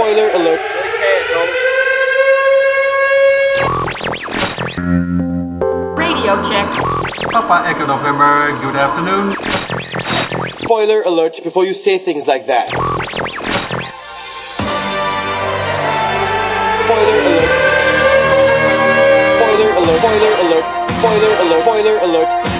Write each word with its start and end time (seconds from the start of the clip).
Spoiler 0.00 0.30
alert. 0.30 0.60
Radio 5.98 6.40
check. 6.48 6.68
Papa 7.30 7.68
Echo 7.68 7.84
November, 7.84 8.58
good 8.62 8.76
afternoon. 8.76 9.36
Spoiler 10.64 11.02
alert 11.02 11.40
before 11.44 11.66
you 11.66 11.74
say 11.74 11.98
things 11.98 12.26
like 12.26 12.46
that. 12.46 12.68
Spoiler 16.88 17.20
alert. 17.20 17.50
Spoiler 19.36 19.70
alert. 19.76 19.98
Spoiler 20.00 20.32
alert. 20.40 20.64
Spoiler 20.96 21.32
alert. 21.44 21.62
Spoiler 21.62 21.98
alert. 21.98 22.59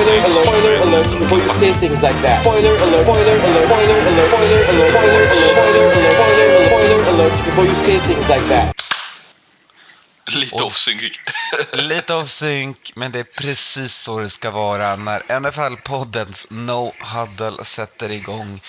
Spoiler 0.00 0.24
alert. 0.24 0.46
Spoiler 0.46 0.76
alert 0.82 1.18
before 1.18 1.38
you 1.38 1.48
say 1.60 1.72
things 1.78 2.00
like 2.00 2.22
that. 2.22 2.40
Spoiler 2.40 2.74
alert. 2.76 3.04
Spoiler 3.04 3.36
alert. 3.36 3.66
Spoiler 3.66 3.98
alert. 4.08 4.44
Spoiler 4.44 4.86
alert. 4.88 4.90
Spoiler 4.90 5.02
alert. 5.02 5.36
Spoiler 5.52 5.84
alert. 5.84 6.16
Spoiler 6.16 6.46
alert. 6.46 6.66
Spoiler 6.66 7.08
alert 7.08 7.44
before 7.44 7.66
you 7.66 7.74
say 7.74 7.98
things 8.08 8.28
like 8.28 8.48
that. 8.48 8.74
Lite 10.34 10.62
off-sync. 10.62 11.20
Lite 11.72 12.28
synk, 12.28 12.92
men 12.96 13.12
det 13.12 13.18
är 13.18 13.24
precis 13.24 13.94
så 13.94 14.18
det 14.20 14.30
ska 14.30 14.50
vara 14.50 14.96
när 14.96 15.20
NFL-poddens 15.40 16.46
No 16.50 16.92
Huddle 17.00 17.64
sätter 17.64 18.10
igång 18.10 18.60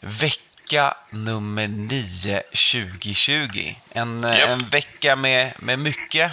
vecka 0.00 0.94
nummer 1.10 1.68
9 1.68 2.42
2020. 2.72 3.74
En, 3.92 4.24
eh, 4.24 4.38
Japp. 4.38 4.48
en 4.48 4.68
vecka 4.68 5.16
med, 5.16 5.52
med 5.58 5.78
mycket, 5.78 6.32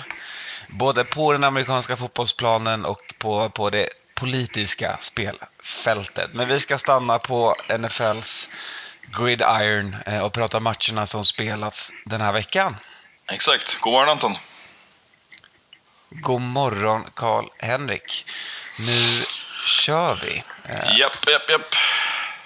både 0.70 1.04
på 1.04 1.34
den 1.34 1.44
amerikanska 1.44 1.98
fotbollsplanen 1.98 2.86
och 2.86 3.14
på, 3.18 3.50
på 3.50 3.70
det 3.70 3.90
politiska 4.20 4.98
spelfältet. 5.02 6.30
Men 6.34 6.48
vi 6.48 6.60
ska 6.60 6.78
stanna 6.78 7.20
på 7.20 7.56
NFLs 7.80 8.50
Gridiron 9.20 9.96
eh, 10.06 10.20
och 10.20 10.34
prata 10.34 10.60
matcherna 10.60 11.08
som 11.08 11.26
spelats 11.26 11.92
den 12.06 12.22
här 12.22 12.32
veckan. 12.32 12.76
Exakt. 13.32 13.80
God 13.80 13.94
morgon 13.94 14.09
Anton. 14.09 14.36
God 16.09 16.42
morgon 16.42 17.06
Karl-Henrik. 17.16 18.26
Nu 18.80 19.24
kör 19.66 20.20
vi. 20.24 20.44
Eh, 20.64 20.98
Japp, 21.00 21.30
japp, 21.30 21.50
japp. 21.50 21.76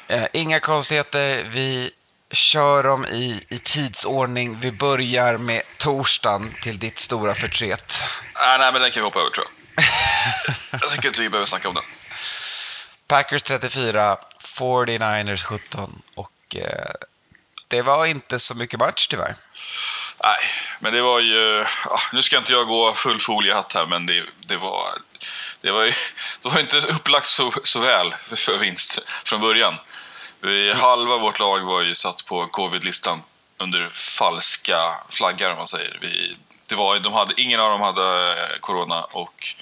eh, 0.08 0.23
inga 0.33 0.59
konstigheter. 0.59 1.44
Vi 1.44 1.91
kör 2.31 2.83
dem 2.83 3.06
i, 3.06 3.45
i 3.50 3.59
tidsordning. 3.59 4.59
Vi 4.59 4.72
börjar 4.72 5.38
med 5.38 5.61
torsdagen 5.78 6.56
till 6.61 6.80
ditt 6.80 7.00
stora 7.00 7.35
förtret. 7.35 8.02
Ah, 8.33 8.58
nej, 8.58 8.72
men 8.72 8.81
den 8.81 8.91
kan 8.91 9.02
vi 9.02 9.06
hoppa 9.06 9.19
över 9.19 9.30
tror 9.30 9.45
jag. 9.47 9.53
Inte 11.11 11.21
vi 11.21 11.29
behöver 11.29 11.45
snacka 11.45 11.69
om 11.69 11.75
den. 11.75 11.83
Packers 13.07 13.43
34, 13.43 14.17
49ers 14.57 15.43
17 15.43 16.01
och 16.15 16.55
eh, 16.55 16.91
det 17.67 17.81
var 17.81 18.05
inte 18.05 18.39
så 18.39 18.55
mycket 18.55 18.79
match 18.79 19.07
tyvärr. 19.07 19.35
Nej, 20.23 20.37
men 20.79 20.93
det 20.93 21.01
var 21.01 21.19
ju... 21.19 21.65
nu 22.13 22.23
ska 22.23 22.37
inte 22.37 22.53
jag 22.53 22.67
gå 22.67 22.93
full 22.93 23.19
foliehatt 23.19 23.73
här, 23.73 23.85
men 23.85 24.05
det, 24.05 24.25
det 24.39 24.57
var... 24.57 24.93
Det 25.61 25.71
var, 25.71 25.83
ju, 25.83 25.93
det 26.41 26.49
var 26.49 26.59
inte 26.59 26.77
upplagt 26.77 27.27
så, 27.27 27.51
så 27.63 27.79
väl 27.79 28.15
för, 28.35 28.57
vinst 28.57 28.99
från 29.25 29.41
början. 29.41 29.75
Vi, 30.39 30.73
halva 30.73 31.17
vårt 31.17 31.39
lag 31.39 31.59
var 31.59 31.81
ju 31.81 31.95
satt 31.95 32.25
på 32.25 32.47
covid-listan 32.47 33.21
under 33.57 33.89
falska 33.89 34.93
flaggar 35.09 35.51
om 35.51 35.57
man 35.57 35.67
säger. 35.67 35.97
Vi, 36.01 36.37
det 36.67 36.75
var, 36.75 36.99
de 36.99 37.13
hade, 37.13 37.41
ingen 37.41 37.59
av 37.59 37.69
dem 37.69 37.81
hade 37.81 38.31
eh, 38.31 38.59
corona 38.59 39.01
och, 39.01 39.55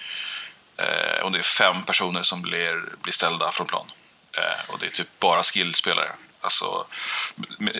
eh, 0.81 1.23
och 1.23 1.31
det 1.31 1.37
är 1.37 1.43
fem 1.43 1.83
personer 1.83 2.23
som 2.23 2.41
blir, 2.41 2.95
blir 3.01 3.13
ställda 3.13 3.51
från 3.51 3.67
plan. 3.67 3.91
Eh, 4.37 4.71
och 4.73 4.79
det 4.79 4.85
är 4.85 4.89
typ 4.89 5.19
bara 5.19 5.43
skillspelare. 5.43 6.11
Alltså, 6.41 6.85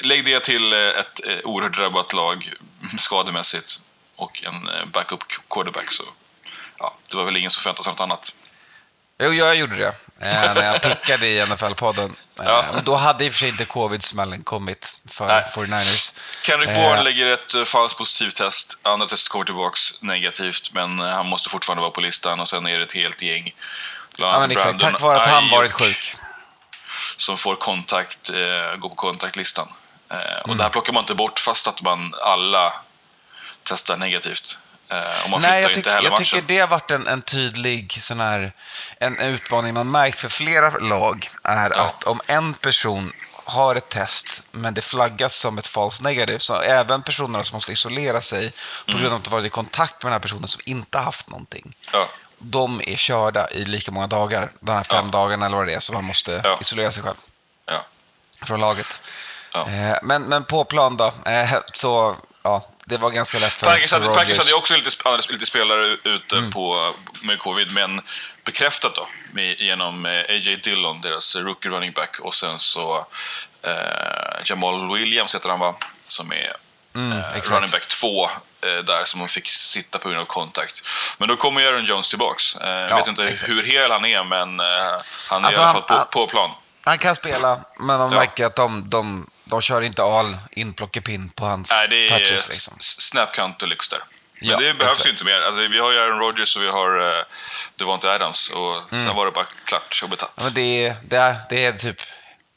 lägg 0.02 0.26
det 0.26 0.40
till 0.40 0.74
eh, 0.74 0.80
ett 0.80 1.26
eh, 1.26 1.40
oerhört 1.44 1.78
drabbat 1.78 2.14
lag 2.14 2.54
skademässigt 3.00 3.80
och 4.16 4.44
en 4.44 4.70
eh, 4.70 4.86
backup 4.86 5.24
quarterback 5.50 5.92
så 5.92 6.04
ja, 6.78 6.98
det 7.10 7.18
var 7.18 7.26
väl 7.26 7.38
ingen 7.38 7.52
som 7.52 7.62
förväntade 7.62 7.84
sig 7.84 7.92
något 7.92 8.00
annat. 8.00 8.36
Jo, 9.22 9.34
jag 9.34 9.56
gjorde 9.56 9.76
det 9.76 9.88
eh, 10.20 10.54
när 10.54 10.64
jag 10.66 10.82
pickade 10.90 11.28
i 11.28 11.42
NFL-podden. 11.42 12.16
Eh, 12.40 12.46
Ja. 12.46 12.66
då 12.84 12.96
hade 12.96 13.26
i 13.26 13.30
och 13.30 13.34
för 13.34 13.40
sig 13.40 13.50
inte 13.50 13.66
covid-smällen 13.66 14.44
kommit 14.44 15.00
för 15.12 15.28
Nej. 15.28 15.44
49ers. 15.54 16.14
Kendrick 16.44 16.70
Eh. 16.70 16.76
Bourne 16.76 17.04
lägger 17.04 17.28
ett 17.28 17.56
uh, 17.56 17.64
falskt 17.64 17.98
positivt 17.98 18.36
test, 18.36 18.78
andra 18.82 19.08
testet 19.08 19.30
kommer 19.30 19.46
tillbaks 19.46 20.02
negativt 20.02 20.72
men 20.74 21.00
eh, 21.00 21.08
han 21.08 21.26
måste 21.26 21.50
fortfarande 21.50 21.82
vara 21.82 21.92
på 21.92 22.02
listan 22.02 22.40
och 22.40 22.48
sen 22.48 22.66
är 22.68 22.78
det 22.80 22.86
ett 22.86 22.94
helt 22.94 23.22
gäng. 23.22 23.56
Bland 24.16 24.36
Ja, 24.36 24.40
men 24.40 24.52
exakt. 24.52 24.80
Tack 24.80 25.02
vare 25.02 25.22
att 25.22 25.28
han 25.28 25.44
Ayuk 25.44 25.52
varit 25.52 25.72
sjuk. 25.72 26.16
Som 27.18 27.38
får 27.38 27.56
kontakt, 27.56 28.30
eh, 28.30 28.76
gå 28.78 28.90
på 28.90 28.96
kontaktlistan. 28.96 29.68
Eh, 30.12 30.18
och 30.42 30.48
Mm. 30.48 30.58
det 30.58 30.64
här 30.64 30.70
plockar 30.70 30.94
man 30.94 31.04
inte 31.04 31.16
bort 31.16 31.40
fast 31.40 31.68
att 31.68 31.82
man 31.82 32.14
alla 32.24 32.74
testar 33.64 33.98
negativt. 33.98 34.60
Eh, 34.92 35.24
och 35.24 35.30
man 35.30 35.42
Nej, 35.42 35.62
jag, 35.62 35.70
heller 35.92 36.10
jag 36.10 36.18
tycker 36.18 36.42
det 36.42 36.60
har 36.60 36.68
varit 36.68 36.92
en, 36.92 37.08
en 37.08 37.22
tydlig 37.22 37.98
sån 38.04 38.20
här, 38.20 38.54
en 39.00 39.20
utmaning 39.20 39.74
man 39.74 39.92
märkt 39.92 40.20
för 40.20 40.30
flera 40.30 40.70
lag 40.70 41.30
är 41.44 41.72
Ja. 41.76 41.82
att 41.84 42.04
om 42.04 42.22
en 42.28 42.54
person 42.54 43.14
har 43.46 43.76
ett 43.76 43.90
test 43.90 44.44
men 44.52 44.74
det 44.74 44.82
flaggas 44.82 45.36
som 45.36 45.58
ett 45.58 45.68
falskt 45.68 46.02
negativt 46.02 46.42
så 46.42 46.62
även 46.62 47.02
personerna 47.02 47.44
som 47.44 47.56
måste 47.58 47.72
isolera 47.72 48.22
sig 48.22 48.52
på 48.86 48.92
Mm. 48.92 49.02
grund 49.02 49.14
av 49.14 49.18
att 49.20 49.24
de 49.24 49.30
varit 49.30 49.46
i 49.46 49.50
kontakt 49.50 50.04
med 50.04 50.10
den 50.12 50.14
här 50.14 50.20
personen 50.20 50.48
som 50.48 50.62
inte 50.66 50.98
haft 50.98 51.30
någonting. 51.30 51.76
Ja, 51.94 52.08
De 52.38 52.82
är 52.86 52.96
körda 52.96 53.50
i 53.50 53.66
lika 53.66 53.92
många 53.92 54.08
dagar, 54.08 54.52
de 54.60 54.72
här 54.72 54.84
fem 54.84 55.06
Ja. 55.06 55.12
dagarna 55.12 55.46
eller 55.46 55.58
vad 55.58 55.68
det 55.68 55.74
är, 55.74 55.80
så 55.80 55.94
man 55.94 56.04
måste 56.04 56.42
Ja. 56.44 56.58
isolera 56.62 56.92
sig 56.92 57.04
själv 57.04 57.16
från 58.42 58.60
laget. 58.60 59.02
Eh, 59.56 59.98
men, 60.04 60.22
men 60.24 60.44
på 60.44 60.64
plan 60.66 60.98
då, 60.98 61.14
eh, 61.26 61.54
så 61.74 62.16
ja, 62.44 62.66
det 62.86 62.98
var 62.98 63.10
ganska 63.10 63.40
lätt 63.40 63.54
för, 63.54 63.66
Packers 63.68 63.92
hade, 63.92 64.06
Packers 64.14 64.38
hade 64.38 64.50
ju 64.50 64.56
också 64.56 64.76
lite, 64.76 64.90
lite 65.30 65.46
spelare 65.46 65.88
ute 66.04 66.38
Mm. 66.38 66.52
på, 66.52 66.96
med 67.22 67.40
covid, 67.40 67.72
men 67.74 68.02
bekräftat 68.46 68.96
då 68.96 69.08
med, 69.32 69.60
genom 69.60 70.06
eh, 70.06 70.20
A.J. 70.20 70.56
Dillon, 70.56 71.02
deras 71.02 71.36
rookie 71.36 71.72
running 71.72 71.92
back, 71.92 72.20
och 72.20 72.34
sen 72.34 72.60
så 72.60 73.08
eh, 73.64 74.42
Jamal 74.46 74.94
Williams 74.98 75.36
heter 75.36 75.50
han 75.50 75.60
va, 75.60 75.76
som 76.08 76.32
är 76.32 76.54
Mm, 76.96 77.12
eh, 77.18 77.42
running 77.52 77.72
back 77.72 77.86
2 77.88 78.24
eh, 78.26 78.30
där 78.86 79.04
som 79.04 79.20
de 79.20 79.28
fick 79.28 79.48
sitta 79.48 80.00
på 80.00 80.10
grund 80.10 80.22
av 80.22 80.26
kontakt. 80.26 80.82
Men 81.18 81.28
då 81.28 81.36
kommer 81.38 81.66
Aaron 81.66 81.86
Jones 81.86 82.10
tillbaks. 82.10 82.56
Eh, 82.56 82.70
jag 82.70 82.90
Ja, 82.92 82.96
vet 82.98 83.08
inte 83.08 83.24
exakt. 83.24 83.50
hur 83.50 83.64
hel 83.64 83.92
han 83.92 84.06
är, 84.06 84.24
men 84.24 84.60
eh, 84.60 84.66
han 85.30 85.44
är 85.44 85.48
Alltså, 85.48 85.62
i 85.62 85.64
alla 85.64 85.74
han- 85.74 85.82
fall 85.88 85.98
han- 85.98 86.06
på, 86.06 86.12
på 86.12 86.28
plan. 86.28 86.52
Han 86.90 86.98
kan 86.98 87.16
spela, 87.16 87.66
men 87.78 87.86
man 87.98 88.12
Ja. 88.12 88.20
märker 88.20 88.46
att 88.46 88.56
de, 88.56 88.90
de, 88.90 89.30
de 89.46 89.62
kör 89.62 89.82
inte 89.82 90.04
all 90.04 90.38
inplockepinn 90.52 91.30
på 91.30 91.46
hans 91.46 91.70
Nej, 91.72 91.88
det 91.90 92.06
är 92.06 92.20
touches. 92.20 92.50
Liksom. 92.50 92.74
snap 92.80 93.34
count 93.34 93.60
deluxe 93.60 93.96
där. 93.96 94.04
Men 94.42 94.50
Ja, 94.50 94.58
det 94.58 94.74
behövs 94.74 94.92
exakt. 94.92 95.06
ju 95.08 95.12
inte 95.12 95.24
mer. 95.26 95.40
Alltså, 95.42 95.68
vi 95.68 95.80
har 95.80 95.92
ju 95.92 96.00
Aaron 96.00 96.20
Rodgers 96.20 96.56
och 96.56 96.62
vi 96.64 96.70
har 96.70 97.18
uh, 97.18 97.24
Devonta 97.76 98.10
Adams 98.10 98.50
och 98.50 98.92
Mm. 98.94 99.06
sen 99.06 99.16
var 99.16 99.26
det 99.26 99.32
bara 99.32 99.46
klart 99.66 100.00
och 100.04 100.10
betalt. 100.10 100.32
Ja, 100.36 100.44
men 100.44 100.54
det, 100.54 100.86
är, 100.86 100.96
det, 101.04 101.36
det 101.50 101.66
är 101.66 101.72
typ 101.72 101.98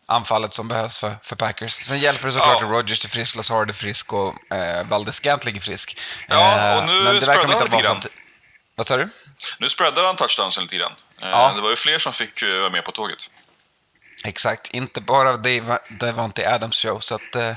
anfallet 0.06 0.54
som 0.54 0.68
behövs 0.68 0.98
för, 0.98 1.14
för 1.22 1.36
Packers. 1.36 1.72
Sen 1.72 1.98
hjälper 1.98 2.26
det 2.26 2.32
såklart 2.32 2.58
Ja. 2.60 2.66
att 2.66 2.72
Rodgers 2.72 3.04
är 3.04 3.08
frisk, 3.08 3.36
Lazard 3.36 3.70
är 3.70 3.74
frisk 3.74 4.12
och 4.12 4.52
eh, 4.54 4.86
Valdes 4.86 5.16
Scantling 5.16 5.56
är 5.56 5.60
frisk. 5.60 5.98
Ja, 6.28 6.58
Eh, 6.58 6.78
och 6.78 6.84
nu 6.86 7.02
men 7.02 7.20
det 7.20 7.26
verkar 7.26 7.42
inte 7.62 7.76
vara. 7.76 8.00
Vad 8.74 8.86
sa 8.86 8.96
du? 8.96 9.08
Nu 9.58 9.68
spreadar 9.68 10.04
han 10.04 10.16
touchdownsen 10.16 10.62
lite 10.62 10.76
grann. 10.76 10.92
Eh, 11.22 11.28
Ja. 11.28 11.52
Det 11.54 11.60
var 11.60 11.70
ju 11.70 11.76
fler 11.76 11.98
som 11.98 12.12
fick 12.12 12.42
eh, 12.42 12.58
vara 12.60 12.70
med 12.70 12.84
på 12.84 12.92
tåget. 12.92 13.30
Exakt, 14.24 14.70
inte 14.70 15.00
bara 15.00 15.32
Dave- 15.36 16.54
Adams 16.54 16.76
show. 16.76 17.00
Så 17.00 17.14
att, 17.14 17.34
eh, 17.34 17.52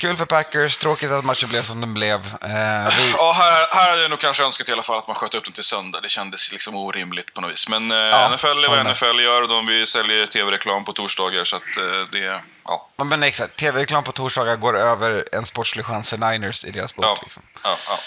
kul 0.00 0.16
för 0.16 0.24
Packers, 0.24 0.78
tråkigt 0.78 1.10
att 1.10 1.24
matchen 1.24 1.48
blev 1.48 1.62
som 1.62 1.80
den 1.80 1.94
blev. 1.94 2.14
Eh, 2.42 2.96
vi, 2.96 3.10
Ja, 3.16 3.32
här, 3.32 3.66
här 3.74 3.90
hade 3.90 4.02
jag 4.02 4.10
nog 4.10 4.20
kanske 4.20 4.44
önskat 4.44 4.68
i 4.68 4.72
alla 4.72 4.82
fall 4.82 4.98
att 4.98 5.06
man 5.06 5.16
sköt 5.16 5.34
upp 5.34 5.44
den 5.44 5.52
till 5.52 5.64
söndag. 5.64 6.00
Det 6.00 6.08
kändes 6.08 6.52
liksom 6.52 6.76
orimligt 6.76 7.34
på 7.34 7.40
något 7.40 7.52
vis. 7.52 7.68
Men 7.68 7.90
eh, 7.92 7.96
Ja, 7.98 8.28
NFL 8.36 8.46
är 8.64 8.68
vad. 8.68 8.86
NFL 8.86 9.20
gör 9.20 9.42
och 9.42 9.48
de 9.48 9.66
vi 9.66 9.86
säljer 9.86 10.26
tv-reklam 10.26 10.84
på 10.84 10.92
torsdagar 10.92 11.44
så 11.44 11.56
att 11.56 11.76
eh, 11.76 12.10
det, 12.12 12.18
ja. 12.64 12.88
Ja, 12.96 13.04
men 13.04 13.22
exakt, 13.22 13.56
tv-reklam 13.56 14.04
på 14.04 14.12
torsdagar 14.12 14.56
går 14.56 14.78
över 14.78 15.24
en 15.32 15.46
sportslig 15.46 15.84
chans 15.84 16.10
för 16.10 16.18
Niners 16.18 16.64
i 16.64 16.70
deras 16.70 16.94
bok. 16.94 17.04
Ja. 17.04 17.18
Liksom. 17.22 17.42
ja, 17.64 17.76
ja. 17.88 17.98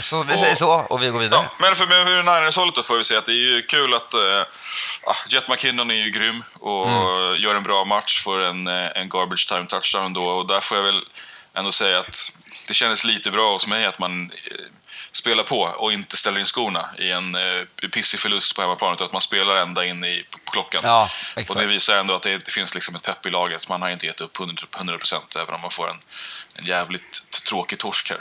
Så 0.00 0.22
vi 0.22 0.34
Och- 0.34 0.38
säger 0.38 0.54
så 0.54 0.72
och 0.72 1.02
vi 1.02 1.08
går 1.08 1.18
vidare. 1.18 1.40
Ja, 1.42 1.54
men 1.58 1.76
för, 1.76 1.86
för 1.86 2.22
Niners-hållet 2.22 2.74
då 2.74 2.82
får 2.82 2.96
vi 2.98 3.04
säga 3.04 3.18
att 3.18 3.26
det 3.26 3.32
är 3.32 3.54
ju 3.54 3.62
kul 3.62 3.94
att 3.94 4.14
uh, 4.14 4.42
Jet 5.28 5.48
McKinnon 5.48 5.90
är 5.90 5.94
ju 5.94 6.10
grym 6.10 6.44
och 6.60 6.88
Mm. 6.88 7.40
gör 7.42 7.54
en 7.54 7.62
bra 7.62 7.84
match 7.84 8.22
för 8.24 8.40
en, 8.40 8.66
eh, 8.66 8.88
en 8.94 9.08
garbage 9.08 9.48
time 9.48 9.66
touchdown 9.66 10.12
då 10.12 10.24
och 10.26 10.46
där 10.46 10.60
får 10.60 10.76
jag 10.76 10.84
väl 10.84 11.00
ändå 11.54 11.72
säga 11.72 11.98
att 11.98 12.32
det 12.68 12.74
kändes 12.74 13.04
lite 13.04 13.30
bra 13.30 13.52
hos 13.52 13.66
mig 13.66 13.84
att 13.86 13.98
man 13.98 14.30
eh, 14.50 14.56
spelar 15.12 15.44
på 15.44 15.60
och 15.60 15.92
inte 15.92 16.16
ställer 16.16 16.40
in 16.40 16.46
skorna 16.46 16.88
i 16.98 17.10
en 17.10 17.34
uh, 17.34 17.64
pissig 17.92 18.20
förlust 18.20 18.54
på 18.56 18.62
hemmaplan 18.62 18.94
utan 18.94 19.04
att 19.06 19.12
man 19.12 19.20
spelar 19.20 19.56
ända 19.56 19.84
in 19.86 20.04
i, 20.04 20.24
på, 20.44 20.50
klockan. 20.50 20.80
Ja, 20.84 21.10
och 21.48 21.54
det 21.56 21.66
visar 21.66 21.96
ändå 21.98 22.14
att 22.14 22.22
det, 22.22 22.38
det 22.38 22.50
finns 22.50 22.74
liksom 22.74 22.94
ett 22.96 23.02
pepp 23.02 23.26
i 23.26 23.30
laget. 23.30 23.68
Man 23.68 23.82
har 23.82 23.90
inte 23.90 24.06
gett 24.06 24.20
upp 24.20 24.36
100%, 24.36 24.66
100% 24.70 25.38
även 25.42 25.54
om 25.54 25.60
man 25.60 25.70
får 25.70 25.90
en, 25.90 26.00
en 26.54 26.64
jävligt 26.64 27.40
tråkig 27.44 27.78
torsk 27.78 28.10
här. 28.10 28.18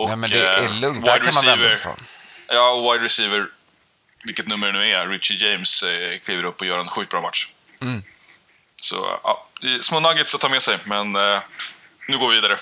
Och, 0.00 0.08
Nej, 0.08 0.16
men 0.16 0.30
det 0.30 0.46
är 0.46 0.62
eh, 0.62 0.80
lugnt, 0.80 1.04
där 1.04 1.18
kan 1.18 1.34
man 1.34 1.46
vända 1.46 1.70
sig 1.70 1.78
från. 1.78 1.96
Ja, 2.48 2.70
och 2.70 2.94
wide 2.94 3.04
receiver, 3.04 3.48
vilket 4.24 4.46
nummer 4.46 4.66
det 4.66 4.72
nu 4.72 4.90
är, 4.90 5.08
Richie 5.08 5.50
James 5.50 5.82
eh, 5.82 6.18
kliver 6.18 6.44
upp 6.44 6.60
och 6.60 6.66
gör 6.66 6.78
en 6.78 6.88
sjukt 6.88 7.10
bra 7.10 7.20
match. 7.20 7.48
Mm. 7.80 8.02
Så 8.76 9.20
ja, 9.22 9.46
små 9.80 10.00
nuggets 10.00 10.34
att 10.34 10.40
ta 10.40 10.48
med 10.48 10.62
sig, 10.62 10.78
men 10.84 11.16
eh, 11.16 11.40
nu 12.08 12.18
går 12.18 12.28
vi 12.28 12.34
vidare. 12.34 12.56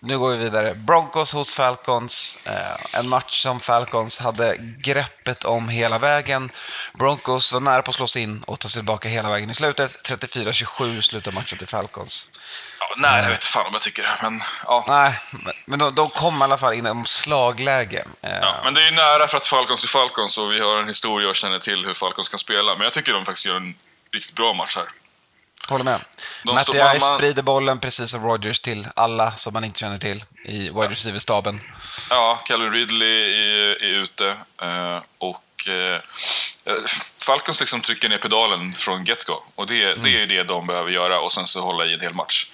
Nu 0.00 0.18
går 0.18 0.30
vi 0.30 0.36
vidare. 0.36 0.74
Broncos 0.74 1.32
hos 1.32 1.54
Falcons. 1.54 2.38
Eh, 2.44 2.98
en 3.00 3.08
match 3.08 3.42
som 3.42 3.60
Falcons 3.60 4.18
hade 4.18 4.56
greppet 4.58 5.44
om 5.44 5.68
hela 5.68 5.98
vägen. 5.98 6.50
Broncos 6.94 7.52
var 7.52 7.60
nära 7.60 7.82
på 7.82 7.90
att 7.90 7.94
slå 7.94 8.06
sig 8.06 8.22
in 8.22 8.42
och 8.42 8.60
ta 8.60 8.68
sig 8.68 8.78
tillbaka 8.80 9.08
hela 9.08 9.30
vägen 9.30 9.50
i 9.50 9.54
slutet. 9.54 10.08
34-27 10.08 11.00
slutar 11.00 11.32
matchen 11.32 11.58
till 11.58 11.66
Falcons. 11.66 12.30
Ja, 12.80 12.94
nej, 12.96 13.22
jag 13.22 13.30
vet 13.30 13.44
fan 13.44 13.66
om 13.66 13.72
jag 13.72 13.82
tycker 13.82 14.18
men 14.22 14.42
ja. 14.64 14.84
Nej, 14.88 15.20
men- 15.64 15.78
de, 15.78 15.94
de 15.94 16.08
kom 16.10 16.40
i 16.40 16.44
alla 16.44 16.58
fall 16.58 16.74
inom 16.74 17.04
slagläge. 17.06 18.04
Eh, 18.22 18.30
Ja, 18.40 18.60
men 18.64 18.74
det 18.74 18.86
är 18.86 18.92
nära 18.92 19.28
för 19.28 19.36
att 19.36 19.46
Falcons 19.46 19.84
är 19.84 19.88
Falcons 19.88 20.38
och 20.38 20.52
vi 20.52 20.60
har 20.60 20.76
en 20.76 20.86
historia 20.88 21.28
och 21.28 21.36
känner 21.36 21.58
till 21.58 21.86
hur 21.86 21.94
Falcons 21.94 22.28
kan 22.28 22.38
spela. 22.38 22.74
Men 22.74 22.82
jag 22.84 22.92
tycker 22.92 23.12
de 23.12 23.24
faktiskt 23.24 23.46
gör 23.46 23.56
en 23.56 23.74
riktigt 24.12 24.34
bra 24.34 24.52
match 24.54 24.76
här. 24.76 24.88
Håller 25.68 25.84
med. 25.84 26.00
De 26.44 26.54
Matty 26.54 26.72
Ice 26.72 26.78
man- 27.08 27.18
sprider 27.18 27.42
bollen 27.42 27.80
precis 27.80 28.10
som 28.10 28.24
Rodgers 28.24 28.60
till 28.60 28.88
alla 28.96 29.36
som 29.36 29.52
man 29.52 29.64
inte 29.64 29.78
känner 29.80 29.98
till 29.98 30.24
i 30.44 30.58
wide 30.58 30.88
receiver-staben. 30.88 31.60
Ja, 32.10 32.40
Calvin 32.46 32.72
Ridley 32.72 33.34
är, 33.34 33.82
är 33.82 34.02
ute 34.02 34.36
eh, 34.62 35.00
och 35.18 35.68
eh, 35.68 36.00
Falcons 37.18 37.60
liksom 37.60 37.80
trycker 37.80 38.08
ner 38.08 38.18
pedalen 38.18 38.72
från 38.72 39.04
get-go. 39.04 39.42
Och 39.54 39.66
det, 39.66 39.84
Mm. 39.84 40.02
det 40.02 40.22
är 40.22 40.26
det 40.26 40.42
de 40.42 40.66
behöver 40.66 40.90
göra 40.90 41.20
och 41.20 41.32
sen 41.32 41.46
så 41.46 41.60
hålla 41.60 41.86
i 41.86 41.94
en 41.94 42.00
hel 42.00 42.14
match. 42.14 42.46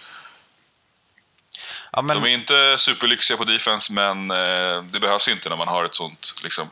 Ja, 1.93 2.03
men, 2.03 2.21
De 2.23 2.29
är 2.31 2.35
inte 2.35 2.77
superlyxiga 2.79 3.37
på 3.37 3.45
defense 3.45 3.93
men 3.93 4.31
eh, 4.31 4.83
det 4.83 5.01
behövs 5.01 5.29
inte 5.29 5.49
när 5.49 5.57
man 5.57 5.69
har 5.69 5.85
ett 5.85 5.95
sånt 5.95 6.35
liksom, 6.43 6.71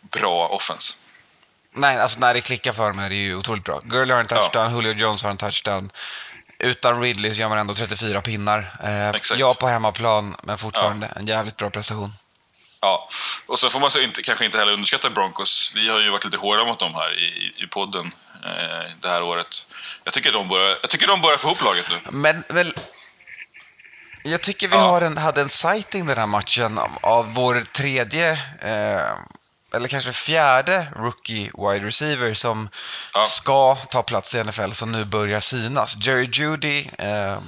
bra 0.00 0.48
offense. 0.48 0.94
Nej, 1.78 2.00
alltså 2.00 2.20
när 2.20 2.34
det 2.34 2.40
klickar 2.40 2.72
för 2.72 2.88
dem 2.88 2.98
är 2.98 3.08
det 3.08 3.14
ju 3.14 3.34
otroligt 3.36 3.64
bra. 3.64 3.80
Gurley 3.84 4.12
har 4.14 4.20
en 4.20 4.26
touchdown, 4.26 4.74
Julio 4.74 4.92
Jones 4.92 5.22
har 5.22 5.30
en 5.30 5.36
touchdown. 5.36 5.90
Utan 6.58 7.00
Ridley 7.00 7.34
så 7.34 7.40
gör 7.40 7.48
man 7.48 7.58
ändå 7.58 7.74
34 7.74 8.20
pinnar. 8.20 8.76
Eh, 8.84 9.08
Exakt. 9.08 9.40
ja, 9.40 9.54
på 9.60 9.66
hemmaplan, 9.68 10.36
men 10.42 10.58
fortfarande 10.58 11.06
en 11.16 11.26
jävligt 11.26 11.56
bra 11.56 11.70
prestation. 11.70 12.12
Ja, 12.80 13.08
och 13.46 13.58
så 13.58 13.70
får 13.70 13.80
man 13.80 13.90
så 13.90 14.00
inte, 14.00 14.22
kanske 14.22 14.44
inte 14.44 14.58
heller 14.58 14.72
underskatta 14.72 15.10
Broncos. 15.10 15.72
Vi 15.74 15.88
har 15.88 16.00
ju 16.00 16.10
varit 16.10 16.24
lite 16.24 16.36
hårda 16.36 16.64
mot 16.64 16.78
dem 16.78 16.94
här 16.94 17.18
i, 17.18 17.52
i, 17.64 17.66
podden 17.66 18.06
eh, 18.44 18.90
det 19.00 19.08
här 19.08 19.22
året. 19.22 19.66
Jag 20.04 20.14
tycker, 20.14 20.32
de 20.32 20.48
börjar, 20.48 20.78
jag 20.82 20.90
tycker 20.90 21.06
de 21.06 21.20
börjar 21.20 21.38
få 21.38 21.48
ihop 21.48 21.62
laget 21.64 21.86
nu. 21.90 21.96
Men 22.10 22.44
väl... 22.48 22.72
Jag 24.22 24.42
tycker 24.42 24.68
vi 24.68 24.74
Ja. 24.76 24.80
har 24.80 25.02
en, 25.02 25.16
hade 25.16 25.40
en 25.40 25.48
sighting 25.48 26.06
den 26.06 26.18
här 26.18 26.26
matchen 26.26 26.78
av, 26.78 26.90
av 27.00 27.34
vår 27.34 27.64
tredje, 27.72 28.32
eh, 28.62 29.16
eller 29.74 29.88
kanske 29.88 30.12
fjärde 30.12 30.86
rookie 30.96 31.50
wide 31.58 31.86
receiver 31.86 32.34
som 32.34 32.68
Ja. 33.14 33.24
ska 33.24 33.74
ta 33.74 34.02
plats 34.02 34.34
i 34.34 34.38
NFL 34.44 34.72
som 34.72 34.92
nu 34.92 35.04
börjar 35.04 35.40
synas. 35.40 35.96
Jerry 35.96 36.28
Judy, 36.32 36.88
eh, 36.98 37.38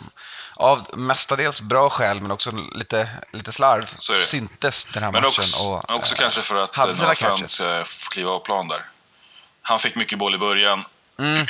av 0.57 0.87
mestadels 0.99 1.61
bra 1.61 1.91
skäl 1.91 2.21
men 2.21 2.31
också 2.31 2.51
lite, 2.75 3.09
lite 3.33 3.53
slarv, 3.53 3.95
syntes 4.17 4.85
den 4.85 5.03
här 5.03 5.13
Men 5.13 5.23
matchen. 5.23 5.29
också, 5.45 5.67
och, 5.67 5.91
också 5.91 6.15
eh, 6.15 6.19
kanske 6.19 6.43
för 6.43 6.55
att 6.57 6.77
hade 6.77 6.91
eh, 6.93 6.97
sina 6.97 7.07
Noah. 7.07 7.17
Fant 7.17 7.61
eh, 7.61 7.85
får 7.85 8.11
kliva 8.11 8.31
av 8.31 8.41
plan 8.41 8.69
där. 8.69 8.85
Han 9.63 9.79
fick 9.79 9.97
mycket 9.97 10.19
boll 10.19 10.35
i 10.35 10.39
början. 10.39 10.85
Mm. 11.19 11.47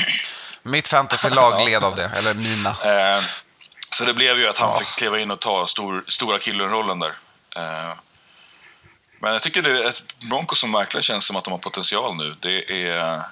Mitt 0.63 0.89
fantasylag 0.89 1.65
led 1.69 1.85
av 1.85 1.95
det, 1.97 2.11
eller 2.15 2.35
mina. 2.35 2.71
Eh, 2.71 3.23
så 3.91 4.05
det 4.05 4.15
blev 4.15 4.39
ju 4.39 4.49
att 4.49 4.59
han 4.59 4.71
Ja. 4.73 4.79
fick 4.79 4.89
kliva 4.89 5.19
in 5.21 5.31
och 5.31 5.41
ta 5.41 5.67
stor, 5.67 6.05
stora 6.09 6.39
killen-rollen 6.39 6.99
där. 6.99 7.15
Men 9.23 9.33
jag 9.33 9.43
tycker 9.43 9.63
det 9.63 9.71
är 9.85 9.89
ett 9.89 10.03
Broncos 10.31 10.59
som 10.59 10.73
verkligen 10.73 11.03
känns 11.03 11.25
som 11.27 11.37
att 11.37 11.45
de 11.45 11.51
har 11.51 11.59
potential 11.59 12.17
nu. 12.17 12.37
Det 12.41 12.87
är, 12.89 13.23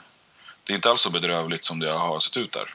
det 0.64 0.72
är 0.72 0.74
inte 0.74 0.90
alls 0.90 1.00
så 1.00 1.10
bedrövligt 1.10 1.64
som 1.64 1.78
det 1.78 1.92
har 1.92 2.20
sett 2.20 2.36
ut 2.36 2.52
där. 2.52 2.74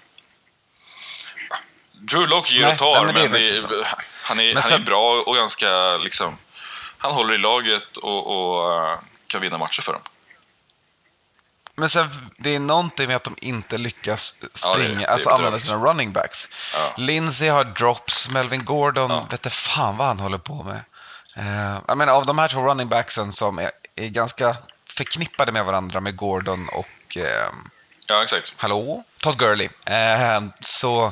Drew 1.92 2.28
Lock 2.28 2.52
ger 2.52 2.72
och 2.74 2.78
tar, 2.78 3.06
nej, 3.06 3.14
men 3.14 3.32
men, 3.32 3.42
är 3.42 3.88
han, 4.24 4.40
är, 4.40 4.46
Men 4.46 4.56
han 4.56 4.64
sen- 4.64 4.82
är 4.82 4.86
bra 4.86 5.22
och 5.22 5.36
ganska 5.36 5.98
liksom... 5.98 6.38
Han 6.98 7.14
håller 7.14 7.34
i 7.34 7.38
laget 7.38 7.98
och, 7.98 8.28
och 8.28 8.74
eh, 8.74 9.00
kan 9.28 9.42
vinna 9.42 9.58
matcher 9.58 9.82
för 9.82 9.94
dem. 9.94 10.02
Men 11.76 11.90
sen, 11.90 12.10
det 12.38 12.56
är 12.56 12.60
någonting 12.60 13.08
med 13.08 13.16
att 13.16 13.24
de 13.24 13.36
inte 13.42 13.78
lyckas 13.78 14.36
Ja, 14.42 14.48
det 14.48 14.58
springa, 14.84 15.00
det 15.00 15.08
alltså 15.08 15.30
använda 15.30 15.60
sina 15.60 15.78
running 15.78 16.12
backs. 16.12 16.50
Ja. 16.74 16.94
Lindsey 16.98 17.50
har 17.50 17.64
drops, 17.64 18.30
Melvin 18.30 18.66
Gordon 18.66 19.12
Ja. 19.12 19.28
vet 19.32 19.46
inte 19.46 19.50
fan 19.50 19.98
vad 19.98 20.08
han 20.08 20.20
håller 20.20 20.38
på 20.38 20.64
med. 20.64 20.82
Uh, 21.38 21.80
jag 21.88 21.98
menar 21.98 22.14
av 22.14 22.26
de 22.26 22.40
här 22.40 22.48
två 22.48 22.62
running 22.62 22.90
backsen 22.90 23.32
som 23.32 23.60
är, 23.60 23.72
är 23.96 24.08
ganska 24.08 24.56
förknippade 24.98 25.52
med 25.52 25.66
varandra 25.66 26.00
med 26.00 26.16
Gordon 26.16 26.70
och 26.70 27.18
ehm, 27.18 27.70
Ja, 28.08 28.22
exakt. 28.22 28.54
hallå, 28.58 29.04
Todd 29.22 29.38
Gurley. 29.38 29.70
Eh, 29.88 30.44
så 30.62 31.12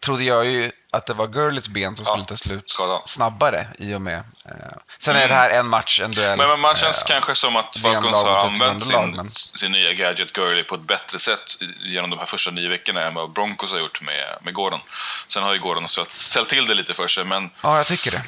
trodde 0.00 0.24
jag 0.24 0.46
ju 0.46 0.72
att 0.92 1.06
det 1.06 1.14
var 1.14 1.26
Gurleys 1.26 1.68
ben 1.68 1.96
som 1.96 2.04
Ja, 2.08 2.12
skulle 2.12 2.24
ta 2.24 2.36
slut 2.36 2.70
skada. 2.70 3.02
snabbare 3.06 3.66
i 3.78 3.94
och 3.94 4.02
med. 4.02 4.18
Eh, 4.44 4.54
sen 4.98 5.16
är 5.16 5.28
det 5.28 5.34
här 5.34 5.50
en 5.50 5.68
match, 5.68 6.00
en 6.00 6.12
duell. 6.12 6.38
Men, 6.38 6.48
men 6.48 6.60
man 6.60 6.74
känns 6.74 7.02
Eh, 7.02 7.06
kanske 7.06 7.34
som 7.34 7.56
att 7.56 7.76
Falcons 7.78 8.22
har 8.22 8.46
använt 8.46 8.84
sin, 8.86 9.10
men- 9.16 9.30
sin 9.30 9.72
nya 9.72 9.92
gadget 9.92 10.32
Gurley 10.32 10.64
på 10.64 10.74
ett 10.74 10.86
bättre 10.86 11.18
sätt 11.18 11.40
genom 11.84 12.10
de 12.10 12.18
här 12.18 12.26
första 12.26 12.50
nio 12.50 12.68
veckorna 12.68 13.02
än 13.02 13.14
vad 13.14 13.32
Broncos 13.32 13.72
har 13.72 13.78
gjort 13.78 14.00
med, 14.00 14.38
med 14.42 14.54
Gordon. 14.54 14.80
Sen 15.28 15.42
har 15.42 15.52
ju 15.52 15.58
Gordon 15.60 15.88
ställt, 15.88 16.12
ställt 16.12 16.48
till 16.48 16.66
det 16.66 16.74
lite 16.74 16.94
för 16.94 17.08
sig, 17.08 17.24
men 17.24 17.50
Ja, 17.62 17.76
jag 17.76 17.86
tycker 17.86 18.10
det. 18.10 18.22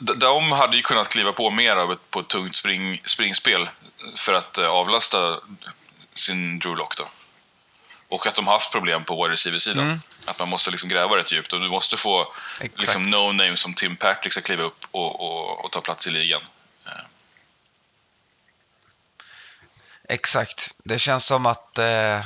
De 0.00 0.52
hade 0.52 0.76
ju 0.76 0.82
kunnat 0.82 1.08
kliva 1.08 1.32
på 1.32 1.50
mer 1.50 1.76
av 1.76 1.92
ett, 1.92 2.10
på 2.10 2.20
ett 2.20 2.28
tungt 2.28 2.56
spring, 2.56 3.02
springspel 3.04 3.68
för 4.16 4.32
att 4.32 4.58
eh, 4.58 4.68
avlasta 4.68 5.40
sin 6.12 6.58
Drew 6.58 6.76
Lock 6.76 6.96
då. 6.96 7.08
Och 8.08 8.26
att 8.26 8.34
de 8.34 8.46
haft 8.46 8.72
problem 8.72 9.04
på 9.04 9.22
wide 9.22 9.32
receiver-sidan. 9.32 9.84
Mm. 9.84 10.00
Att 10.24 10.38
man 10.38 10.48
måste 10.48 10.70
liksom 10.70 10.88
gräva 10.88 11.16
rätt 11.16 11.32
djupt 11.32 11.52
och 11.52 11.60
du 11.60 11.68
måste 11.68 11.96
få 11.96 12.32
Exakt. 12.60 12.80
liksom 12.80 13.14
no-name 13.14 13.56
som 13.56 13.74
Tim 13.74 13.96
Patrick 13.96 14.32
ska 14.32 14.42
kliva 14.42 14.62
upp 14.62 14.84
och, 14.90 15.20
och, 15.20 15.64
och 15.64 15.72
ta 15.72 15.80
plats 15.80 16.06
i 16.06 16.10
ligan. 16.10 16.42
Exakt. 20.08 20.74
Det 20.84 20.98
känns 20.98 21.26
som 21.26 21.46
att 21.46 21.78
eh, 21.78 22.20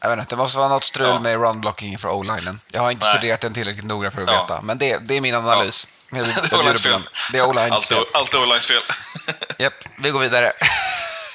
jag 0.00 0.08
vet 0.10 0.18
inte, 0.18 0.34
det 0.34 0.42
måste 0.42 0.58
vara 0.58 0.68
något 0.68 0.84
strul 0.84 1.06
Ja. 1.06 1.18
med 1.18 1.36
run-blocking 1.36 1.98
för 1.98 2.08
o-linen. 2.08 2.60
Jag 2.72 2.80
har 2.80 2.90
inte 2.90 3.06
Nej. 3.06 3.14
studerat 3.18 3.40
den 3.40 3.54
tillräckligt 3.54 3.84
noga 3.84 4.10
för 4.10 4.22
att 4.22 4.28
Ja. 4.30 4.42
veta. 4.42 4.60
Men 4.62 4.78
det, 4.78 4.98
det 4.98 5.16
är 5.16 5.20
min 5.20 5.34
analys. 5.34 5.86
Jag, 6.10 6.26
Det 6.50 6.52
är 6.52 6.58
O-lines 6.58 6.82
fel. 6.82 7.08
Det 7.32 7.38
är 7.38 7.46
o-lines 7.46 7.72
Allt 7.72 7.84
fel. 7.86 8.04
allt 8.14 8.34
är 8.34 8.38
O-lines 8.42 8.66
fel. 8.66 8.82
Japp, 9.58 9.74
vi 9.98 10.10
går 10.10 10.20
vidare. 10.20 10.52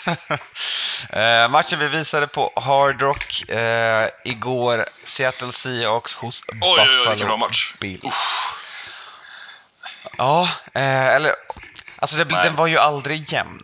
eh, 1.10 1.50
matchen 1.50 1.80
vi 1.80 1.88
visade 1.88 2.27
på 2.27 2.54
Hard 2.56 3.01
Rock 3.01 3.50
eh, 3.50 4.07
igår. 4.25 4.86
Seattle 5.04 5.51
Seahawks 5.51 6.15
hos 6.15 6.43
oj, 6.48 6.58
Buffalo 6.60 7.10
vilken 7.10 7.27
bra 7.27 7.38
match. 7.38 7.74
Bills. 7.79 8.13
Ja, 10.17 10.50
eh, 10.74 11.08
eller 11.15 11.36
alltså 12.00 12.17
det, 12.17 12.24
den 12.24 12.55
var 12.55 12.67
ju 12.67 12.77
aldrig 12.77 13.34
jämn. 13.34 13.63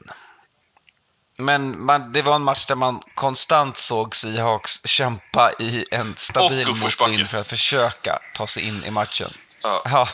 Men 1.40 1.86
man, 1.86 2.12
det 2.14 2.22
var 2.22 2.36
en 2.36 2.44
match 2.44 2.66
där 2.66 2.76
man 2.76 3.02
konstant 3.16 3.78
såg 3.78 4.16
Seahawks 4.16 4.82
kämpa 4.86 5.52
i 5.60 5.86
en 5.92 6.16
stabil 6.18 6.68
motvind 6.68 7.30
för 7.30 7.38
att 7.42 7.48
försöka 7.48 8.20
ta 8.36 8.48
sig 8.48 8.64
in 8.68 8.84
i 8.84 8.92
matchen. 8.92 9.34
Ja. 9.64 9.82
Ja, 9.86 10.08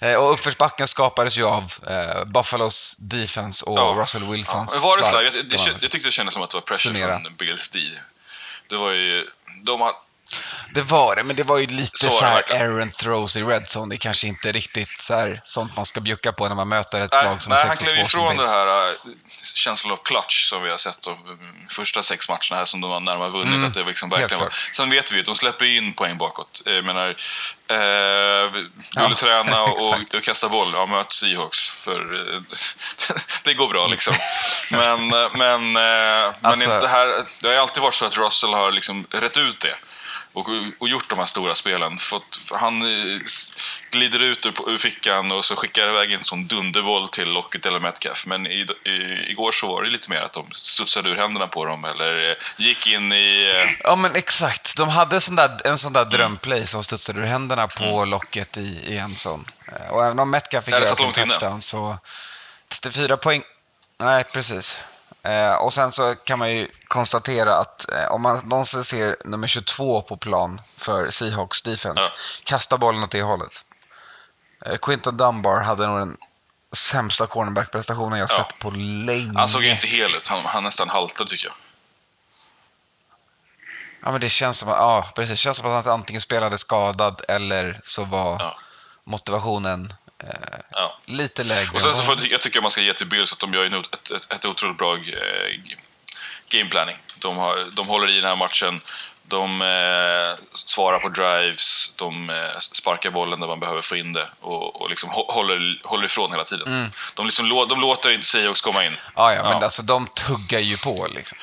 Eh, 0.00 0.14
och 0.14 0.32
uppförsbacken 0.32 0.88
skapades 0.88 1.36
ju 1.38 1.44
av 1.46 1.72
eh, 1.88 2.24
Buffalos 2.24 2.96
defense 2.98 3.64
och 3.64 3.78
Ja. 3.78 3.94
Russell 4.02 4.22
Ja, 4.22 4.30
Wilsons 4.30 4.72
men 4.72 4.82
var 4.82 4.96
det 4.98 5.10
så 5.10 5.22
jag, 5.22 5.32
det, 5.48 5.56
man- 5.58 5.78
jag 5.80 5.90
tyckte 5.90 6.08
det 6.08 6.12
kändes 6.12 6.34
som 6.34 6.42
att 6.42 6.50
det 6.50 6.56
var 6.56 6.62
pressure 6.62 6.94
Summera. 6.94 7.20
från 7.20 7.36
Bills 7.36 7.68
D. 7.68 7.78
Det 8.68 8.76
var 8.76 8.90
ju... 8.90 9.26
De 9.64 9.92
Det 10.74 10.82
var 10.82 11.16
det, 11.16 11.22
men 11.22 11.36
det 11.36 11.42
var 11.42 11.58
ju 11.58 11.66
lite 11.66 11.98
Så 11.98 12.10
så, 12.10 12.20
det 12.20 12.26
här 12.26 12.42
errant 12.50 12.98
throws 12.98 13.36
i 13.36 13.42
red 13.42 13.62
zone. 13.76 13.88
Det 13.88 13.96
är 13.96 13.98
kanske 13.98 14.26
inte 14.26 14.52
riktigt 14.52 15.00
så 15.00 15.14
här, 15.14 15.40
sånt 15.44 15.76
man 15.76 15.86
ska 15.86 16.00
bjucka 16.00 16.32
på 16.32 16.48
när 16.48 16.54
man 16.54 16.68
möter 16.68 17.00
ett 17.00 17.12
nej, 17.12 17.24
lag 17.24 17.42
som 17.42 17.50
nej, 17.50 17.62
är 17.62 17.66
han 17.66 17.76
6 17.76 17.92
klev 17.92 18.02
2 18.04 18.08
som 18.08 18.20
ifrån 18.20 18.36
det 18.36 18.42
Bills. 18.42 18.50
här 18.50 18.88
äh, 18.88 18.94
känslan 19.54 19.92
av 19.92 19.96
clutch 19.96 20.48
som 20.48 20.62
vi 20.62 20.70
har 20.70 20.78
sett 20.78 21.02
de 21.02 21.14
mm, 21.26 21.68
första 21.70 22.02
sex 22.02 22.28
matcherna 22.28 22.56
här 22.56 22.64
som 22.64 22.80
de 22.80 22.90
har 22.90 23.00
närmare 23.00 23.30
vunnit. 23.30 23.54
Mm, 23.54 23.64
Att 23.64 23.74
det 23.74 23.82
liksom 23.82 24.10
verkligen 24.10 24.40
var. 24.44 24.54
Sen 24.72 24.90
vet 24.90 25.12
vi 25.12 25.16
ju 25.16 25.22
de 25.22 25.34
släpper 25.34 25.64
in 25.64 25.94
poäng 25.94 26.18
bakåt. 26.18 26.62
Eh, 26.66 26.72
Jag 26.74 26.84
menar, 26.84 27.08
eh, 27.68 28.50
vill 28.52 28.70
du 29.08 29.14
träna 29.14 29.62
och, 29.62 29.94
och 30.14 30.22
kasta 30.22 30.48
boll, 30.48 30.70
ja 30.74 30.86
möt 30.86 31.12
Seahawks. 31.12 31.68
För 31.68 32.34
eh, 32.34 32.40
det 33.42 33.54
går 33.54 33.68
bra 33.68 33.86
liksom. 33.86 34.14
Men, 34.70 35.12
eh, 35.12 35.28
men, 35.34 35.76
eh, 35.76 35.82
men 35.82 36.34
Alltså- 36.42 36.74
inte 36.74 36.88
här, 36.88 37.24
det 37.40 37.46
har 37.46 37.54
ju 37.54 37.60
alltid 37.60 37.82
varit 37.82 37.94
så 37.94 38.04
att 38.06 38.16
Russell 38.16 38.54
har 38.54 38.72
liksom 38.72 39.06
rätt 39.10 39.36
ut 39.36 39.60
det. 39.60 39.74
Och, 40.34 40.46
och 40.78 40.88
gjort 40.88 41.10
de 41.10 41.18
här 41.18 41.26
stora 41.26 41.54
spelen. 41.54 41.98
Fått, 41.98 42.38
han 42.50 42.82
eh, 42.82 43.20
glider 43.90 44.22
ut 44.22 44.46
ur, 44.46 44.70
ur 44.70 44.78
fickan 44.78 45.32
och 45.32 45.44
så 45.44 45.56
skickar 45.56 45.88
iväg 45.88 46.12
en 46.12 46.24
sån 46.24 46.46
dunderboll 46.46 47.08
till 47.08 47.28
Lockett 47.32 47.66
eller 47.66 47.80
Metcalf. 47.80 48.26
Men 48.26 48.46
i, 48.46 48.66
i, 48.84 48.90
igår 49.30 49.52
så 49.52 49.66
var 49.68 49.82
det 49.82 49.90
lite 49.90 50.10
mer 50.10 50.22
att 50.22 50.32
de 50.32 50.50
studsade 50.52 51.10
ur 51.10 51.16
händerna 51.16 51.46
på 51.46 51.64
dem 51.64 51.84
eller 51.84 52.30
eh, 52.30 52.36
gick 52.56 52.86
in 52.86 53.12
i... 53.12 53.52
eh, 53.64 53.70
Ja 53.84 53.96
men 53.96 54.14
exakt, 54.14 54.76
de 54.76 54.88
hade 54.88 55.20
sån 55.20 55.36
där, 55.36 55.60
en 55.64 55.78
sån 55.78 55.96
Mm. 55.96 56.10
där 56.10 56.18
drömplay 56.18 56.66
som 56.66 56.84
studsade 56.84 57.20
ur 57.20 57.24
händerna 57.24 57.66
på 57.66 58.04
locket 58.04 58.56
i, 58.56 58.60
i 58.94 58.98
en 58.98 59.16
sån. 59.16 59.44
Och 59.90 60.04
även 60.04 60.18
om 60.18 60.30
Metcalf 60.30 60.64
fick 60.64 60.74
göra 60.74 60.96
sin 60.96 61.04
långt 61.04 61.16
inne. 61.18 61.26
touchdown 61.26 61.62
så 61.62 61.98
34 62.68 63.16
poäng. 63.16 63.42
Nej, 63.98 64.24
precis. 64.32 64.78
Eh, 65.24 65.54
och 65.54 65.74
sen 65.74 65.92
så 65.92 66.14
kan 66.14 66.38
man 66.38 66.50
ju 66.50 66.68
konstatera 66.88 67.56
att 67.56 67.92
eh, 67.92 68.06
om 68.12 68.22
man 68.22 68.48
någonsin 68.48 68.84
ser 68.84 69.16
nummer 69.24 69.48
22 69.48 70.02
på 70.02 70.16
plan 70.16 70.60
för 70.76 71.10
Seahawks 71.10 71.62
defense, 71.62 72.00
Ja. 72.02 72.10
kasta 72.44 72.78
bollen 72.78 73.02
åt 73.02 73.10
det 73.10 73.22
hållet. 73.22 73.52
Eh, 74.66 74.76
Quinton 74.76 75.16
Dunbar 75.16 75.60
hade 75.60 75.86
nog 75.86 75.98
den 75.98 76.16
sämsta 76.76 77.26
cornerback-prestationen 77.26 78.18
jag 78.18 78.30
Ja. 78.30 78.34
sett 78.36 78.58
på 78.58 78.70
länge. 78.70 79.38
Han 79.38 79.48
såg 79.48 79.64
ju 79.64 79.70
inte 79.70 79.86
hel 79.86 80.14
ut. 80.14 80.28
Han, 80.28 80.40
han 80.44 80.62
nästan 80.64 80.88
haltade 80.88 81.30
tycker 81.30 81.46
jag. 81.46 81.54
Ja, 84.02 84.12
men 84.12 84.20
det 84.20 84.28
känns 84.28 84.58
som 84.58 84.68
att, 84.68 84.76
ja, 84.76 85.12
precis. 85.14 85.30
Det 85.30 85.36
känns 85.36 85.56
som 85.56 85.66
att 85.66 85.84
han 85.84 85.94
antingen 85.94 86.20
spelade 86.20 86.58
skadad 86.58 87.20
eller 87.28 87.80
så 87.84 88.04
var 88.04 88.36
Ja. 88.40 88.58
motivationen 89.04 89.92
Ja. 90.70 90.98
lite 91.06 91.44
lägre. 91.44 91.70
Och 91.74 91.82
sen 91.82 91.94
så 91.94 92.02
får, 92.02 92.26
jag 92.26 92.40
tycker 92.40 92.60
man 92.60 92.70
ska 92.70 92.80
ge 92.80 92.94
till 92.94 93.06
Bills 93.06 93.32
att 93.32 93.38
de 93.38 93.54
gör 93.54 93.64
en, 93.64 93.74
ett, 93.74 94.10
ett, 94.10 94.32
ett 94.32 94.44
otroligt 94.44 94.78
bra 94.78 94.96
eh, 94.96 95.00
game 96.48 96.70
planning. 96.70 96.96
De, 97.18 97.36
har, 97.38 97.70
de 97.72 97.88
håller 97.88 98.08
i 98.10 98.20
den 98.20 98.28
här 98.28 98.36
matchen. 98.36 98.80
De 99.28 99.62
eh, 99.62 100.44
svarar 100.52 100.98
på 100.98 101.08
drives, 101.08 101.92
de 101.96 102.30
eh, 102.30 102.58
sparkar 102.58 103.10
bollen 103.10 103.40
där 103.40 103.46
man 103.46 103.60
behöver 103.60 103.80
få 103.82 103.96
in 103.96 104.12
det 104.12 104.28
och, 104.40 104.80
och 104.80 104.90
liksom 104.90 105.10
hå- 105.10 105.32
håller, 105.32 105.80
håller 105.84 106.04
ifrån 106.04 106.30
hela 106.30 106.44
tiden. 106.44 106.66
Mm. 106.66 106.90
De, 107.14 107.26
liksom, 107.26 107.46
lå- 107.46 107.68
de 107.68 107.80
låter 107.80 108.12
inte 108.12 108.26
Seahawks 108.26 108.60
komma 108.60 108.84
in. 108.84 108.96
Ja, 109.16 109.34
ja, 109.34 109.42
men 109.42 109.62
alltså 109.64 109.82
de 109.82 110.06
tuggar 110.06 110.60
ju 110.60 110.76
på 110.76 111.06
liksom. 111.14 111.38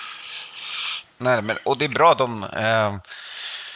Nej, 1.17 1.41
men, 1.41 1.57
och 1.65 1.77
det 1.77 1.85
är 1.85 1.89
bra 1.89 2.13
de... 2.13 2.43
Eh, 2.43 2.95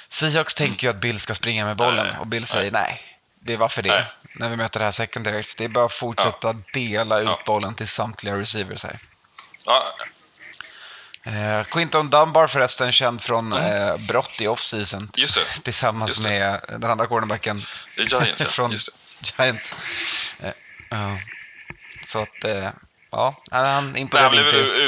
Seahawks 0.10 0.56
tänker 0.56 0.88
ju 0.88 0.92
att 0.92 1.02
Bill 1.02 1.20
ska 1.20 1.36
springa 1.36 1.66
med 1.66 1.76
bollen 1.78 2.08
Nej, 2.08 2.18
och 2.20 2.28
Bill 2.28 2.42
nej. 2.42 2.48
säger 2.48 2.72
nej. 2.72 3.02
Det 3.40 3.54
är 3.54 3.58
varför 3.58 3.82
det? 3.84 3.90
Nej. 3.90 4.04
När 4.36 4.50
vi 4.50 4.56
möter 4.56 4.80
det 4.80 4.86
här 4.86 4.92
secondaryt. 4.92 5.56
Det 5.58 5.64
är 5.64 5.70
bara 5.70 5.86
att 5.86 5.94
fortsätta 5.94 6.54
dela 6.74 7.20
ut 7.20 7.28
Ja. 7.28 7.40
bollen 7.46 7.74
till 7.76 7.88
samtliga 7.88 8.38
receivers 8.38 8.84
här. 8.84 9.00
Ja, 9.66 9.84
Eh, 11.28 11.64
Quinton 11.64 12.10
Dunbar 12.10 12.48
förresten 12.48 12.92
känd 12.92 13.22
från 13.24 13.54
Mm. 13.54 13.88
eh, 13.90 13.98
brott 14.08 14.42
i 14.42 14.48
off-season. 14.48 15.10
just 15.16 15.36
det. 15.36 15.62
Tillsammans 15.64 16.10
Just 16.10 16.24
det. 16.24 16.30
med 16.30 16.62
den 16.82 16.92
andra 16.92 17.06
cornerbacken 17.08 17.62
är 17.98 18.02
Giants, 18.04 18.40
ja. 18.42 18.46
från 18.50 18.72
Just 18.72 18.90
det. 19.38 19.44
Giants. 19.44 19.74
Eh, 20.40 20.50
ja. 20.90 21.18
så 22.06 22.20
att, 22.22 22.44
eh, 22.44 22.70
ja, 23.12 23.42
han 23.52 23.96
imponerade 23.98 24.38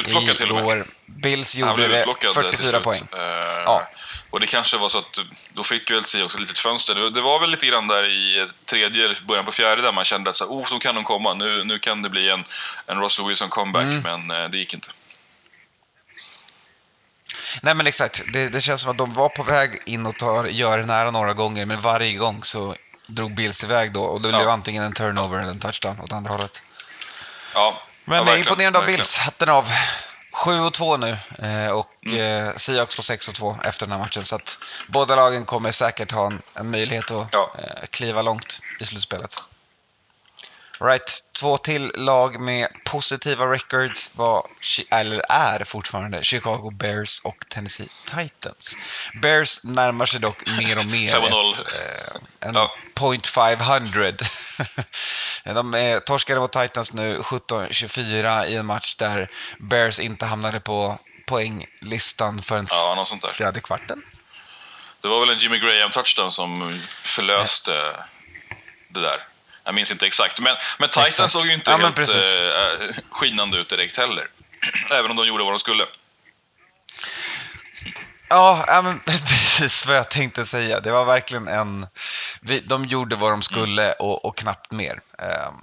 inte 0.04 0.46
med. 0.46 0.60
igår. 0.60 0.86
Bills 1.06 1.56
gjorde 1.56 1.88
det 1.88 2.00
utplockad 2.00 2.34
till 2.34 2.44
44 2.44 2.70
slut. 2.70 2.84
poäng. 2.84 3.08
Eh, 3.14 3.62
Ja. 3.66 3.88
Och 4.30 4.40
det 4.40 4.48
kanske 4.48 4.78
var 4.78 4.90
så 4.90 4.98
att 5.00 5.18
då 5.54 5.64
fick 5.64 5.92
väl 5.92 6.06
Seahawks 6.06 6.36
ett 6.36 6.42
litet 6.42 6.60
fönster. 6.60 6.96
Det, 6.96 7.22
var 7.22 7.40
väl 7.40 7.50
lite 7.50 7.66
grann 7.66 7.88
där 7.88 8.04
i 8.06 8.48
tredje 8.66 9.06
eller 9.06 9.22
början 9.28 9.46
på 9.46 9.52
fjärde 9.52 9.82
där 9.82 9.92
man 9.92 10.06
kände 10.06 10.30
att 10.30 10.36
så, 10.36 10.46
oh, 10.46 10.70
de 10.70 10.80
kan 10.80 10.96
de 10.96 11.04
komma. 11.04 11.34
Nu, 11.34 11.64
nu 11.64 11.80
kan 11.80 12.02
det 12.02 12.10
bli 12.10 12.30
en, 12.30 12.46
en 12.86 13.02
Russell 13.02 13.26
Wilson 13.28 13.50
comeback, 13.50 13.84
Mm. 13.84 14.02
men 14.02 14.42
eh, 14.44 14.50
det 14.50 14.58
gick 14.58 14.74
inte. 14.74 14.88
Nej 17.62 17.76
men 17.76 17.88
exakt, 17.88 18.22
det, 18.34 18.50
det 18.50 18.62
känns 18.62 18.82
som 18.82 18.92
att 18.92 18.98
de 18.98 19.14
var 19.14 19.30
på 19.30 19.44
väg 19.44 19.80
in 19.86 20.06
och 20.06 20.18
tar, 20.18 20.46
gör 20.46 20.84
nära 20.84 21.12
några 21.12 21.34
gånger, 21.34 21.66
men 21.66 21.82
varje 21.82 22.14
gång 22.14 22.44
så 22.44 22.76
drog 23.08 23.36
Bills 23.36 23.64
iväg 23.64 23.94
då 23.94 24.04
och 24.04 24.22
det 24.22 24.30
Ja. 24.30 24.38
blev 24.38 24.50
antingen 24.50 24.84
en 24.84 24.94
turnover 24.94 25.38
eller 25.40 25.52
en 25.52 25.60
touchdown 25.60 26.00
åt 26.00 26.12
andra 26.12 26.32
hållet. 26.32 26.62
Ja, 27.54 27.82
Men 28.06 28.28
ja, 28.28 28.38
imponerande 28.38 28.80
av. 28.80 28.86
Bills, 28.86 29.18
hatten 29.18 29.50
av. 29.50 29.66
7 30.46 30.70
2 30.70 30.98
nu 30.98 31.18
eh, 31.40 31.70
och 31.72 31.88
Mm. 32.06 32.48
eh, 32.48 32.56
Seahawks 32.58 32.96
på 32.96 33.02
6 33.04 33.26
2 33.26 33.58
efter 33.64 33.86
den 33.86 33.92
här 33.92 34.00
matchen. 34.00 34.26
Så 34.26 34.36
att 34.36 34.58
båda 34.90 35.16
lagen 35.16 35.46
kommer 35.46 35.72
säkert 35.72 36.12
ha 36.12 36.26
en, 36.28 36.42
en 36.54 36.72
möjlighet 36.72 37.12
att 37.12 37.28
Ja. 37.32 37.52
eh, 37.60 37.86
kliva 37.92 38.22
långt 38.22 38.60
i 38.80 38.86
slutspelet. 38.86 39.36
Right, 40.80 41.24
två 41.40 41.58
till 41.58 41.92
lag 41.96 42.40
med 42.42 42.68
positiva 42.86 43.46
records 43.46 44.12
var, 44.16 44.48
eller 44.92 45.22
är 45.30 45.64
fortfarande 45.64 46.24
Chicago 46.24 46.72
Bears 46.72 47.22
och 47.24 47.38
Tennessee 47.50 47.88
Titans. 48.06 48.76
Bears 49.22 49.64
närmar 49.64 50.06
sig 50.06 50.20
dock 50.20 50.48
mer 50.58 50.78
och 50.80 50.86
mer 50.86 51.12
5-0. 51.14 51.52
ett, 51.52 51.60
eh, 51.60 52.50
en 52.50 52.56
Ja. 52.56 52.72
point 52.94 53.28
500. 53.28 54.12
De 55.44 55.74
är 55.74 56.00
torskade 56.00 56.40
mot 56.40 56.52
Titans 56.54 56.94
nu 56.94 57.20
17-24 57.22 58.46
i 58.48 58.56
en 58.56 58.66
match 58.66 58.96
där 58.96 59.32
Bears 59.60 60.00
inte 60.00 60.26
hamnade 60.26 60.60
på 60.60 61.00
poänglistan 61.28 62.42
förrän 62.42 62.68
Ja, 62.70 63.06
fjärde 63.34 63.60
kvarten. 63.60 64.02
Det 65.02 65.08
var 65.08 65.20
väl 65.20 65.30
en 65.30 65.38
Jimmy 65.38 65.58
Graham 65.58 65.92
touchdown 65.92 66.32
som 66.32 66.80
förlöste 67.04 67.72
det 68.90 69.02
där. 69.02 69.24
Jag 69.68 69.76
minns 69.76 69.92
inte 69.92 70.06
exakt. 70.08 70.40
Men, 70.40 70.56
men 70.80 70.90
Titans 70.90 71.08
Exakt. 71.08 71.32
såg 71.32 71.46
ju 71.46 71.54
inte 71.54 71.72
Ja, 71.72 71.78
helt 71.78 71.96
precis. 71.96 72.38
eh, 72.38 72.96
skinande 73.12 73.58
ut 73.58 73.70
direkt 73.70 73.98
heller. 73.98 74.28
Även 74.92 75.12
om 75.12 75.18
de 75.18 75.28
gjorde 75.28 75.44
vad 75.44 75.54
de 75.54 75.60
skulle. 75.60 75.86
Ja, 78.30 78.66
ja 78.68 78.82
men 78.82 79.00
precis 79.06 79.86
vad 79.86 79.96
jag 79.96 80.10
tänkte 80.10 80.46
säga. 80.46 80.80
Det 80.80 80.92
var 80.92 81.06
verkligen 81.06 81.48
en... 81.48 81.88
Vi, 82.42 82.60
de 82.60 82.86
gjorde 82.86 83.16
vad 83.16 83.32
de 83.32 83.42
skulle 83.42 83.94
och, 83.94 84.26
och 84.26 84.38
knappt 84.38 84.72
mer. 84.72 85.00
Ehm, 85.20 85.54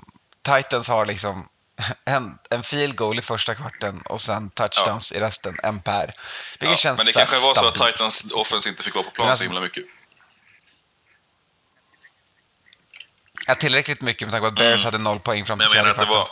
Titans 0.43 0.89
har 0.89 1.07
liksom 1.07 1.49
en, 2.05 2.39
en 2.51 2.63
field 2.63 2.97
goal 2.97 3.19
i 3.19 3.23
första 3.23 3.55
kvarten 3.55 4.03
och 4.03 4.21
sen 4.21 4.51
touchdowns 4.51 5.13
i 5.13 5.21
resten, 5.21 5.57
en 5.63 5.81
per. 5.81 6.07
Vilket 6.07 6.71
Ja, 6.71 6.77
känns 6.77 6.99
men 6.99 7.07
det 7.07 7.13
kanske 7.13 7.37
var 7.37 7.55
så 7.55 7.67
att 7.67 7.75
stabilt. 7.77 7.93
Titans 7.97 8.27
offense 8.33 8.69
inte 8.69 8.83
fick 8.83 8.95
vara 8.95 9.05
på 9.05 9.11
plan 9.11 9.29
alltså- 9.29 9.39
så 9.39 9.45
himla 9.45 9.61
mycket. 9.61 9.85
Ja, 13.47 13.55
tillräckligt 13.55 14.01
mycket 14.01 14.29
med 14.29 14.33
tanke 14.33 14.43
på 14.43 14.49
att 14.49 14.55
Bears 14.55 14.81
Mm. 14.81 14.85
hade 14.85 14.99
noll 14.99 15.21
poäng 15.21 15.45
fram 15.47 15.59
till 15.59 15.69
fjärde 15.69 15.95
kvarten. 15.95 16.09
var... 16.09 16.29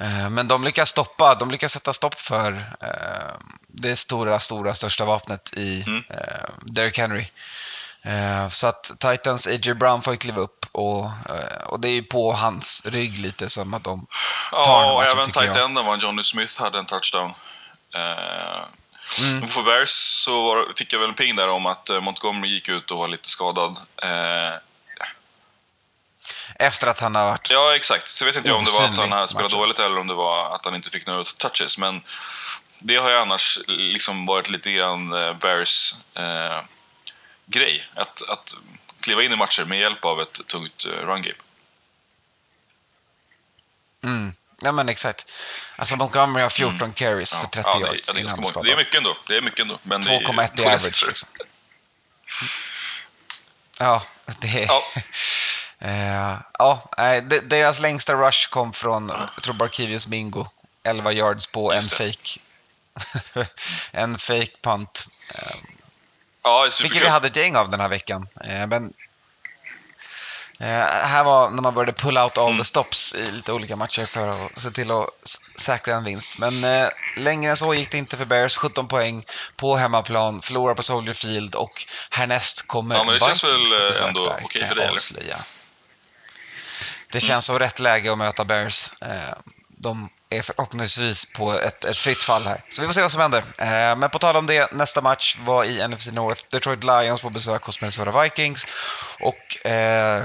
Eh, 0.00 0.30
Men 0.30 0.48
de 0.48 0.64
lyckas 0.64 0.88
stoppa, 0.90 1.34
de 1.34 1.50
lyckas 1.50 1.72
sätta 1.72 1.92
stopp 1.92 2.20
för 2.20 2.52
eh, 2.80 3.36
det 3.68 3.96
stora, 3.96 4.40
stora, 4.40 4.74
största 4.74 5.04
vapnet 5.04 5.52
i 5.56 5.82
Mm. 5.86 6.04
eh, 6.10 6.16
Derrick 6.62 6.98
Henry. 6.98 7.26
Så 8.50 8.66
att 8.66 8.90
Titans 9.00 9.46
A.J. 9.46 9.74
Brown 9.74 10.02
får 10.02 10.12
ju 10.12 10.16
kliva 10.16 10.40
upp 10.40 10.66
och, 10.72 11.10
och 11.66 11.80
det 11.80 11.88
är 11.88 11.92
ju 11.92 12.02
på 12.02 12.32
hans 12.32 12.82
rygg 12.86 13.18
lite 13.18 13.48
som 13.50 13.74
att 13.74 13.84
de 13.84 14.06
tar 14.50 14.58
Ja, 14.58 14.92
och 14.92 15.04
även 15.04 15.26
tycker 15.26 15.40
tight 15.40 15.56
jag. 15.56 15.64
enden 15.64 15.84
var 15.84 15.96
Johnny 15.96 16.22
Smith 16.22 16.62
hade 16.62 16.78
en 16.78 16.86
touchdown. 16.86 17.34
Mm. 19.18 19.48
För 19.48 19.62
Bears 19.62 19.90
så 20.24 20.66
fick 20.76 20.92
jag 20.92 21.00
väl 21.00 21.08
en 21.08 21.14
ping 21.14 21.36
där 21.36 21.48
om 21.48 21.66
att 21.66 21.88
Montgomery 22.02 22.50
gick 22.54 22.68
ut 22.68 22.90
och 22.90 22.98
var 22.98 23.08
lite 23.08 23.28
skadad. 23.28 23.76
Eh, 24.02 24.54
Efter 26.60 26.86
att 26.86 27.00
han 27.00 27.14
har 27.14 27.24
varit... 27.24 27.50
ja, 27.50 27.76
exakt. 27.76 28.08
Så 28.08 28.24
vet 28.24 28.36
inte 28.36 28.48
jag 28.48 28.58
om 28.58 28.64
det 28.64 28.70
var 28.70 28.84
att 28.84 28.98
han 28.98 29.08
matchen. 29.08 29.48
dåligt 29.48 29.78
eller 29.78 29.98
om 29.98 30.06
det 30.06 30.14
var 30.14 30.54
att 30.54 30.64
han 30.64 30.74
inte 30.74 30.90
fick 30.90 31.06
några 31.06 31.24
touches. 31.24 31.78
Men 31.78 32.02
det 32.78 32.96
har 32.96 33.10
ju 33.10 33.16
annars 33.16 33.58
liksom 33.66 34.26
varit 34.26 34.50
lite 34.50 34.72
grann 34.72 35.12
eh, 35.12 35.34
Bears 35.34 35.94
eh, 36.14 36.60
grej. 37.46 37.88
Att, 37.94 38.28
att 38.28 38.54
kliva 39.00 39.22
in 39.22 39.32
i 39.32 39.36
matcher 39.36 39.64
med 39.64 39.78
hjälp 39.78 40.04
av 40.04 40.20
ett 40.20 40.46
tungt 40.46 40.84
eh, 40.84 40.90
run 40.90 41.22
game. 41.22 41.38
Mm. 44.04 44.34
Ja 44.60 44.72
men 44.72 44.88
exakt. 44.88 45.30
Alltså 45.76 45.96
Montgomery 45.96 46.42
har 46.42 46.50
14 46.50 46.92
carries 46.92 47.34
för 47.34 47.46
30 47.46 47.68
Mm. 47.68 47.80
ja, 47.80 47.86
det, 47.86 47.86
yards 47.86 48.08
ja, 48.08 48.14
det, 48.14 48.20
innan 48.20 48.40
många. 48.40 48.62
det 48.62 48.72
är 48.72 48.76
mycket 48.76 48.94
ändå. 48.94 49.16
Det 49.26 49.36
är 49.36 49.40
mycket 49.40 49.60
ändå. 49.60 49.78
Men 49.82 50.00
det 50.00 50.14
är 50.14 50.20
ju 50.20 50.26
2,1 50.26 50.60
i 50.60 50.64
average. 50.64 51.04
Liksom. 51.06 51.28
Ja, 53.78 54.02
det 54.40 54.62
är... 54.62 54.66
Ja. 54.66 54.82
Eh, 55.80 56.34
ja, 56.58 56.90
de- 57.22 57.40
deras 57.40 57.78
längsta 57.80 58.14
rush 58.14 58.48
kom 58.50 58.72
från, 58.72 59.08
jag 59.34 59.42
tror 59.42 59.54
Barkivius 59.54 60.06
Mingo. 60.06 60.46
11 60.82 61.12
yards 61.12 61.46
på 61.46 61.72
en 61.72 61.82
fake. 61.82 62.40
en 63.92 64.18
fake 64.18 64.56
punt. 64.62 65.06
Eh, 65.34 65.56
Ja, 66.42 66.68
vilket 66.82 67.02
vi 67.02 67.08
hade 67.08 67.26
ett 67.28 67.36
gäng 67.36 67.56
av 67.56 67.70
den 67.70 67.80
här 67.80 67.88
veckan. 67.88 68.28
Eh, 68.44 68.66
men 68.66 68.92
eh, 70.60 70.66
här 71.06 71.24
var 71.24 71.50
när 71.50 71.62
man 71.62 71.74
började 71.74 71.92
pull 71.92 72.18
out 72.18 72.38
all 72.38 72.46
Mm. 72.46 72.58
the 72.58 72.64
stops 72.64 73.14
i 73.14 73.30
lite 73.30 73.52
olika 73.52 73.76
matcher 73.76 74.06
för 74.06 74.28
att 74.28 74.62
se 74.62 74.70
till 74.70 74.90
att 74.90 75.06
säkra 75.56 75.96
en 75.96 76.04
vinst. 76.04 76.38
Men 76.38 76.64
eh, 76.64 76.88
längre 77.16 77.50
än 77.50 77.56
så 77.56 77.74
gick 77.74 77.90
det 77.90 77.98
inte 77.98 78.16
för 78.16 78.24
Bears. 78.24 78.56
17 78.56 78.88
poäng 78.88 79.24
på 79.56 79.76
hemmaplan, 79.76 80.42
förlorar 80.42 80.74
på 80.74 80.82
Soldier 80.82 81.14
Field 81.14 81.54
och 81.54 81.86
härnäst 82.10 82.66
kommer 82.66 82.94
Ja, 82.96 83.04
men 83.04 83.14
det 83.14 83.20
känns 83.20 83.44
väl, 83.44 83.90
eh, 83.96 84.06
ändå 84.08 84.36
okej 84.42 84.60
kan 84.60 84.68
för 84.68 84.74
dig, 84.74 84.84
eller? 84.84 84.96
avslöja. 84.96 85.36
Det 87.12 87.20
känns 87.20 87.44
som 87.44 87.58
rätt 87.58 87.78
läge 87.78 88.12
att 88.12 88.18
möta 88.18 88.44
Bears. 88.44 88.92
Eh, 89.02 89.34
De 89.80 90.08
är 90.30 90.42
förhoppningsvis 90.42 91.24
på 91.32 91.52
ett, 91.52 91.84
ett 91.84 91.98
fritt 91.98 92.22
fall 92.22 92.46
här. 92.46 92.64
Så 92.72 92.80
vi 92.80 92.86
får 92.86 92.94
se 92.94 93.02
vad 93.02 93.12
som 93.12 93.20
händer. 93.20 93.44
Eh, 93.58 93.96
Men 93.96 94.10
på 94.10 94.18
tal 94.18 94.36
om 94.36 94.46
det, 94.46 94.72
nästa 94.72 95.00
match 95.02 95.36
var 95.40 95.64
i 95.64 95.88
NFC 95.88 96.06
North. 96.06 96.42
Detroit 96.50 96.84
Lions 96.84 97.20
på 97.20 97.30
besök 97.30 97.62
hos 97.62 97.80
Minnesota 97.80 98.22
Vikings. 98.22 98.66
Och 99.20 99.66
eh, 99.66 100.24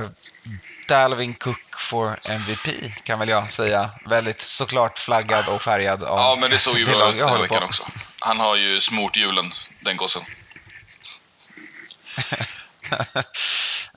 Dalvin 0.88 1.34
Cook 1.34 1.80
får 1.80 2.20
MVP 2.30 2.68
kan 3.04 3.20
väl 3.20 3.30
jag 3.30 3.52
säga. 3.52 3.90
Väldigt 4.10 4.42
såklart 4.42 5.00
flaggad 5.00 5.48
och 5.48 5.62
färgad 5.62 6.04
av 6.04 6.18
Ja, 6.18 6.38
men 6.42 6.50
det 6.52 6.58
såg 6.60 6.78
ju 6.80 6.86
bra 6.86 7.10
ut 7.10 7.18
den 7.18 7.42
veckan 7.42 7.64
också. 7.64 7.84
Han 8.20 8.40
har 8.40 8.56
ju 8.56 8.82
smort 8.82 9.18
hjulen, 9.18 9.52
den 9.82 9.98
gossen. 9.98 10.22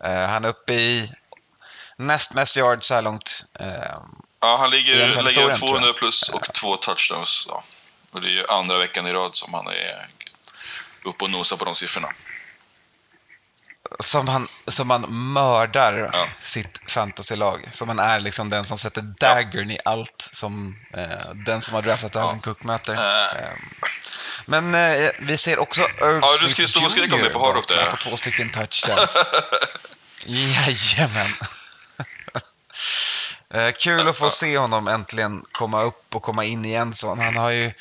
Eh, 0.04 0.26
Han 0.28 0.44
är 0.44 0.48
uppe 0.48 0.72
i 0.72 1.12
näst 1.98 2.34
mest 2.34 2.56
yards 2.56 2.86
så 2.86 2.94
här 2.94 3.02
långt. 3.02 3.44
Eh, 3.60 3.66
Ja, 4.40 4.56
han 4.58 4.70
ligger, 4.70 5.06
historien, 5.08 5.54
200 5.58 5.80
tror 5.80 5.86
jag. 5.86 5.96
plus 5.96 6.28
och 6.28 6.54
två 6.54 6.76
touchdowns. 6.76 7.44
Ja. 7.48 7.64
Och 8.10 8.20
det 8.20 8.28
är 8.28 8.32
ju 8.32 8.46
andra 8.46 8.78
veckan 8.78 9.06
i 9.06 9.12
rad 9.12 9.36
som 9.36 9.54
han 9.54 9.66
är 9.66 10.08
uppe 11.04 11.24
och 11.24 11.30
nosar 11.30 11.56
på 11.56 11.64
de 11.64 11.74
siffrorna. 11.74 12.08
Som 14.00 14.28
han, 14.28 14.48
som 14.66 14.90
han 14.90 15.32
mördar 15.32 16.10
Ja. 16.12 16.28
sitt 16.40 16.80
fantasylag. 16.90 17.68
Som 17.72 17.88
han 17.88 17.98
är 17.98 18.20
liksom 18.20 18.50
den 18.50 18.64
som 18.64 18.78
sätter 18.78 19.02
daggern 19.02 19.70
i 19.70 19.78
allt 19.84 20.28
som 20.32 20.76
eh, 20.94 21.32
den 21.34 21.62
som 21.62 21.74
har 21.74 21.82
draftat 21.82 22.14
Ja. 22.14 22.20
Alvin 22.20 22.40
Cook 22.40 22.62
möter. 22.62 22.94
Eh. 22.94 23.42
Eh, 23.42 23.50
men 24.46 24.74
eh, 24.74 25.10
vi 25.20 25.38
ser 25.38 25.58
också 25.58 25.80
Irv 25.80 25.90
Ja, 26.00 26.28
du 26.32 26.38
Smith 26.38 26.52
skulle 26.52 26.68
stå 26.68 26.84
och 26.84 26.90
skrika 26.90 27.14
om 27.14 27.20
Jr. 27.20 27.26
det 27.26 27.32
på 27.32 27.62
på 27.90 27.96
två 27.96 28.16
stycken 28.16 28.50
touchdowns. 28.52 29.16
Jajamän. 30.24 31.30
Eh, 33.54 33.70
kul 33.72 34.08
att 34.08 34.18
få 34.18 34.30
se 34.30 34.58
honom 34.58 34.88
äntligen 34.88 35.44
komma 35.52 35.82
upp 35.82 36.14
och 36.14 36.22
komma 36.22 36.44
in 36.44 36.64
i 36.64 36.72
en 36.72 36.94
sån. 36.94 37.18
Han, 37.20 37.36
har 37.36 37.50
ju, 37.50 37.72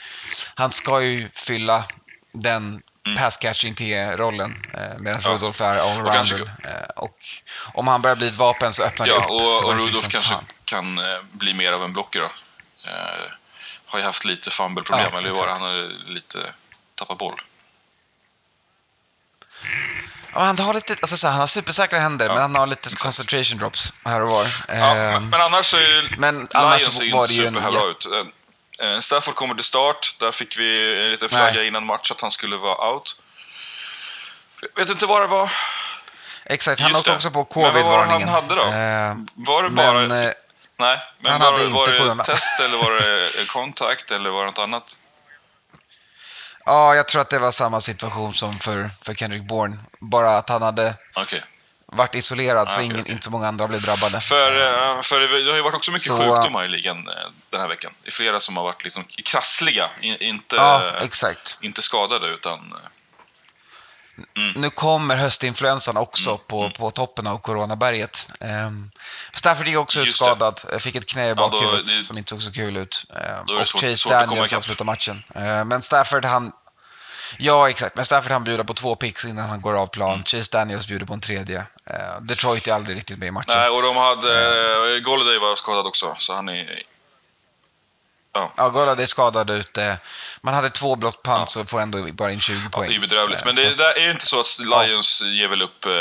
han 0.56 0.72
ska 0.72 1.02
ju 1.02 1.30
fylla 1.34 1.86
den 2.32 2.82
Mm. 3.08 3.18
pass 3.18 3.38
catching 3.38 3.76
T-rollen 3.76 4.66
eh, 4.74 4.98
medan 5.00 5.22
Ja. 5.24 5.30
Rudolf 5.30 5.62
är 5.62 5.78
Och 6.00 6.14
kanske- 6.14 6.36
allrounder. 6.36 6.56
Eh, 6.64 6.90
och 7.04 7.16
om 7.74 7.88
han 7.88 8.02
börjar 8.02 8.16
bli 8.16 8.28
ett 8.28 8.36
vapen 8.36 8.74
så 8.74 8.84
öppnar 8.84 9.06
det 9.06 9.12
Ja, 9.14 9.18
upp 9.20 9.30
och, 9.30 9.64
och 9.66 9.74
Rudolf 9.78 9.98
som 10.02 10.10
kanske 10.10 10.34
fan. 10.34 10.46
kan 10.66 10.98
eh, 10.98 11.22
bli 11.32 11.54
mer 11.54 11.72
av 11.74 11.84
en 11.84 11.94
blocker 11.94 12.20
då. 12.20 12.32
Eh, 12.90 13.32
har 13.86 14.00
ju 14.00 14.06
haft 14.06 14.26
lite 14.26 14.52
fumble-problem, 14.52 15.10
Ja, 15.12 15.18
eller 15.20 15.30
hur 15.30 15.36
var 15.36 15.46
det? 15.48 15.54
Han 15.54 15.62
har 15.62 16.10
lite 16.10 16.54
tappat 16.96 17.18
boll. 17.18 17.42
Ja, 20.36 20.42
han 20.42 20.60
har 20.60 20.74
lite, 20.74 20.96
alltså 21.02 21.18
så 21.18 21.28
här, 21.28 21.32
han 21.32 21.40
har 21.40 21.48
supersäkra 21.48 22.00
händer 22.00 22.26
Ja, 22.26 22.34
men 22.34 22.42
han 22.42 22.56
har 22.56 22.68
lite 22.68 22.82
exakt. 22.88 23.02
concentration 23.02 23.58
drops 23.60 23.94
här 24.06 24.22
och 24.22 24.30
var. 24.30 24.48
Ja, 24.68 24.74
Ehm, 24.74 25.30
men 25.30 25.42
annars 25.42 25.66
så 25.66 25.78
är 25.78 26.16
men 26.18 26.48
annars 26.54 26.82
Lions 26.82 27.02
är 27.02 27.12
var 27.12 27.24
inte 27.24 27.34
superbra 27.36 27.72
jätte- 27.72 28.08
ut. 28.08 28.08
Eh, 28.80 29.00
Stafford 29.00 29.36
kommer 29.36 29.56
till 29.56 29.64
start. 29.64 30.16
Där 30.20 30.32
fick 30.32 30.60
vi 30.60 31.04
en 31.06 31.12
liten 31.12 31.30
flagga 31.30 31.64
innan 31.64 31.86
match 31.86 32.12
att 32.12 32.22
han 32.22 32.32
skulle 32.32 32.56
vara 32.58 32.92
out. 32.94 33.16
Vet 34.78 34.90
inte 34.90 35.06
vad 35.06 35.22
det 35.22 35.28
var. 35.28 35.52
Exakt, 36.46 36.82
han 36.82 36.96
åkte 36.96 37.12
också 37.16 37.32
på 37.32 37.48
Men 37.56 37.64
vad 37.64 37.74
var 37.74 37.82
covid-varningen. 37.82 38.28
han 38.30 38.44
hade 38.44 38.56
då? 38.56 38.64
Ehm, 38.64 39.28
Var 39.34 39.64
det 39.64 39.70
bara... 39.70 39.94
men 39.94 40.12
eh, 40.12 40.32
nej, 40.80 41.00
men 41.20 41.32
han 41.32 41.42
var, 41.42 41.52
hade 41.52 41.66
var 41.68 41.80
inte 41.82 41.92
det 41.92 42.00
corona. 42.00 42.24
test 42.24 42.60
eller 42.60 42.78
var 42.78 42.92
det 42.92 43.24
eh, 43.42 43.46
kontakt 43.48 44.12
eller 44.12 44.30
var 44.30 44.40
det 44.40 44.46
något 44.46 44.60
annat? 44.60 44.98
Ja, 46.66 46.96
jag 46.96 47.08
tror 47.08 47.22
att 47.22 47.30
det 47.30 47.40
var 47.40 47.52
samma 47.52 47.82
situation 47.82 48.34
som 48.34 48.60
för, 48.60 48.90
för 49.04 49.14
Kendrick 49.14 49.44
Bourne. 49.48 49.78
Bara 50.00 50.38
att 50.38 50.50
han 50.50 50.62
hade 50.62 50.94
Okej. 51.16 51.44
varit 51.86 52.16
isolerad 52.16 52.72
så 52.72 52.74
Ah, 52.74 52.78
okej, 52.78 52.86
ingen, 52.86 53.02
okej. 53.02 53.12
inte 53.12 53.26
så 53.26 53.32
många 53.32 53.48
andra 53.48 53.68
blev 53.68 53.82
drabbade. 53.82 54.22
För, 54.22 54.52
eh, 54.96 55.02
för 55.02 55.20
det 55.20 55.50
har 55.52 55.56
ju 55.58 55.62
varit 55.64 55.76
också 55.76 55.92
mycket 55.92 56.08
Så- 56.08 56.18
sjukdomar 56.18 56.66
i 56.66 56.68
ligan 56.68 56.98
eh, 57.08 57.14
den 57.50 57.62
här 57.62 57.68
veckan. 57.68 57.94
Det 58.04 58.08
är 58.10 58.12
flera 58.12 58.40
som 58.40 58.58
har 58.58 58.64
varit 58.64 58.84
liksom 58.84 59.04
krassliga, 59.26 59.90
inte, 60.02 60.56
ja, 60.56 60.92
inte 61.62 61.82
skadade 61.82 62.28
utan... 62.28 62.74
eh, 64.18 64.44
Nu 64.56 64.70
kommer 64.70 65.16
höstinfluensan 65.16 65.98
också 65.98 66.30
Mm, 66.30 66.42
på, 66.48 66.60
mm. 66.60 66.72
på 66.72 66.92
toppen 66.92 67.28
av 67.28 67.38
coronaberget. 67.38 68.30
Um, 68.40 68.92
Stafford 69.34 69.68
gick 69.68 69.78
också 69.78 70.00
Just 70.00 70.10
utskadad, 70.10 70.60
fick 70.80 70.96
ett 70.96 71.06
knä 71.10 71.30
i 71.30 71.36
bakhuvudet 71.36 71.86
det- 71.86 72.04
som 72.04 72.18
inte 72.18 72.30
såg 72.30 72.42
så 72.42 72.52
kul 72.52 72.78
ut. 72.78 73.06
Är 73.10 73.44
det 73.48 73.54
och 73.62 73.68
svårt- 73.68 73.82
Chase 73.82 73.98
svårt 73.98 74.12
Daniels 74.12 74.54
avslutar 74.54 74.86
matchen. 74.86 75.24
Ehm, 75.36 75.68
men 75.68 75.82
Stafford 75.82 76.26
han 76.26 76.52
Ja, 77.38 77.70
exakt. 77.70 77.96
Men 77.96 78.06
Stafford 78.06 78.32
han 78.32 78.44
bjuder 78.44 78.64
på 78.64 78.74
två 78.74 78.96
picks 78.96 79.26
innan 79.26 79.50
han 79.50 79.62
går 79.62 79.74
av 79.74 79.88
plan. 79.88 80.12
Mm. 80.14 80.24
Chase 80.24 80.50
Daniels 80.52 80.88
bjuder 80.88 81.06
på 81.06 81.14
en 81.14 81.20
tredje. 81.20 81.66
Ehm, 81.86 82.26
Detroit 82.26 82.68
är 82.68 82.74
aldrig 82.74 82.98
riktigt 82.98 83.18
med 83.20 83.28
i 83.28 83.32
matchen. 83.32 83.54
Nej, 83.58 83.70
och 83.70 83.82
de 83.82 83.96
hade... 83.98 84.96
Eh, 84.96 85.00
Golladay 85.00 85.40
var 85.40 85.56
skadad 85.56 85.88
också, 85.88 86.16
så 86.20 86.34
han 86.36 86.50
är... 86.50 86.82
Ja, 88.36 88.54
Ja, 88.58 88.70
Golladay 88.70 89.04
är 89.04 89.08
skadad 89.08 89.50
ute. 89.50 89.98
Man 90.42 90.54
hade 90.54 90.70
två 90.70 90.96
block 90.96 91.24
punts 91.24 91.56
och 91.56 91.70
får 91.70 91.82
ändå 91.82 92.08
bara 92.14 92.32
in 92.32 92.40
20 92.40 92.56
ja, 92.64 92.70
poäng. 92.72 92.90
det 92.90 92.96
är 92.96 93.00
bedrövligt. 93.00 93.46
Men 93.46 93.56
så 93.56 93.62
det, 93.62 93.76
det 93.76 93.84
är 94.00 94.04
ju 94.04 94.12
inte 94.12 94.26
så 94.26 94.40
att 94.40 94.60
Lions 94.60 95.22
ger 95.22 95.48
väl 95.48 95.62
upp 95.62 95.86
eh, 95.86 95.92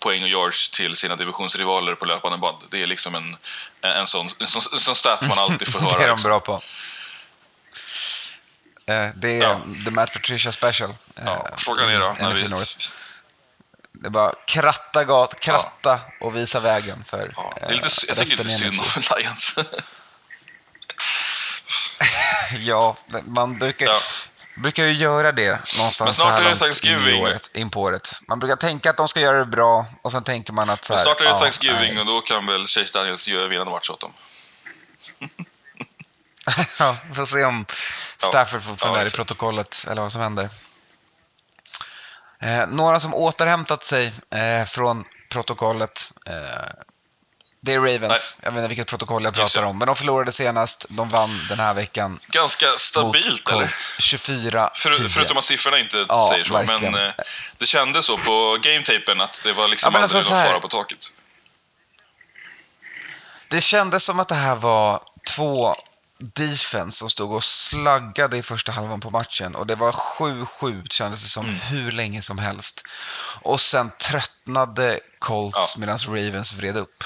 poäng 0.00 0.22
och 0.22 0.28
yards 0.28 0.68
till 0.70 0.96
sina 0.96 1.16
divisionsrivaler 1.16 1.94
på 1.94 2.04
löpande 2.04 2.38
band. 2.38 2.56
Det 2.70 2.82
är 2.82 2.86
liksom 2.86 3.14
en, 3.14 3.36
en, 3.80 4.06
sån, 4.06 4.28
en, 4.40 4.46
sån, 4.46 4.62
en 4.72 4.78
sån 4.78 4.94
stat 4.94 5.20
man 5.28 5.38
alltid 5.38 5.72
får 5.72 5.80
höra. 5.90 5.98
det 5.98 6.04
är 6.04 6.08
de 6.08 6.22
bra 6.22 6.40
på. 6.40 6.62
Eh, 8.86 9.08
Det 9.14 9.28
är 9.28 9.42
Ja. 9.42 9.60
The 9.84 9.90
Matt 9.90 10.12
Patricia 10.12 10.52
Special. 10.52 10.90
eh, 10.90 10.96
Ja, 11.24 11.48
frågan 11.56 11.88
är 11.88 12.00
då, 12.00 12.16
när 12.20 12.34
vi... 12.34 12.48
Det 13.92 14.06
är 14.06 14.10
bara 14.10 14.34
kratta, 14.46 15.04
gat, 15.04 15.40
kratta 15.40 16.00
och 16.20 16.36
visa 16.36 16.60
vägen 16.60 17.04
för 17.06 17.32
Ja, 17.36 17.52
det 17.60 17.66
är 17.66 17.68
eh, 17.70 17.74
lite, 17.74 17.88
jag 18.08 18.16
tycker 18.16 18.36
resten 18.44 18.46
lite 18.46 18.68
i 18.68 18.72
synd 18.72 18.80
om 19.10 19.16
Lions. 19.18 19.54
Ja, 22.58 22.96
man 23.26 23.58
brukar, 23.58 23.86
Ja. 23.86 23.98
brukar 24.56 24.84
ju 24.84 24.92
göra 24.92 25.32
det 25.32 25.50
någonstans 25.76 25.98
Men 25.98 26.14
snart 26.14 26.16
så 26.16 26.24
här 26.26 26.36
är 26.38 26.42
det 26.42 26.48
långt 26.48 26.60
Thanksgiving. 26.60 27.20
I 27.20 27.22
året, 27.22 27.50
in 27.54 27.70
på 27.70 27.80
året. 27.80 28.14
Man 28.28 28.38
brukar 28.38 28.56
tänka 28.56 28.90
att 28.90 28.96
de 28.96 29.08
ska 29.08 29.20
göra 29.20 29.38
det 29.38 29.44
bra 29.44 29.86
och 30.02 30.12
sen 30.12 30.24
tänker 30.24 30.52
man 30.52 30.70
att 30.70 30.84
så 30.84 30.92
Men 30.92 30.98
här, 30.98 31.04
snart 31.04 31.20
är 31.20 31.24
det 31.24 31.30
ja, 31.30 31.38
Thanksgiving 31.38 31.94
nej. 31.94 32.00
och 32.00 32.06
då 32.06 32.20
kan 32.20 32.46
väl 32.46 32.66
Chase 32.66 32.92
Daniels 32.98 33.28
göra 33.28 33.46
vinnande 33.48 33.72
match 33.72 33.90
åt 33.90 34.00
dem. 34.00 34.12
ja, 36.78 36.96
vi 37.08 37.14
får 37.14 37.26
se 37.26 37.44
om 37.44 37.66
Ja. 38.22 38.28
Stafford 38.28 38.62
får 38.62 38.72
Ja, 38.72 38.76
fundera 38.76 39.06
i 39.06 39.10
protokollet 39.10 39.84
eller 39.90 40.02
vad 40.02 40.12
som 40.12 40.20
händer. 40.20 40.50
Eh, 42.42 42.66
några 42.68 43.00
som 43.00 43.14
återhämtat 43.14 43.84
sig 43.84 44.12
eh, 44.30 44.66
från 44.68 45.04
protokollet. 45.28 46.12
Eh, 46.26 46.68
det 47.62 47.72
är 47.72 47.80
Ravens. 47.80 48.36
Jag 48.42 48.50
vet 48.50 48.58
inte 48.58 48.68
vilket 48.68 48.86
protokoll 48.86 49.24
jag 49.24 49.34
pratar 49.34 49.62
om. 49.62 49.78
Men 49.78 49.86
de 49.86 49.96
förlorade 49.96 50.32
senast. 50.32 50.86
De 50.88 51.08
vann 51.08 51.46
den 51.48 51.60
här 51.60 51.74
veckan 51.74 52.20
Ganska 52.26 52.66
stabilt 52.78 53.48
eller? 53.50 53.60
Colts. 53.60 53.96
24 54.00 54.70
För, 54.76 54.92
förutom 55.08 55.36
att 55.38 55.44
siffrorna 55.44 55.78
inte 55.78 56.04
Ja, 56.08 56.28
säger 56.32 56.44
så. 56.44 56.54
verkligen. 56.54 56.92
Men 56.92 57.06
eh, 57.06 57.12
det 57.58 57.66
kändes 57.66 58.06
så 58.06 58.18
på 58.18 58.58
gametapen 58.62 59.20
att 59.20 59.40
det 59.44 59.52
var 59.52 59.68
liksom 59.68 59.86
Ja, 59.86 59.90
men 59.90 60.02
aldrig 60.02 60.18
alltså 60.18 60.34
någon 60.34 60.44
fara 60.44 60.60
på 60.60 60.68
taket. 60.68 61.12
Det 63.48 63.60
kändes 63.60 64.04
som 64.04 64.20
att 64.20 64.28
det 64.28 64.34
här 64.34 64.56
var 64.56 65.02
två 65.36 65.74
defense 66.20 66.98
som 66.98 67.10
stod 67.10 67.32
och 67.32 67.44
slaggade 67.44 68.36
i 68.36 68.42
första 68.42 68.72
halvan 68.72 69.00
på 69.00 69.10
matchen. 69.10 69.54
Och 69.54 69.66
det 69.66 69.74
var 69.74 69.92
7-7 69.92 70.86
kändes 70.90 71.22
det 71.22 71.28
som 71.28 71.44
Mm. 71.46 71.60
hur 71.60 71.90
länge 71.92 72.22
som 72.22 72.38
helst. 72.38 72.82
Och 73.42 73.60
sen 73.60 73.90
tröttnade 73.98 75.00
Colts 75.18 75.56
Ja. 75.56 75.66
medan 75.80 75.98
Ravens 75.98 76.52
vred 76.52 76.76
upp. 76.76 77.04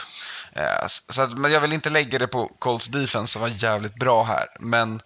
Eh, 0.56 0.86
Så 0.88 1.22
att, 1.22 1.38
men 1.38 1.52
jag 1.52 1.60
vill 1.60 1.72
inte 1.72 1.90
lägga 1.90 2.18
det 2.18 2.26
på 2.26 2.48
Colts 2.58 2.86
defense 2.86 3.32
som 3.32 3.42
var 3.42 3.48
jävligt 3.48 3.94
bra 3.94 4.22
här. 4.24 4.46
Men 4.60 5.00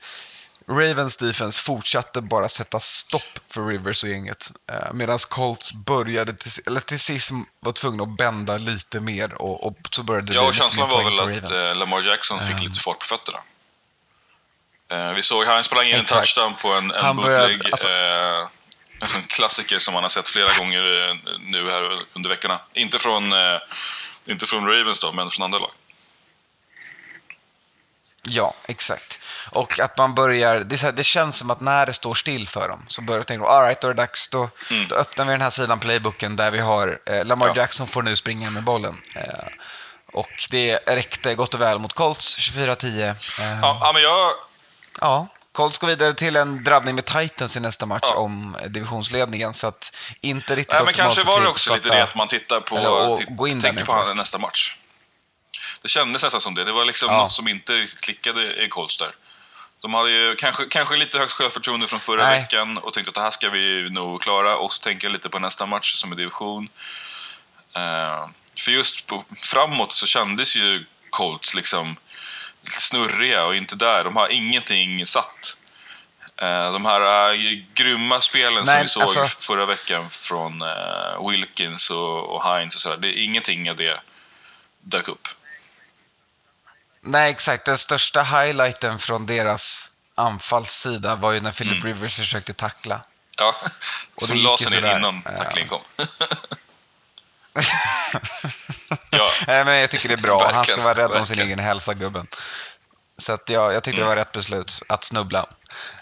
Ravens 0.70 1.16
defense 1.16 1.60
fortsatte 1.62 2.20
bara 2.20 2.48
sätta 2.48 2.80
stopp 2.80 3.38
för 3.50 3.66
Rivers 3.66 4.02
och 4.04 4.10
gänget. 4.10 4.50
Eh, 4.70 4.92
Medan 4.92 5.18
Colts 5.18 5.72
började 5.72 6.32
till, 6.34 6.52
eller 6.66 6.80
till 6.80 7.00
sist 7.00 7.30
var 7.60 7.72
tvungna 7.72 8.02
att 8.02 8.16
bända 8.16 8.56
lite 8.58 9.00
mer 9.00 9.34
och, 9.42 9.66
och 9.66 9.76
så 9.90 10.02
började 10.02 10.26
det 10.26 10.34
Ja, 10.34 10.48
och 10.48 10.54
känslan 10.54 10.88
var 10.88 11.04
väl 11.04 11.20
att 11.20 11.28
Ravens. 11.28 11.50
eh, 11.64 11.74
Lamar 11.76 12.02
Jackson 12.02 12.40
fick 12.40 12.56
Ehm. 12.56 12.62
lite 12.62 12.80
fart 12.80 12.98
på 12.98 13.06
fötterna. 13.06 13.38
Vi 15.14 15.22
såg 15.22 15.44
han 15.46 15.64
sprang 15.64 15.86
in 15.86 15.94
en 15.94 16.00
Exakt. 16.00 16.34
touchdown 16.34 16.54
på 16.54 16.68
en, 16.68 16.90
en 16.90 17.04
Han 17.04 17.16
började- 17.16 17.54
bootleg. 17.54 17.72
alltså- 17.72 17.88
en 19.00 19.08
sån 19.08 19.22
klassiker 19.22 19.78
som 19.78 19.94
man 19.94 20.02
har 20.02 20.08
sett 20.10 20.28
flera 20.28 20.56
gånger 20.58 20.82
nu 21.38 21.70
här 21.70 22.02
under 22.12 22.30
veckorna. 22.30 22.60
Inte 22.74 22.98
från, 22.98 23.32
eh, 23.32 23.58
inte 24.28 24.46
från 24.46 24.66
Ravens 24.66 25.00
då, 25.00 25.12
men 25.12 25.30
från 25.30 25.44
andra 25.44 25.58
lag. 25.58 25.70
Ja, 28.22 28.54
exakt. 28.64 29.20
Och 29.50 29.78
att 29.80 29.98
man 29.98 30.14
börjar, 30.14 30.60
det, 30.60 30.80
här, 30.80 30.92
det 30.92 31.04
känns 31.04 31.36
som 31.36 31.50
att 31.50 31.60
när 31.60 31.86
det 31.86 31.92
står 31.92 32.14
still 32.14 32.48
för 32.48 32.68
dem 32.68 32.84
så 32.88 33.02
börjar 33.02 33.20
de 33.20 33.24
tänka, 33.24 33.46
alright 33.46 33.80
då 33.80 33.88
är 33.88 33.94
det 33.94 34.02
dags, 34.02 34.28
då, 34.28 34.50
Mm. 34.70 34.88
då 34.88 34.94
öppnar 34.96 35.24
vi 35.24 35.30
den 35.30 35.40
här 35.40 35.50
sidan 35.50 35.80
playbooken 35.80 36.36
där 36.36 36.50
vi 36.50 36.58
har 36.58 36.98
eh, 37.06 37.24
Lamar 37.24 37.46
Ja. 37.48 37.52
Jackson 37.56 37.86
får 37.86 38.02
nu 38.02 38.16
springa 38.16 38.50
med 38.50 38.64
bollen. 38.64 39.00
Eh, 39.14 39.44
och 40.12 40.30
det 40.50 40.76
räckte 40.86 41.34
gott 41.34 41.54
och 41.54 41.60
väl 41.60 41.78
mot 41.78 41.92
Colts, 41.92 42.38
24-10. 42.38 43.00
Eh, 43.08 43.14
Ja, 43.62 43.78
ja, 43.82 43.90
men 43.94 44.02
jag, 44.02 44.32
ja, 45.00 45.26
Colts 45.58 45.78
går 45.78 45.88
vidare 45.88 46.14
till 46.14 46.36
en 46.36 46.64
drabbning 46.64 46.94
med 46.94 47.04
Titans 47.04 47.56
i 47.56 47.60
nästa 47.60 47.86
match 47.86 48.00
Ja. 48.02 48.14
om 48.14 48.56
divisionsledningen. 48.68 49.54
Så 49.54 49.66
att 49.66 49.96
inte 50.20 50.56
riktigt 50.56 50.72
nej, 50.74 50.84
men 50.84 50.94
kanske 50.94 51.22
var 51.22 51.40
det 51.40 51.48
också 51.48 51.74
lite 51.74 51.88
det 51.88 52.02
att 52.02 52.14
man 52.14 52.28
tittar 52.28 52.60
på, 52.60 52.76
eller 52.76 53.16
titt- 53.16 53.36
gå 53.36 53.48
in 53.48 53.60
tänker 53.60 53.84
på 53.84 53.92
först. 53.92 54.14
nästa 54.14 54.38
match. 54.38 54.76
Det 55.82 55.88
kändes 55.88 56.22
nästan 56.22 56.40
som 56.40 56.54
det. 56.54 56.64
Det 56.64 56.72
var 56.72 56.84
liksom 56.84 57.08
Ja. 57.12 57.18
något 57.18 57.32
som 57.32 57.48
inte 57.48 57.72
riktigt 57.72 58.00
klickade 58.00 58.64
i 58.64 58.68
Colts 58.68 58.96
där. 58.98 59.14
De 59.80 59.94
hade 59.94 60.10
ju 60.10 60.34
kanske, 60.36 60.64
kanske 60.70 60.96
lite 60.96 61.18
högt 61.18 61.32
självförtroende 61.32 61.86
från 61.86 62.00
förra 62.00 62.22
Nej. 62.22 62.40
veckan 62.40 62.78
och 62.78 62.92
tänkte 62.92 63.08
att 63.10 63.14
det 63.14 63.20
här 63.20 63.30
ska 63.30 63.48
vi 63.48 63.90
nog 63.90 64.22
klara 64.22 64.56
och 64.56 64.72
så 64.72 64.82
tänker 64.82 65.06
jag 65.06 65.12
lite 65.12 65.28
på 65.28 65.38
nästa 65.38 65.66
match 65.66 65.94
som 65.94 66.12
är 66.12 66.16
division. 66.16 66.68
Eh, 67.76 68.28
för 68.64 68.70
just 68.70 69.06
på, 69.06 69.24
framåt 69.42 69.92
så 69.92 70.06
kändes 70.06 70.56
ju 70.56 70.84
Colts 71.10 71.54
liksom 71.54 71.96
snurriga 72.78 73.44
och 73.44 73.56
inte 73.56 73.76
där. 73.76 74.04
De 74.04 74.16
har 74.16 74.28
ingenting 74.28 75.06
satt. 75.06 75.56
Eh, 76.36 76.72
de 76.72 76.84
här 76.86 77.32
äh, 77.32 77.38
grymma 77.74 78.20
spelen 78.20 78.64
som 78.64 78.74
Nej, 78.74 78.82
vi 78.82 78.88
såg 78.88 79.02
alltså- 79.02 79.26
förra 79.40 79.66
veckan 79.66 80.10
från 80.10 80.62
eh, 80.62 81.28
Wilkins 81.30 81.90
och, 81.90 82.34
och 82.36 82.44
Hines 82.58 82.74
och 82.74 82.80
sådär. 82.80 82.96
Det 82.96 83.08
är 83.08 83.24
ingenting 83.24 83.70
av 83.70 83.76
det 83.76 84.00
dök 84.80 85.08
upp. 85.08 85.28
Nej, 87.00 87.30
exakt. 87.30 87.64
Den 87.64 87.78
största 87.78 88.22
highlighten 88.22 88.98
från 88.98 89.26
deras 89.26 89.90
anfallssida 90.14 91.14
var 91.16 91.32
ju 91.32 91.40
när 91.40 91.52
Philip 91.52 91.72
Mm. 91.72 91.86
Rivers 91.86 92.16
försökte 92.16 92.52
tackla. 92.54 93.00
Ja, 93.38 93.54
det 94.14 94.24
som 94.26 94.36
la 94.36 94.58
sig 94.58 94.80
ner 94.80 94.96
innan 94.96 95.22
tacklingen 95.22 95.68
kom. 95.68 95.82
ja, 99.10 99.30
Nej, 99.46 99.64
men 99.64 99.76
jag 99.80 99.90
tycker 99.90 100.08
det 100.08 100.14
är 100.14 100.18
bra. 100.22 100.38
Han 100.44 100.48
ska 100.48 100.56
Verkligen, 100.58 100.82
vara 100.84 100.94
rädd 100.98 101.04
om 101.04 101.12
sin 101.26 101.36
verkligen. 101.36 101.48
egen 101.48 101.58
hälsa, 101.58 101.94
gubben. 101.94 102.26
Så 103.18 103.32
att 103.32 103.48
jag, 103.48 103.72
jag 103.74 103.84
tyckte 103.84 104.00
Mm. 104.00 104.08
det 104.10 104.14
var 104.14 104.24
rätt 104.24 104.32
beslut 104.32 104.82
att 104.88 105.04
snubbla. 105.04 105.46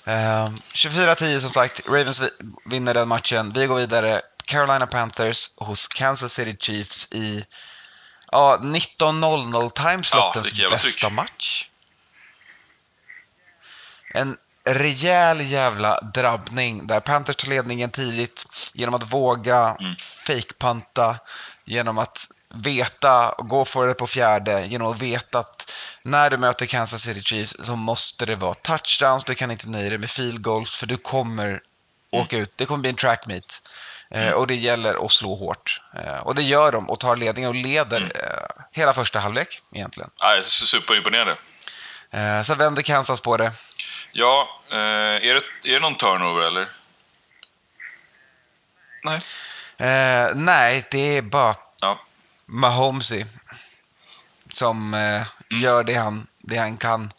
Eh, 0.04 0.48
24-10 0.74 1.40
som 1.40 1.50
sagt. 1.50 1.80
Ravens 1.88 2.20
vi- 2.20 2.30
vinner 2.64 2.94
den 2.94 3.09
matchen. 3.09 3.52
Vi 3.52 3.66
går 3.66 3.76
vidare. 3.76 4.22
Carolina 4.46 4.87
Panthers 4.87 5.50
hos 5.56 5.88
Kansas 5.88 6.32
City 6.32 6.56
Chiefs 6.61 7.09
i 7.12 7.44
ja, 8.32 8.59
19.00 8.62 9.70
timeslottens 9.70 10.46
vilket 10.46 10.59
jävla 10.59 10.76
bästa 10.76 10.88
tryck. 11.06 11.12
match. 11.12 11.66
En 14.14 14.37
rejäl 14.66 15.40
jävla 15.50 16.00
drabbning 16.00 16.87
där 16.87 17.00
Panthers 17.00 17.37
tar 17.37 17.48
ledningen 17.48 17.90
tidigt 17.90 18.46
genom 18.72 18.94
att 18.94 19.12
våga 19.12 19.76
Mm. 19.81 19.94
fake-panta, 20.26 21.16
genom 21.64 21.98
att 21.98 22.29
veta 22.55 23.31
och 23.33 23.48
gå 23.48 23.64
för 23.64 23.87
det 23.87 23.94
på 23.94 24.07
fjärde, 24.07 24.66
genom 24.66 24.92
att 24.92 24.98
veta 25.02 25.38
att 25.38 25.72
när 26.02 26.31
du 26.31 26.37
möter 26.37 26.66
Kansas 26.66 27.02
City 27.02 27.22
Chiefs 27.22 27.57
så 27.64 27.76
måste 27.76 28.26
det 28.26 28.35
vara 28.37 28.55
touchdowns, 28.55 29.24
du 29.24 29.35
kan 29.35 29.50
inte 29.50 29.68
nöja 29.68 29.88
dig 29.88 29.98
med 29.98 30.11
field 30.11 30.42
goals 30.42 30.76
för 30.76 30.87
du 30.87 30.96
kommer 30.96 31.61
åka 32.12 32.37
ut, 32.37 32.52
det 32.57 32.66
kommer 32.66 32.81
bli 32.81 32.90
en 32.90 32.96
track 32.96 33.26
meet. 33.26 33.62
Eh, 34.11 34.22
Mm. 34.22 34.35
och 34.35 34.46
det 34.46 34.55
gäller 34.55 35.05
att 35.07 35.12
slå 35.12 35.35
hårt. 35.37 35.81
Eh, 35.98 36.18
och 36.18 36.35
det 36.35 36.42
gör 36.42 36.72
de 36.72 36.90
och 36.90 37.00
tar 37.00 37.16
ledningen 37.16 37.48
och 37.48 37.55
leder 37.55 37.96
Mm. 37.96 38.11
eh, 38.11 38.48
hela 38.72 38.92
första 38.94 39.18
halvlek 39.18 39.61
egentligen. 39.74 40.11
Nej, 40.22 40.42
superimponerande. 40.44 41.37
Sen 42.44 42.59
vänder 42.59 42.83
Kansas 42.83 43.20
på 43.20 43.37
det. 43.37 43.52
Ja, 44.18 44.61
eh, 44.70 44.79
är, 45.29 45.35
det, 45.35 45.70
är 45.70 45.72
det 45.74 45.79
någon 45.79 45.94
turnover 45.94 46.42
eller? 46.42 46.68
Nej. 49.02 49.20
Eh, 49.79 50.35
nej, 50.35 50.87
det 50.90 51.16
är 51.16 51.22
bara 51.22 51.57
Ja, 51.81 52.00
Mahomesy 52.46 53.24
som 54.55 54.94
eh, 54.94 55.26
gör 55.61 55.85
det 55.85 55.94
han, 55.94 56.26
det 56.38 56.57
han 56.57 56.76
kan. 56.76 57.12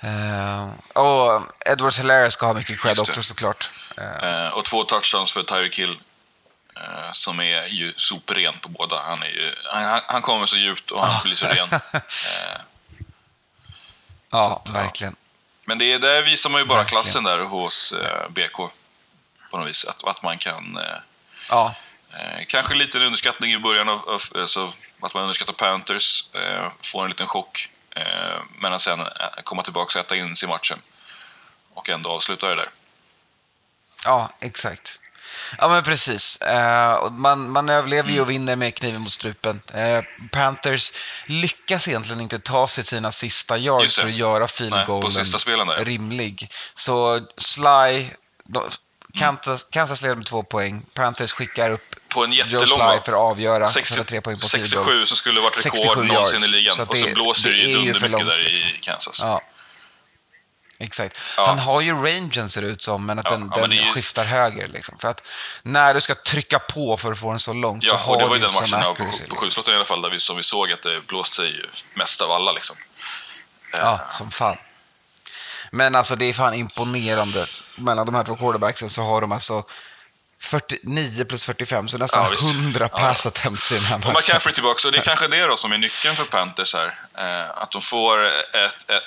Eh, 0.00 0.68
och 1.02 1.42
Edwards 1.66 1.98
Hilaire 1.98 2.30
ska 2.30 2.46
ha 2.46 2.54
mycket 2.54 2.80
cred 2.80 2.98
också 2.98 3.22
såklart. 3.22 3.70
Eh, 3.98 4.28
eh, 4.30 4.48
och 4.48 4.64
två 4.64 4.84
touchdowns 4.84 5.32
för 5.32 5.42
Tyreek 5.42 5.78
Hill. 5.78 5.98
Som 7.12 7.40
är 7.40 7.66
ju 7.66 7.92
superren 7.96 8.58
på 8.60 8.68
båda. 8.68 9.02
Han, 9.02 9.22
är 9.22 9.26
ju, 9.26 9.54
han, 9.72 10.00
han- 10.06 10.22
kommer 10.22 10.46
så 10.46 10.56
djupt 10.56 10.90
och 10.90 11.06
han 11.06 11.22
blir 11.24 11.34
så 11.34 11.46
ren. 11.46 11.68
Ja, 14.30 14.62
att, 14.66 15.00
ja. 15.00 15.10
Men 15.68 15.78
det, 15.78 15.98
där 15.98 16.22
visar 16.22 16.50
man 16.50 16.60
ju 16.60 16.66
bara 16.66 16.78
Verkligen. 16.78 17.02
klassen 17.02 17.24
där 17.24 17.38
hos 17.38 17.92
eh, 17.92 18.28
BK. 18.28 18.56
På 19.50 19.58
något 19.58 19.68
vis. 19.68 19.84
Att, 19.84 20.04
att 20.04 20.22
man 20.22 20.38
kan 20.38 20.76
eh, 20.76 20.98
Ja, 21.48 21.74
Eh, 22.12 22.44
kanske 22.46 22.74
en 22.74 23.02
underskattning 23.02 23.52
i 23.52 23.58
början 23.58 23.88
av, 23.88 24.08
av 24.08 24.22
alltså, 24.34 24.72
att 25.00 25.14
man 25.14 25.22
underskattar 25.22 25.52
Panthers. 25.52 26.34
Eh, 26.34 26.72
får 26.82 27.04
en 27.04 27.10
liten 27.10 27.26
chock. 27.26 27.70
Eh, 27.90 28.42
men 28.60 28.72
att 28.72 28.82
sen 28.82 29.00
eh, 29.00 29.06
komma 29.44 29.62
tillbaka 29.62 29.98
och 29.98 30.04
äta 30.04 30.16
in 30.16 30.36
sig 30.36 30.46
i 30.46 30.50
matchen. 30.50 30.78
Och 31.74 31.88
ändå 31.88 32.10
avsluta 32.10 32.48
det 32.48 32.54
där. 32.54 32.70
ja, 34.04 34.30
exakt. 34.40 35.00
Ja 35.58 35.68
men 35.68 35.82
precis. 35.82 36.38
Och 37.00 37.12
man, 37.12 37.50
man 37.50 37.68
överlever 37.68 38.10
ju 38.10 38.20
och 38.20 38.30
vinner 38.30 38.56
med 38.56 38.74
kniven 38.74 39.00
mot 39.00 39.12
strupen. 39.12 39.60
Eh, 39.74 40.04
Panthers 40.32 40.92
lyckas 41.26 41.88
egentligen 41.88 42.20
inte 42.20 42.38
ta 42.38 42.68
sig 42.68 42.84
sina 42.84 43.12
sista 43.12 43.58
yards 43.58 43.96
för 43.96 44.06
att 44.06 44.14
göra 44.14 44.48
field 44.48 44.86
goalen 44.86 45.84
rimlig. 45.84 46.50
Så 46.74 47.20
Sly, 47.36 48.10
de, 48.44 48.62
Kansas, 49.18 49.66
Kansas 49.70 50.02
leder 50.02 50.14
med 50.14 50.26
två 50.26 50.42
poäng. 50.42 50.82
Panthers 50.94 51.32
skickar 51.32 51.70
upp 51.70 51.96
På 52.08 52.24
en 52.24 52.32
Joe 52.32 52.38
jättelång 52.38 52.66
Sly 52.66 52.76
va? 52.78 53.00
för 53.04 53.12
att 53.12 53.18
avgöra. 53.18 53.68
60, 53.68 53.94
sätta 53.94 54.04
tre 54.04 54.20
poäng 54.20 54.38
på 54.38 54.48
field 54.48 54.74
goal. 54.74 54.84
67 54.84 55.06
som 55.06 55.16
skulle 55.16 55.40
varit 55.40 55.66
rekord 55.66 55.78
67 55.78 56.02
någonsin 56.02 56.44
i 56.44 56.48
ligan. 56.48 56.76
Så 56.76 56.82
och 56.82 56.96
så 56.96 57.06
blåser 57.06 57.50
det 57.50 57.56
ju 57.56 57.74
dundermycket 57.74 58.10
långt, 58.10 58.26
där 58.26 58.46
i 58.46 58.50
liksom. 58.50 58.70
Kansas. 58.80 59.20
Ja. 59.22 59.42
Exakt. 60.80 61.18
Ja. 61.36 61.46
Han 61.46 61.58
har 61.58 61.80
ju 61.80 61.92
rangen 61.94 62.50
ser 62.50 62.60
det 62.62 62.66
ut 62.68 62.82
som, 62.82 63.06
men 63.06 63.18
att 63.18 63.24
Ja, 63.24 63.30
den, 63.36 63.50
ja, 63.54 63.60
den 63.60 63.70
det 63.70 63.76
är 63.76 63.84
ju- 63.86 63.92
skiftar 63.92 64.24
höger. 64.24 64.66
Liksom. 64.66 64.98
För 64.98 65.08
att 65.08 65.22
när 65.62 65.94
du 65.94 66.00
ska 66.00 66.14
trycka 66.14 66.58
på 66.58 66.96
för 66.96 67.12
att 67.12 67.18
få 67.18 67.30
den 67.30 67.40
så 67.40 67.52
långt 67.52 67.82
så 67.84 67.88
Ja, 67.94 67.96
har 67.96 68.12
och 68.14 68.18
det 68.20 68.24
var 68.26 68.34
du 68.34 68.40
ju 68.40 68.46
den 68.46 68.54
matchen 68.54 68.78
ja, 68.80 68.84
på, 68.84 68.90
accuracy, 68.92 69.24
på 69.26 69.44
liksom. 69.44 69.72
i 69.72 69.76
alla 69.76 69.84
fall 69.84 70.02
där 70.02 70.10
vi, 70.10 70.20
som 70.20 70.36
vi 70.36 70.42
såg 70.42 70.72
att 70.72 70.82
det 70.82 71.00
blåste 71.06 71.42
ju 71.42 71.66
mest 71.94 72.20
av 72.20 72.30
alla 72.30 72.52
liksom. 72.52 72.76
Eh, 73.74 73.80
Ja, 73.80 74.00
som 74.10 74.30
fan. 74.30 74.56
Men 75.70 75.94
alltså 75.94 76.16
det 76.16 76.24
är 76.24 76.32
fan 76.32 76.54
imponerande. 76.54 77.46
Mellan 77.76 78.06
de 78.06 78.14
här 78.14 78.24
två 78.24 78.36
quarterbacksen 78.36 78.90
så 78.90 79.02
har 79.02 79.20
de 79.20 79.32
alltså 79.32 79.64
49 80.40 81.24
plus 81.24 81.44
45, 81.44 81.88
så 81.88 81.98
nästan 81.98 82.24
Ja, 82.24 82.30
visst. 82.30 82.42
100 82.42 82.88
Ja. 82.92 82.98
pass 82.98 83.26
attempts 83.26 83.72
i 83.72 83.74
den 83.74 83.84
här 83.84 83.94
Och 83.96 84.00
matchen. 84.00 84.14
McCaffrey 84.18 84.54
tillbaka, 84.54 84.88
och 84.88 84.92
det 84.92 84.98
är 84.98 85.02
kanske 85.02 85.28
det 85.28 85.46
då 85.46 85.56
som 85.56 85.72
är 85.72 85.78
nyckeln 85.78 86.16
för 86.16 86.24
Panthers 86.24 86.74
här. 86.74 86.98
Eh, 87.18 87.62
att 87.62 87.70
de 87.70 87.80
får 87.80 88.24
ett, 88.26 88.90
ett, 88.90 89.02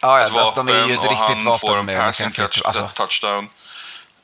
Ja, 0.00 0.20
ja, 0.20 0.26
ett 0.26 0.32
vapen 0.32 0.66
de 0.66 0.72
är 0.72 0.86
ju 0.86 0.92
ett 0.92 0.98
och 0.98 1.04
riktigt 1.04 1.18
han 1.36 1.44
vapen 1.44 1.58
får 1.68 1.78
en 1.78 1.86
med 1.86 1.98
passing 2.00 2.32
touch, 2.32 2.62
alltså. 2.64 2.90
touchdown. 2.94 3.44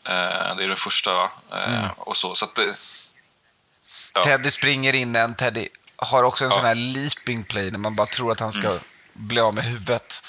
Eh, 0.04 0.56
det 0.56 0.64
är 0.64 0.68
den 0.68 0.76
första 0.76 1.12
va? 1.12 1.30
Eh, 1.52 1.78
Mm. 1.78 1.90
och 1.96 2.16
så. 2.16 2.35
så 2.35 2.44
att 2.44 2.54
det, 2.54 2.74
ja. 4.12 4.22
Teddy 4.22 4.50
springer 4.50 4.94
in 4.94 5.16
en, 5.16 5.35
Teddy 5.35 5.68
har 5.96 6.22
också 6.22 6.44
en 6.44 6.50
Ja. 6.50 6.56
sån 6.56 6.66
här 6.66 6.74
leaping 6.74 7.44
play 7.44 7.70
när 7.70 7.78
man 7.78 7.94
bara 7.96 8.06
tror 8.06 8.33
att 8.33 8.40
han 8.40 8.52
ska 8.52 8.68
Mm. 8.68 8.80
bli 9.12 9.40
av 9.40 9.54
med 9.54 9.64
huvudet. 9.64 10.22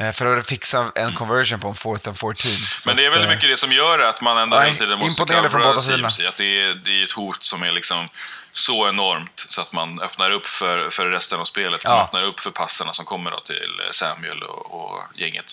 Eh, 0.00 0.12
För 0.12 0.36
att 0.36 0.46
fixa 0.46 0.92
en 0.94 1.14
conversion 1.14 1.60
på 1.60 1.68
en 1.68 1.74
fourth 1.74 2.08
and 2.08 2.18
14. 2.18 2.50
Så 2.78 2.88
Men 2.88 2.96
det 2.96 3.06
är 3.06 3.10
väldigt 3.10 3.28
eh, 3.30 3.34
mycket 3.34 3.50
det 3.50 3.56
som 3.56 3.72
gör 3.72 3.98
att 3.98 4.20
man 4.20 4.38
ändå 4.38 4.58
hela 4.58 4.76
tiden 4.76 4.98
måste 4.98 5.26
sidorna. 5.26 6.10
CMC. 6.10 6.26
Att 6.26 6.36
det 6.36 6.44
är, 6.62 6.74
det 6.74 6.90
är 7.00 7.04
ett 7.04 7.12
hot 7.12 7.42
som 7.42 7.62
är 7.62 7.72
liksom 7.72 8.08
så 8.52 8.88
enormt 8.88 9.46
så 9.48 9.60
att 9.60 9.72
man 9.72 10.00
öppnar 10.00 10.30
upp 10.30 10.46
för, 10.46 10.90
för 10.90 11.06
resten 11.06 11.40
av 11.40 11.44
spelet. 11.44 11.82
Som 11.82 11.92
Ja. 11.92 12.04
öppnar 12.04 12.22
upp 12.22 12.40
för 12.40 12.50
passarna 12.50 12.92
som 12.92 13.04
kommer 13.04 13.30
då 13.30 13.40
till 13.40 13.80
Samuel 13.92 14.42
och, 14.42 14.84
och 14.84 15.02
gänget. 15.14 15.52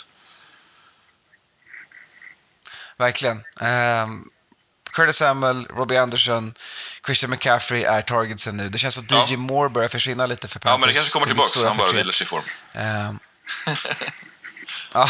Verkligen. 2.98 3.44
Um, 3.60 4.30
Curtis 4.92 5.16
Samuel, 5.16 5.66
Robbie 5.66 5.98
Anderson, 5.98 6.54
Christian 7.06 7.32
McCaffrey 7.32 7.84
är 7.84 8.02
targetsen 8.02 8.58
nu. 8.58 8.70
Det 8.70 8.78
känns 8.78 8.96
som 8.96 9.06
Ja. 9.10 9.28
DJ 9.30 9.38
Moore 9.38 9.70
börjar 9.70 9.90
försvinna 9.90 10.26
lite 10.26 10.48
för 10.48 10.60
Panthers. 10.60 10.74
Ja, 10.74 10.78
men 10.78 10.88
det 10.88 10.94
kanske 10.94 11.12
kommer 11.12 11.26
tillbaka. 11.26 11.68
Han 11.68 11.78
bara 11.78 11.92
vilar 11.92 12.12
sig 12.12 12.26
i 12.26 12.28
form. 12.28 12.44
Ehm, 12.74 13.20
ja. 14.94 15.08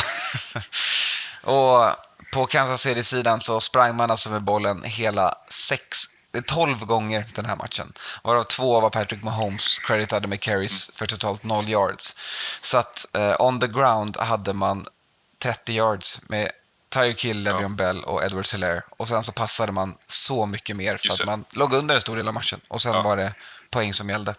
och 1.42 1.96
på 2.34 2.46
Kansas 2.46 2.82
City-sidan 2.82 3.42
så 3.42 3.62
sprang 3.62 3.96
man 3.96 4.12
alltså 4.12 4.30
med 4.30 4.42
bollen 4.44 4.84
hela 4.84 5.36
sex, 5.50 6.06
det 6.32 6.38
är 6.38 6.42
12 6.42 6.86
gånger 6.86 7.26
den 7.36 7.46
här 7.46 7.56
matchen. 7.56 7.94
Varav 8.24 8.44
två 8.44 8.80
var 8.80 8.90
Patrick 8.90 9.24
Mahomes 9.24 9.80
creditade 9.80 10.28
med 10.28 10.42
carries 10.42 10.90
för 10.96 11.06
totalt 11.06 11.44
0 11.44 11.70
yards. 11.70 12.16
Så 12.62 12.78
att 12.78 13.06
eh, 13.14 13.36
on 13.42 13.60
the 13.60 13.68
ground 13.68 14.18
hade 14.18 14.54
man 14.54 14.86
30 15.40 15.74
yards 15.74 16.22
med 16.30 16.52
Tyreek 16.90 17.26
Hill, 17.26 17.46
Ja. 17.46 17.52
Le'Veon 17.54 17.76
Bell 17.76 18.04
och 18.04 18.24
Edward 18.24 18.48
Hilaire. 18.52 18.82
Och 18.98 19.08
sen 19.08 19.24
så 19.24 19.32
passade 19.32 19.72
man 19.72 19.98
så 20.08 20.46
mycket 20.46 20.76
mer 20.76 20.98
för 20.98 21.14
att 21.14 21.26
man 21.26 21.46
låg 21.50 21.74
under 21.74 21.96
en 21.96 22.02
stor 22.02 22.16
del 22.16 22.28
av 22.28 22.34
matchen. 22.34 22.62
Och 22.68 22.82
sen 22.82 22.94
Ja. 22.94 23.02
var 23.02 23.18
det 23.18 23.34
poäng 23.70 23.94
som 23.94 24.10
gällde. 24.10 24.36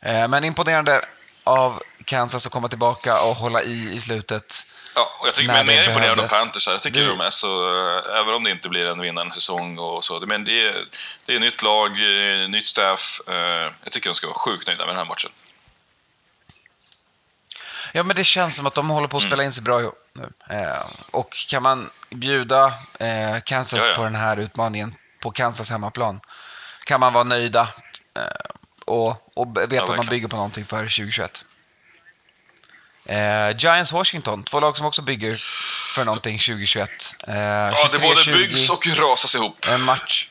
Eh, 0.00 0.28
Men 0.28 0.44
imponerande 0.44 1.04
av 1.48 1.82
Kansas 2.04 2.46
att 2.46 2.52
komma 2.52 2.68
tillbaka 2.68 3.20
och 3.22 3.36
hålla 3.36 3.62
i 3.62 3.94
i 3.96 4.00
slutet. 4.00 4.66
Ja, 4.94 5.16
och 5.20 5.26
jag 5.28 5.34
tycker 5.34 5.52
mer 5.52 5.64
det 5.64 5.84
imponerande 5.86 6.22
av. 6.22 6.28
Panthers 6.28 6.66
här. 6.66 6.74
Jag 6.74 6.82
tycker 6.82 7.00
Vi- 7.00 7.06
de 7.16 7.20
är 7.20 7.30
så, 7.30 7.76
eh, 7.78 8.18
även 8.20 8.34
om 8.34 8.44
det 8.44 8.50
inte 8.50 8.68
blir 8.68 8.86
en 8.86 9.00
vinnande 9.00 9.34
säsong 9.34 9.78
och 9.78 10.04
så. 10.04 10.20
Men 10.26 10.44
det 10.44 10.66
är, 10.66 10.84
det 11.26 11.34
är 11.34 11.40
nytt 11.40 11.62
lag, 11.62 11.90
eh, 11.90 12.48
nytt 12.48 12.66
staff. 12.66 13.20
eh, 13.28 13.34
Jag 13.84 13.92
tycker 13.92 14.10
de 14.10 14.14
ska 14.14 14.26
vara 14.26 14.38
sjukt 14.38 14.66
nöjda 14.66 14.86
med 14.86 14.94
den 14.94 14.98
här 14.98 15.04
matchen. 15.04 15.30
Ja, 17.92 18.02
men 18.02 18.16
det 18.16 18.24
känns 18.24 18.56
som 18.56 18.66
att 18.66 18.74
de 18.74 18.88
håller 18.90 19.08
på 19.08 19.16
att 19.16 19.22
Mm. 19.22 19.30
spela 19.30 19.44
in 19.44 19.52
sig 19.52 19.62
bra 19.62 19.80
ihop 19.80 20.08
nu. 20.12 20.32
Och 21.10 21.36
kan 21.48 21.62
man 21.62 21.90
bjuda 22.10 22.74
Kansas 23.44 23.78
Ja, 23.84 23.88
ja. 23.90 23.94
på 23.96 24.04
den 24.04 24.14
här 24.14 24.36
utmaningen 24.36 24.94
på 25.20 25.30
Kansas 25.30 25.70
hemmaplan 25.70 26.20
kan 26.86 27.00
man 27.00 27.12
vara 27.12 27.24
nöjda 27.24 27.68
och, 28.88 29.32
och 29.34 29.56
veta 29.72 29.82
att 29.82 29.96
man 29.96 30.06
bygger 30.06 30.28
på 30.28 30.36
någonting 30.36 30.64
för 30.64 30.78
2021. 30.78 31.44
Eh, 33.06 33.56
Giants 33.58 33.92
Washington, 33.92 34.44
två 34.44 34.60
lag 34.60 34.76
som 34.76 34.86
också 34.86 35.02
bygger 35.02 35.36
för 35.94 36.04
någonting 36.04 36.38
2021. 36.38 36.90
Eh, 37.28 37.36
Ja, 37.36 37.88
det 37.92 37.98
både 37.98 38.20
23-20. 38.22 38.32
byggs 38.32 38.70
och 38.70 38.86
rasas 38.86 39.34
ihop. 39.34 39.66
En 39.68 39.82
match. 39.82 40.28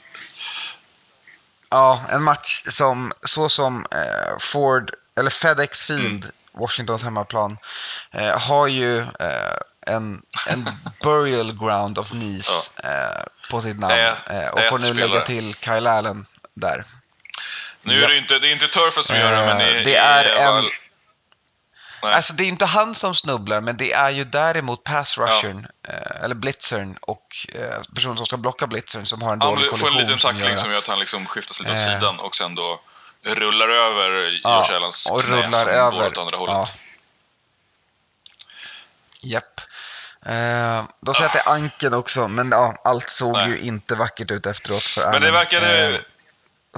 Ja, 1.70 2.02
en 2.10 2.24
match 2.24 2.64
som 2.68 3.14
så 3.22 3.50
som 3.50 3.86
eh, 3.92 4.38
Ford, 4.40 4.92
eller 5.20 5.30
FedEx 5.32 5.82
Field, 5.82 6.24
Mm. 6.24 6.32
Washingtons 6.62 7.04
hemmaplan, 7.04 7.58
eh, 8.12 8.40
har 8.40 8.68
ju 8.68 9.00
eh, 9.00 9.58
en, 9.88 10.22
en 10.50 10.70
burial 11.04 11.58
ground 11.60 12.00
of 12.00 12.10
knees 12.10 12.72
eh, 12.84 13.24
på 13.52 13.62
sitt 13.62 13.80
namn. 13.80 13.94
Eh, 14.30 14.48
och 14.48 14.62
får 14.64 14.80
nu 14.80 14.94
lägga 14.94 15.22
till 15.22 15.56
Kyle 15.56 15.88
Allen 15.88 16.26
där. 16.54 16.84
Nu 17.82 18.04
är 18.04 18.08
det 18.08 18.18
inte, 18.18 18.40
det 18.40 18.48
är 18.50 18.52
inte 18.54 18.68
turfen 18.68 19.04
som 19.04 19.16
gör 19.16 19.32
det, 19.32 19.46
men 19.46 19.62
Eh, 19.78 19.84
det 19.84 19.96
är 19.96 20.26
är 20.26 20.58
en- 20.58 20.70
Nej. 22.04 22.14
Alltså 22.14 22.34
det 22.34 22.44
är 22.44 22.48
inte 22.48 22.66
han 22.66 22.96
som 22.96 23.16
snubblar, 23.16 23.62
men 23.62 23.78
det 23.78 23.92
är 23.94 24.10
ju 24.10 24.24
däremot 24.24 24.84
pass 24.84 25.18
rushern, 25.18 25.68
eh, 25.88 26.24
eller 26.24 26.36
blitzern 26.36 26.98
och 27.02 27.28
eh, 27.54 27.82
personen 27.96 28.18
som 28.18 28.26
ska 28.26 28.38
blocka 28.38 28.68
blitzern 28.68 29.06
som 29.06 29.22
har 29.22 29.34
en 29.34 29.42
Han 29.42 29.50
dålig 29.56 29.70
får 29.70 29.78
kollision. 29.78 30.00
en 30.02 30.08
liten 30.08 30.20
tackling 30.20 30.50
gör 30.52 30.58
som 30.58 30.70
gör 30.70 30.78
att- 30.78 30.84
att 30.84 30.90
han 30.90 31.00
liksom 31.00 31.26
skiftas 31.26 31.60
lite 31.60 31.72
åt 31.72 31.78
Eh. 31.78 31.86
sidan 31.86 32.20
och 32.20 32.36
sen 32.36 32.56
då 32.56 32.82
rullar 33.24 33.70
över 33.70 34.40
Ja, 34.44 34.60
Josh 34.68 34.76
Allens 34.76 35.12
och 35.12 35.22
knä 35.24 35.36
rullar 35.38 35.60
som 35.64 35.70
över. 35.70 35.92
går 35.92 36.08
åt 36.08 36.18
andra 36.18 36.38
hållet. 36.38 36.56
Ja. 36.56 36.68
Japp. 39.22 39.62
Eh, 40.26 40.84
de 41.02 41.14
säger 41.14 41.26
att 41.28 41.34
det 41.34 41.40
är 41.46 41.50
ankeln 41.54 41.94
också, 41.94 42.28
men 42.28 42.50
ja, 42.52 42.76
allt 42.84 43.10
såg 43.10 43.34
Nej. 43.34 43.50
ju 43.50 43.58
inte 43.60 43.96
vackert 43.96 44.32
ut 44.32 44.46
efteråt 44.46 44.84
för 44.84 45.02
Men 45.02 45.12
det 45.12 45.18
Allen. 45.18 45.34
verkade... 45.34 45.88
Eh, 45.96 46.00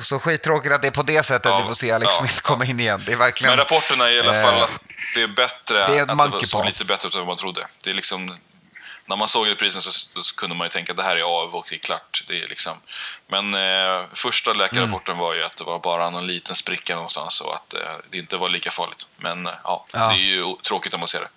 så 0.01 0.19
skittråkigt 0.19 0.73
att 0.73 0.81
det 0.81 0.87
är 0.87 0.91
på 0.91 1.03
det 1.03 1.23
sättet 1.23 1.45
Ja, 1.51 1.59
vi 1.61 1.67
får 1.67 1.73
se 1.73 1.91
Alex 1.91 2.11
ja, 2.13 2.19
Smith 2.19 2.41
komma 2.41 2.65
in 2.65 2.79
igen. 2.79 3.03
Det 3.05 3.11
är 3.11 3.17
verkligen... 3.17 3.51
Men 3.51 3.57
rapporterna 3.57 4.05
är 4.09 4.11
i 4.11 4.19
alla 4.19 4.43
fall 4.43 4.57
Eh, 4.57 4.63
att 4.63 4.69
det 5.15 5.21
är 5.21 5.27
bättre, 5.27 5.87
det 5.87 5.97
är 5.99 6.03
ett 6.03 6.09
att 6.09 6.39
det 6.39 6.47
såg 6.47 6.65
lite 6.65 6.85
bättre 6.85 7.07
ut 7.07 7.13
än 7.13 7.19
vad 7.19 7.27
man 7.27 7.37
trodde. 7.37 7.67
Det 7.83 7.89
är 7.89 7.93
liksom, 7.93 8.37
när 9.05 9.15
man 9.15 9.27
såg 9.27 9.47
reprisen 9.47 9.81
så, 9.81 9.91
så 10.21 10.35
kunde 10.35 10.55
man 10.55 10.65
ju 10.65 10.69
tänka 10.69 10.91
att 10.91 10.97
det 10.97 11.03
här 11.03 11.15
är 11.15 11.21
av 11.21 11.55
och 11.55 11.65
det 11.69 11.75
är 11.75 11.79
klart. 11.79 12.23
Det 12.27 12.43
är 12.43 12.47
liksom, 12.47 12.77
men 13.27 13.53
eh, 13.53 14.05
första 14.13 14.53
läkarrapporten 14.53 15.13
Mm. 15.13 15.23
var 15.23 15.33
ju 15.33 15.43
att 15.43 15.57
det 15.57 15.63
var 15.63 15.79
bara 15.79 16.09
någon 16.09 16.27
liten 16.27 16.55
spricka 16.55 16.95
någonstans 16.95 17.41
och 17.41 17.55
att 17.55 17.73
eh, 17.73 17.79
det 18.09 18.17
inte 18.17 18.37
var 18.37 18.49
lika 18.49 18.71
farligt. 18.71 19.07
Men 19.17 19.47
eh, 19.47 19.53
ja, 19.63 19.85
Ja. 19.91 19.99
det 19.99 20.13
är 20.13 20.17
ju 20.17 20.55
tråkigt 20.63 20.93
om 20.93 20.99
man 20.99 21.07
ser 21.07 21.19
det. 21.19 21.29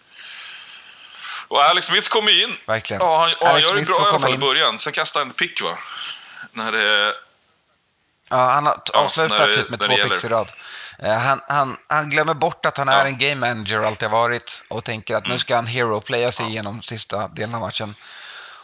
Och 1.49 1.63
Alex 1.63 1.87
Smith 1.87 2.09
kommer 2.09 2.43
in. 2.43 2.57
Verkligen. 2.67 3.03
Ja, 3.03 3.19
han, 3.19 3.35
och 3.35 3.49
han 3.49 3.61
gör 3.61 3.75
det 3.75 3.83
bra 3.83 3.97
i 3.97 4.09
alla 4.09 4.21
fall 4.21 4.35
i 4.35 4.39
början. 4.39 4.79
Sen 4.79 4.93
kastar 4.93 5.21
han 5.21 5.29
en 5.29 5.35
pick 5.35 5.63
va? 5.63 5.79
När 6.53 6.73
det, 6.73 7.15
Ja, 8.33 8.51
han 8.51 8.65
Ja, 8.65 8.83
avslutar 8.95 9.49
det- 9.49 9.55
typ 9.55 9.71
med 9.71 9.81
två 9.81 9.97
picks 9.97 10.25
i 10.25 10.29
rad. 10.29 10.53
Eh, 10.99 11.19
han, 11.19 11.41
han, 11.49 11.77
han 11.89 12.11
glömmer 12.11 12.35
bort 12.35 12.67
att 12.67 12.77
han 12.77 12.89
Ja. 12.89 12.95
är 12.95 13.05
en 13.07 13.19
game 13.19 13.35
manager 13.55 13.81
och 13.81 13.87
alltid 13.87 14.09
har 14.09 14.19
varit 14.19 14.63
och 14.69 14.85
tänker 14.85 15.17
att 15.17 15.23
nu 15.25 15.29
Mm. 15.31 15.39
ska 15.39 15.55
han 15.57 15.67
hero-playa 15.67 16.33
sig 16.33 16.47
Ja. 16.47 16.51
igenom 16.51 16.83
sista 16.83 17.29
delen 17.29 17.55
av 17.55 17.61
matchen. 17.61 17.95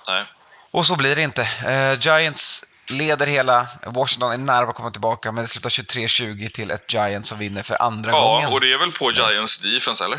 nej. 0.09 0.25
Och 0.71 0.87
så 0.87 0.97
blir 0.97 1.17
det 1.17 1.23
inte. 1.23 1.43
Eh, 1.67 1.99
Giants 2.01 2.65
leder 2.87 3.27
hela. 3.27 3.67
Washington 3.87 4.33
är 4.33 4.39
nära 4.39 4.69
att 4.69 4.75
komma 4.75 4.91
tillbaka 4.91 5.33
men 5.33 5.45
det 5.45 5.49
slutar 5.49 5.71
23-20 5.71 6.49
till 6.51 6.71
ett 6.71 6.93
Giants 6.93 7.29
som 7.29 7.39
vinner 7.39 7.63
för 7.63 7.83
andra 7.83 8.11
Ja, 8.11 8.21
gången. 8.21 8.49
och 8.53 8.61
det 8.61 8.73
är 8.73 8.79
väl 8.79 8.93
på 8.93 9.13
Giants 9.13 9.59
defense 9.59 10.05
eller? 10.05 10.17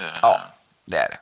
Eh, 0.00 0.18
Ja, 0.22 0.40
det 0.86 0.96
är 0.96 1.08
det. 1.08 1.18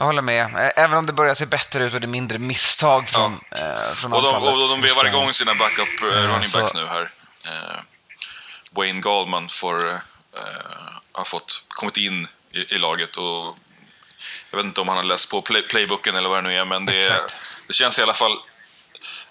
Jag 0.00 0.04
håller 0.06 0.22
med. 0.22 0.72
Även 0.76 0.98
om 0.98 1.06
det 1.06 1.12
börjar 1.12 1.34
se 1.34 1.46
bättre 1.46 1.84
ut 1.84 1.94
och 1.94 2.00
det 2.00 2.04
är 2.04 2.08
mindre 2.08 2.38
misstag 2.38 3.08
från, 3.08 3.32
eh, 3.50 3.94
från 3.94 4.12
Och 4.12 4.22
de, 4.22 4.34
anfallet 4.34 4.62
och 4.64 4.68
de 4.70 4.80
vevar 4.80 5.04
igång 5.06 5.32
sina 5.34 5.54
backup 5.54 6.02
eh, 6.02 6.08
Ja, 6.08 6.14
running 6.14 6.50
backs 6.52 6.70
så- 6.70 6.72
nu 6.74 6.86
här. 6.86 7.10
Eh, 7.44 7.80
Wayne 8.70 9.00
Gallman 9.00 9.48
får, 9.48 9.90
eh, 9.90 9.98
har 11.12 11.24
fått, 11.24 11.64
kommit 11.68 11.96
in 11.96 12.28
i, 12.52 12.74
i 12.74 12.78
laget 12.78 13.16
och 13.16 13.54
jag 14.50 14.56
vet 14.56 14.64
inte 14.66 14.80
om 14.80 14.88
han 14.88 14.96
har 14.96 15.04
läst 15.04 15.30
på 15.30 15.42
play, 15.42 15.62
playbooken 15.62 16.16
eller 16.16 16.28
vad 16.28 16.38
det 16.44 16.48
nu 16.48 16.54
är 16.56 16.64
men 16.64 16.86
det, 16.86 17.30
det 17.66 17.72
känns 17.72 17.98
i 17.98 18.02
alla 18.02 18.14
fall 18.14 18.38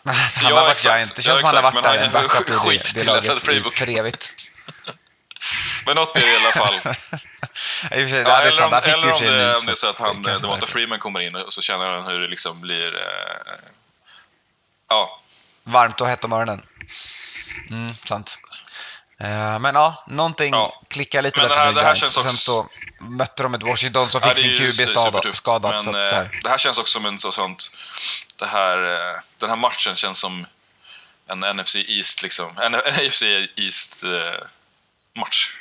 Han 0.06 0.16
Ja, 0.42 0.44
har 0.44 0.52
varit 0.54 0.72
exakt. 0.72 0.96
Giant. 0.96 1.16
Det 1.16 1.22
Ja, 1.22 1.24
känns 1.24 1.40
som 1.40 1.46
han 1.48 1.56
har 1.64 1.72
varit 1.72 1.84
där, 1.84 1.98
en 1.98 2.12
backup 2.12 2.50
i 2.50 2.54
skit 2.54 2.92
det, 2.96 3.00
det 3.02 3.06
laget 3.08 3.48
i, 3.50 3.72
för 3.72 3.90
evigt. 3.90 4.34
Men 5.86 5.96
något 5.96 6.18
är 6.18 6.22
det 6.22 6.34
i 6.34 6.36
alla 6.38 6.52
fall. 6.52 6.96
Sig, 7.90 8.10
Ja, 8.12 8.42
eller 8.42 8.64
om, 8.66 8.74
eller 8.74 9.12
om 9.14 9.20
det, 9.22 9.56
om 9.58 9.66
det 9.66 9.72
är 9.72 9.76
så 9.76 9.88
att 9.90 10.00
han, 10.00 10.22
Devonta. 10.22 10.68
Freeman 10.68 11.00
kommer 11.00 11.20
in 11.20 11.36
och 11.36 11.54
så 11.54 11.62
känner 11.62 11.86
han 11.90 12.06
hur 12.12 12.20
det 12.20 12.28
liksom 12.28 12.62
blir... 12.62 12.96
Eh, 12.96 13.54
ja, 14.90 15.20
Varmt 15.64 16.02
och 16.02 16.08
hett 16.08 16.24
om 16.24 16.34
öronen. 16.34 16.66
Mm, 17.70 17.94
sant. 18.06 18.38
Eh, 19.20 19.60
men 19.60 19.76
ja, 19.76 20.04
någonting 20.08 20.54
Ja. 20.54 20.82
klickar 20.90 21.22
lite 21.22 21.40
Men 21.42 21.44
det 21.44 21.56
bättre 21.56 21.64
här- 21.66 21.74
det 21.74 21.82
här 21.84 21.96
känns 21.96 22.14
Sen 22.14 22.24
också- 22.26 22.38
så 22.38 22.70
mötte 23.00 23.44
de 23.44 23.54
ett 23.54 23.64
Washington 23.64 24.10
som 24.10 24.22
Ja, 24.24 24.30
fick 24.36 24.38
sin 24.58 24.72
QB 24.72 24.88
skadad. 24.90 25.36
skadad 25.36 25.72
Men 25.72 25.84
så 25.84 25.96
att, 25.98 26.08
så 26.08 26.16
här. 26.16 26.40
det 26.44 26.50
här 26.50 26.58
känns 26.58 26.78
också 26.78 26.92
som 26.92 27.06
en 27.06 27.20
så 27.20 27.32
sånt... 27.32 27.72
Det 28.36 28.48
här, 28.48 28.78
eh, 28.84 29.22
den 29.40 29.50
här 29.50 29.58
matchen 29.58 29.96
känns 29.96 30.20
som 30.20 30.46
en 31.28 31.40
NFC 31.40 31.76
East 31.76 32.22
liksom. 32.22 32.58
En 32.58 32.72
NFC 32.72 33.22
East 33.56 34.04
eh, 34.04 34.46
match. 35.16 35.54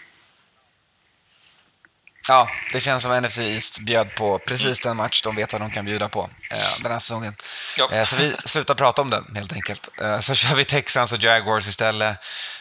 Ja, 2.29 2.51
det 2.73 2.81
känns 2.81 3.03
som 3.03 3.21
NFC 3.23 3.38
East 3.38 3.79
bjöd 3.79 4.14
på 4.14 4.38
precis 4.38 4.81
den 4.81 4.97
match 4.97 5.23
de 5.23 5.37
vet 5.37 5.53
vad 5.53 5.62
de 5.62 5.71
kan 5.71 5.85
bjuda 5.85 6.09
på 6.09 6.31
eh, 6.51 6.83
den 6.83 6.93
här 6.93 6.99
säsongen. 6.99 7.37
Ja. 7.77 7.91
Eh, 7.93 8.05
så 8.05 8.17
vi 8.17 8.35
slutar 8.45 8.75
prata 8.75 9.03
om 9.03 9.11
den 9.11 9.37
helt 9.37 9.53
enkelt. 9.53 9.88
Eh, 10.01 10.21
så 10.21 10.35
kör 10.35 10.57
vi 10.57 10.64
Texans 10.64 11.12
och 11.12 11.19
Jaguars 11.19 11.67
istället. 11.69 12.17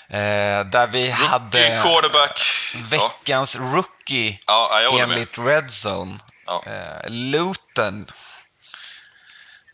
Eh, 0.10 0.18
där 0.66 0.88
vi 0.88 1.08
Rookie 1.10 1.26
hade 1.26 1.82
quarterback. 1.84 2.42
Ja, 2.74 2.80
veckans 2.90 3.56
rookie 3.56 4.40
ja 4.48 4.82
jag 4.82 4.92
håller 4.92 5.08
med. 5.08 5.14
enligt 5.18 5.38
Red 5.38 5.70
Zone. 5.86 6.20
Ja. 6.46 6.64
Eh, 6.68 7.10
Luton. 7.10 8.12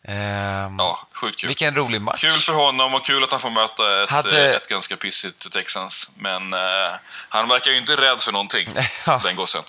Ehm, 0.08 0.76
Ja, 0.80 1.08
sjukt 1.14 1.40
kul. 1.40 1.48
Vilken 1.48 1.76
rolig 1.76 2.02
match. 2.02 2.22
Kul 2.22 2.32
för 2.34 2.54
honom 2.54 2.94
och 2.94 3.06
kul 3.06 3.24
att 3.24 3.32
han 3.32 3.40
får 3.40 3.50
möta 3.50 4.04
ett, 4.04 4.10
Hade- 4.10 4.50
eh, 4.50 4.56
ett 4.56 4.68
ganska 4.68 4.98
pissigt 4.98 5.52
Texans. 5.52 6.10
Men 6.16 6.54
eh, 6.54 6.94
han 7.30 7.48
verkar 7.48 7.72
ju 7.72 7.78
inte 7.78 7.96
rädd 7.96 8.22
för 8.22 8.32
någonting, 8.32 8.70
Ja. 9.06 9.22
den 9.24 9.36
gossen. 9.36 9.64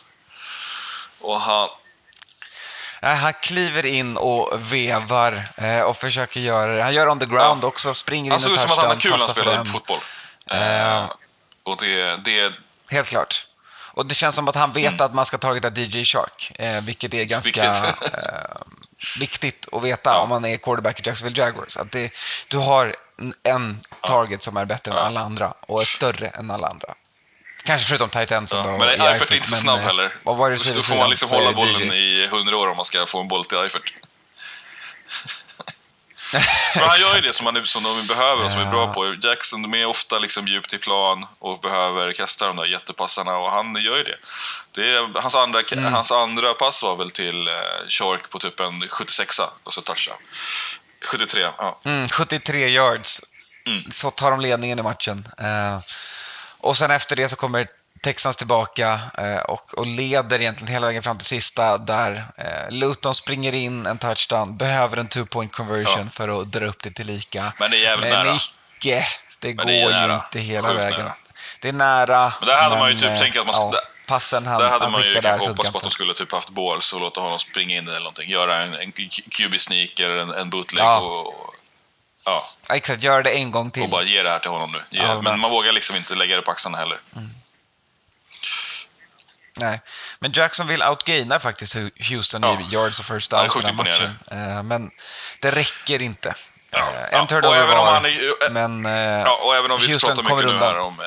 Och 1.24 1.40
han, 1.40 1.68
Nej, 3.02 3.16
han 3.16 3.32
kliver 3.32 3.86
in 3.86 4.16
och 4.16 4.72
vevar 4.72 5.48
eh, 5.56 5.80
och 5.80 5.96
försöker 5.96 6.40
göra 6.40 6.74
det. 6.74 6.82
Han 6.82 6.94
gör 6.94 7.08
on 7.08 7.18
the 7.20 7.26
ground 7.26 7.64
Ja. 7.64 7.68
också, 7.68 7.94
springer 7.94 8.30
han 8.30 8.38
in 8.38 8.42
såg 8.42 8.52
ut 8.52 8.60
som 8.60 8.70
att 8.70 8.76
han 8.78 8.86
hade 8.88 9.00
touchdown, 9.00 9.18
kul 9.18 9.18
när 9.18 9.26
han 9.26 9.34
spelade 9.34 9.58
en. 9.58 9.66
fotboll. 9.66 9.98
Eh, 10.50 11.10
och 11.62 11.76
det, 11.80 12.16
det, 12.16 12.52
Helt 12.90 13.08
klart. 13.08 13.46
Och 13.96 14.06
det 14.06 14.14
känns 14.14 14.34
som 14.36 14.48
att 14.48 14.54
han 14.56 14.72
vet 14.72 14.92
Mm. 14.92 15.04
att 15.06 15.14
man 15.14 15.26
ska 15.26 15.38
targeta 15.38 15.68
DJ 15.80 16.04
Shark, 16.04 16.52
eh, 16.58 16.80
vilket 16.82 17.14
är 17.14 17.24
ganska 17.24 17.48
Viktigt. 17.48 18.12
eh, 18.14 18.56
viktigt 19.20 19.68
att 19.72 19.82
veta 19.82 20.10
Ja. 20.10 20.18
om 20.20 20.28
man 20.28 20.44
är 20.44 20.56
quarterback 20.56 21.00
i 21.00 21.02
Jacksonville 21.08 21.42
Jaguars. 21.42 21.76
Att 21.76 21.92
det, 21.92 22.12
du 22.48 22.58
har 22.58 22.96
en- 23.42 23.80
target 24.00 24.42
som 24.42 24.56
är 24.56 24.64
bättre 24.64 24.90
än 24.92 24.96
Ja. 24.98 25.02
alla 25.04 25.20
andra 25.20 25.54
och 25.60 25.80
är 25.80 25.84
större 25.86 26.28
än 26.28 26.50
alla 26.50 26.68
andra. 26.68 26.94
Kanske 27.64 27.88
förutom 27.88 28.10
tight 28.10 28.30
endsen 28.32 28.58
ja. 28.64 28.78
Men 28.78 29.00
Eifert 29.00 29.30
är 29.30 29.34
inte 29.34 29.50
men, 29.50 29.60
snabb 29.60 29.78
eh, 29.78 29.84
heller. 29.84 30.14
Vad 30.22 30.36
var 30.36 30.50
det 30.50 30.74
Då 30.74 30.82
får 30.82 30.96
man 30.96 31.10
liksom 31.10 31.28
hålla 31.28 31.52
bollen 31.52 31.92
i 31.92 32.26
hundra 32.30 32.56
år 32.56 32.68
om 32.68 32.76
man 32.76 32.84
ska 32.84 33.06
få 33.06 33.20
en 33.20 33.28
boll 33.28 33.44
till 33.44 33.58
Eifert. 33.58 33.92
Men 36.74 36.88
han 36.88 37.00
gör 37.00 37.14
ju 37.14 37.20
det 37.20 37.34
som, 37.34 37.46
han, 37.46 37.66
som 37.66 37.82
de 37.82 38.06
behöver 38.06 38.44
och 38.44 38.50
som 38.50 38.60
är 38.60 38.70
bra 38.70 38.86
Ja. 38.86 38.92
på. 38.92 39.14
Jackson, 39.22 39.62
de 39.62 39.74
är 39.74 39.86
ofta 39.86 40.18
liksom 40.18 40.48
djupt 40.48 40.74
i 40.74 40.78
plan 40.78 41.26
och 41.38 41.60
behöver 41.60 42.12
kasta 42.12 42.46
de 42.46 42.56
där 42.56 42.66
jättepassarna 42.66 43.36
och 43.36 43.50
han 43.50 43.74
gör 43.74 43.96
ju 43.96 44.02
det. 44.02 44.16
det 44.74 44.90
är, 44.90 45.20
hans, 45.20 45.34
andra, 45.34 45.62
Mm. 45.72 45.92
hans 45.92 46.12
andra 46.12 46.54
pass 46.54 46.82
var 46.82 46.96
väl 46.96 47.10
till 47.10 47.48
eh, 47.48 47.54
Shark 47.88 48.30
på 48.30 48.38
typ 48.38 48.60
en 48.60 48.88
76 48.88 49.40
och 49.64 49.74
så 49.74 49.80
touchdown. 49.80 50.18
73, 51.04 51.40
ja. 51.58 51.80
Mm, 51.84 52.08
73 52.08 52.68
yards. 52.68 53.20
Mm. 53.66 53.82
Så 53.90 54.10
tar 54.10 54.30
de 54.30 54.40
ledningen 54.40 54.78
i 54.78 54.82
matchen. 54.82 55.28
Eh, 55.38 55.78
och 56.64 56.76
sen 56.76 56.90
efter 56.90 57.16
det 57.16 57.28
så 57.28 57.36
kommer 57.36 57.66
Texans 58.02 58.36
tillbaka 58.36 58.98
eh, 59.18 59.36
och, 59.42 59.78
och 59.78 59.86
leder 59.86 60.40
egentligen 60.40 60.72
hela 60.72 60.86
vägen 60.86 61.02
fram 61.02 61.18
till 61.18 61.26
sista 61.26 61.78
där 61.78 62.24
eh, 62.38 62.70
Luton 62.70 63.14
springer 63.14 63.52
in 63.54 63.86
en 63.86 63.98
touchdown, 63.98 64.56
behöver 64.56 64.96
en 64.96 65.08
two 65.08 65.24
point 65.24 65.52
conversion 65.52 66.04
Ja. 66.04 66.10
för 66.12 66.40
att 66.40 66.52
dra 66.52 66.66
upp 66.66 66.82
det 66.82 66.90
till 66.90 67.06
lika. 67.06 67.52
Men 67.58 67.70
det 67.70 67.76
är 67.76 67.82
jävligt 67.82 68.10
Men 68.10 68.26
nära. 68.26 68.38
icke, 68.78 69.06
det 69.38 69.48
Men 69.48 69.56
går 69.56 69.64
det 69.64 69.72
ju 70.06 70.14
inte 70.14 70.40
hela 70.40 70.68
Sjukt 70.68 70.80
vägen. 70.80 71.00
nära. 71.00 71.14
Det 71.60 71.68
är 71.68 71.72
nära. 71.72 72.32
Men 72.40 72.48
där 72.48 72.62
hade 72.62 72.78
man 72.78 72.90
ju 72.90 72.96
typ 72.98 73.10
eh, 73.10 73.18
tänkt 73.18 73.38
att 73.38 73.46
man 73.46 73.54
skulle- 73.54 73.78
passen 74.06 74.46
han, 74.46 74.60
Där 74.60 74.68
hade 74.70 74.84
han 74.84 74.92
man 74.92 75.02
ju 75.02 75.12
där 75.12 75.22
kanske 75.22 75.48
hoppats 75.48 75.70
på 75.70 75.78
att 75.78 75.84
de 75.84 75.90
skulle 75.90 76.14
typ 76.14 76.32
haft 76.32 76.48
balls 76.50 76.92
och 76.92 77.00
låta 77.00 77.20
honom 77.20 77.38
springa 77.38 77.76
in 77.76 77.88
eller 77.88 77.98
någonting. 77.98 78.30
Göra 78.30 78.62
en, 78.62 78.74
en 78.74 78.92
QB 79.30 79.60
sneak 79.60 80.00
eller 80.00 80.16
en, 80.16 80.30
en 80.30 80.50
bootleg 80.50 80.84
Ja. 80.84 80.98
och, 81.00 81.34
ja, 81.34 81.53
Ja, 82.24 82.46
Exakt, 82.68 83.02
gör 83.02 83.22
det 83.22 83.30
en 83.30 83.50
gång 83.50 83.70
till. 83.70 83.82
och 83.82 83.88
bara 83.88 84.02
ge 84.02 84.22
det 84.22 84.30
här 84.30 84.38
till 84.38 84.50
honom 84.50 84.72
nu. 84.72 84.82
Ja, 84.90 85.20
men 85.22 85.40
man 85.40 85.50
vågar 85.50 85.72
liksom 85.72 85.96
inte 85.96 86.14
lägga 86.14 86.36
det 86.36 86.42
på 86.42 86.50
axlarna 86.50 86.78
heller. 86.78 87.00
Nej, 89.56 89.80
men 90.18 90.32
Jacksonville 90.32 90.88
outgainar 90.88 91.38
faktiskt 91.38 91.76
Houston 92.10 92.42
Ja. 92.42 92.60
i 92.60 92.74
yards 92.74 92.98
och 93.00 93.04
first 93.06 93.32
Ja, 93.32 93.48
sjukt 93.48 93.66
den 93.66 93.76
matchen. 93.76 94.18
Eh, 94.30 94.62
Men 94.62 94.90
det 95.40 95.50
räcker 95.50 96.02
inte. 96.02 96.34
Ja, 96.70 96.78
Eh, 96.78 97.08
ja. 97.12 97.18
En 97.18 97.26
turnover 97.26 97.56
även 97.58 97.78
om 97.78 97.86
var, 97.86 98.06
är, 98.06 98.50
men 98.50 98.86
eh, 98.86 98.92
ja, 99.22 99.38
och 99.44 99.56
även 99.56 99.70
om 99.70 99.80
vi 99.80 99.92
Houston 99.92 100.16
pratar 100.16 100.36
mycket 100.36 100.52
nu 100.52 100.58
här 100.58 100.78
om 100.78 101.00
eh, 101.00 101.06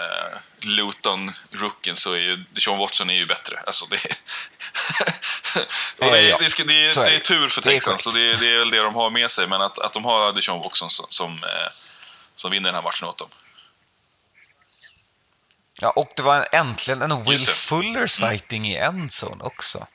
Luton, 0.61 1.31
rookien, 1.51 1.95
så 1.95 2.13
är 2.13 2.17
ju 2.17 2.35
Deshaun 2.51 2.77
Watson 2.79 3.09
är 3.09 3.13
ju 3.13 3.25
bättre. 3.25 3.63
Alltså 3.67 3.85
det, 3.85 3.95
är- 3.95 4.17
och 6.05 6.11
det, 6.11 6.21
ja. 6.21 6.35
är, 6.37 6.65
det, 6.67 6.73
är, 6.73 6.99
är 6.99 7.09
det 7.09 7.15
är 7.15 7.19
tur 7.19 7.47
för 7.47 7.67
är 7.67 7.71
Texans, 7.71 8.03
så 8.03 8.09
det, 8.11 8.33
det 8.33 8.53
är 8.53 8.57
väl 8.59 8.71
det 8.71 8.77
de 8.77 8.95
har 8.95 9.09
med 9.09 9.31
sig. 9.31 9.47
Men 9.47 9.61
att, 9.61 9.79
att 9.79 9.93
de 9.93 10.05
har 10.05 10.33
Deshaun 10.33 10.59
Watson 10.59 10.89
som, 10.89 11.05
som, 11.09 11.43
eh, 11.43 11.71
som 12.35 12.51
vinner 12.51 12.65
den 12.67 12.75
här 12.75 12.81
matchen 12.81 13.07
åt 13.07 13.17
dem. 13.17 13.29
Ja, 15.79 15.89
och 15.89 16.11
det 16.15 16.21
var 16.21 16.47
äntligen 16.51 17.01
en 17.01 17.23
Will 17.23 17.25
det. 17.25 17.51
Mm. 17.51 17.55
Fuller 17.55 18.07
sighting 18.07 18.67
i 18.67 18.75
endzone 18.77 19.43
också. 19.43 19.87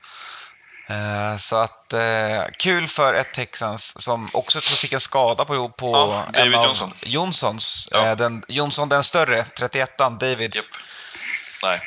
Eh, 0.88 1.36
Så 1.36 1.56
att 1.56 1.92
eh, 1.92 2.44
kul 2.58 2.88
för 2.88 3.14
ett 3.14 3.32
Texans 3.34 4.02
som 4.02 4.28
också 4.32 4.60
fick 4.60 4.92
en 4.92 5.00
skada 5.00 5.44
på, 5.44 5.68
på 5.68 5.92
Ja, 5.92 6.26
David 6.32 6.52
Johnson. 6.52 6.92
Johnsons. 7.02 7.88
Ja. 7.90 8.06
Eh, 8.06 8.16
Den, 8.16 8.42
Johnson 8.48 8.88
den 8.88 9.04
större, 9.04 9.42
31an, 9.42 10.18
David. 10.18 10.54
Japp. 10.54 10.64
Nej. 11.62 11.80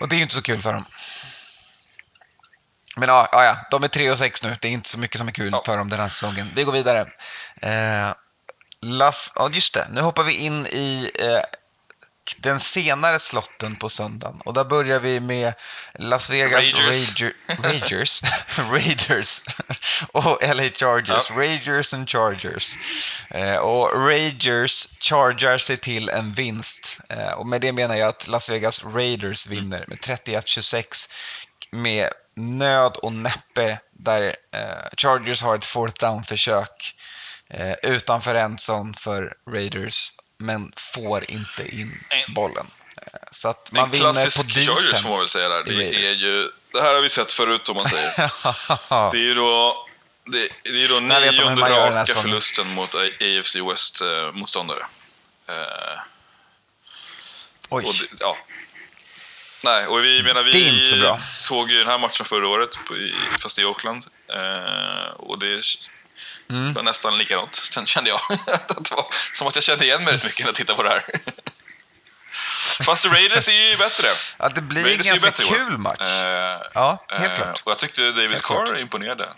Och 0.00 0.08
det 0.08 0.14
är 0.14 0.16
ju 0.16 0.22
inte 0.22 0.34
så 0.34 0.42
kul 0.42 0.62
för 0.62 0.72
dem. 0.72 0.84
Men 2.96 3.08
ja, 3.08 3.28
ja, 3.32 3.56
de 3.70 3.84
är 3.84 3.88
3 3.88 4.10
och 4.10 4.18
6 4.18 4.42
nu. 4.42 4.56
Det 4.60 4.68
är 4.68 4.72
inte 4.72 4.88
så 4.88 4.98
mycket 4.98 5.18
som 5.18 5.28
är 5.28 5.32
kul 5.32 5.48
Ja. 5.52 5.62
för 5.66 5.76
dem 5.76 5.88
den 5.88 6.00
här 6.00 6.08
säsongen. 6.08 6.52
Vi 6.56 6.64
går 6.64 6.72
vidare. 6.72 7.00
Eh, 7.62 8.14
Las, 8.84 9.32
ja, 9.34 9.50
just 9.52 9.74
det. 9.74 9.86
Nu 9.90 10.00
hoppar 10.00 10.22
vi 10.22 10.32
in 10.34 10.66
i 10.66 11.10
eh, 11.18 11.40
den 12.36 12.60
senare 12.60 13.18
slotten 13.18 13.76
på 13.76 13.88
söndagen. 13.88 14.40
Och 14.44 14.54
där 14.54 14.64
börjar 14.64 15.00
vi 15.00 15.20
med 15.20 15.54
Las 15.94 16.30
Vegas 16.30 16.52
Ragers. 16.52 17.10
Rager, 17.20 17.32
Ragers, 17.62 18.22
Raiders 18.70 19.40
och 20.12 20.42
LA 20.42 20.62
Chargers. 20.62 21.30
Ja. 21.30 21.36
Ragers 21.36 21.94
and 21.94 22.08
Chargers. 22.08 22.76
Eh, 23.30 23.56
och 23.56 24.08
Ragers 24.08 24.88
chargar 25.00 25.58
sig 25.58 25.76
till 25.76 26.08
en 26.08 26.32
vinst. 26.32 26.98
Eh, 27.08 27.32
och 27.32 27.46
med 27.46 27.60
det 27.60 27.72
menar 27.72 27.94
jag 27.94 28.08
att 28.08 28.28
Las 28.28 28.48
Vegas 28.48 28.84
Raiders 28.84 29.46
vinner 29.46 29.84
med 29.88 29.98
31-26 29.98 31.08
med 31.70 32.08
nöd 32.36 32.96
och 32.96 33.12
näppe 33.12 33.78
där 33.92 34.36
eh, 34.54 34.88
Chargers 34.96 35.42
har 35.42 35.56
ett 35.56 35.64
fourth 35.64 36.00
down-försök 36.00 36.94
eh, 37.48 37.74
utanför 37.82 38.34
endzone 38.34 38.94
för 38.94 39.34
Raiders 39.50 40.12
men 40.42 40.72
får 40.94 41.30
inte 41.30 41.76
in 41.76 42.04
En- 42.10 42.34
bollen. 42.34 42.66
Eh, 42.96 43.04
så 43.30 43.48
att 43.48 43.72
man 43.72 43.84
En 43.84 43.90
vinner 43.90 44.12
klassisk 44.12 44.36
på 44.36 44.74
defense. 44.74 45.02
Får 45.02 45.08
man 45.10 45.18
väl 45.18 45.28
säga 45.28 45.48
där. 45.48 45.64
Det, 45.64 46.06
är 46.06 46.10
ju, 46.10 46.50
det 46.72 46.82
här 46.82 46.94
har 46.94 47.00
vi 47.00 47.08
sett 47.08 47.32
förut 47.32 47.68
om 47.68 47.76
man 47.76 47.88
säger. 47.88 48.12
Det 49.12 49.16
är 49.18 49.22
ju 49.22 49.34
då, 49.34 49.86
det, 50.24 50.48
det 50.62 50.68
är 50.68 50.72
ju 50.72 50.88
då 50.88 51.00
nionde 51.00 51.62
raka 51.62 52.06
säsongen. 52.06 52.22
förlusten 52.22 52.68
mot 52.74 52.94
AFC 52.94 53.56
West-motståndare. 53.56 54.86
Eh, 55.48 56.00
Oj. 57.68 57.84
och 57.84 57.94
det, 57.94 58.06
ja. 58.20 58.36
Nej, 59.64 59.86
och 59.86 60.04
vi 60.04 60.22
menar 60.22 60.42
vi 60.42 60.86
så 60.86 61.18
såg 61.22 61.70
ju 61.70 61.78
den 61.78 61.86
här 61.86 61.98
matchen 61.98 62.26
förra 62.26 62.48
året, 62.48 62.78
på, 62.88 62.96
i, 62.96 63.14
fast 63.38 63.58
i 63.58 63.64
Oakland. 63.64 64.06
Eh, 64.34 65.10
och 65.16 65.38
det 65.38 65.60
Mm. 66.50 66.72
var 66.74 66.82
nästan 66.82 67.18
likadant, 67.18 67.54
Sen 67.54 67.86
kände 67.86 68.10
jag. 68.10 68.20
att 68.54 68.68
det 68.68 68.90
var, 68.90 69.06
som 69.32 69.46
att 69.46 69.54
jag 69.54 69.64
kände 69.64 69.84
igen 69.84 70.04
mig 70.04 70.14
rätt 70.14 70.24
mycket 70.24 70.40
när 70.40 70.46
jag 70.46 70.54
tittade 70.56 70.76
på 70.76 70.82
det 70.82 70.90
här. 70.90 71.04
Fast 72.84 73.04
Raiders 73.04 73.48
är 73.48 73.52
ju 73.70 73.76
bättre. 73.76 74.08
Ja, 74.38 74.48
det 74.48 74.60
blir 74.60 74.80
en 74.80 74.86
Raiders 74.86 75.06
ju 75.06 75.10
ganska 75.10 75.30
kul 75.30 75.78
match. 75.78 76.00
Eh, 76.00 76.60
Ja, 76.74 77.04
helt 77.08 77.32
eh, 77.32 77.36
klart. 77.38 77.62
Och 77.64 77.70
jag 77.70 77.78
tyckte 77.78 78.02
David 78.02 78.30
Helt 78.30 78.42
Carr 78.44 78.66
klart. 78.66 78.78
imponerade. 78.78 79.28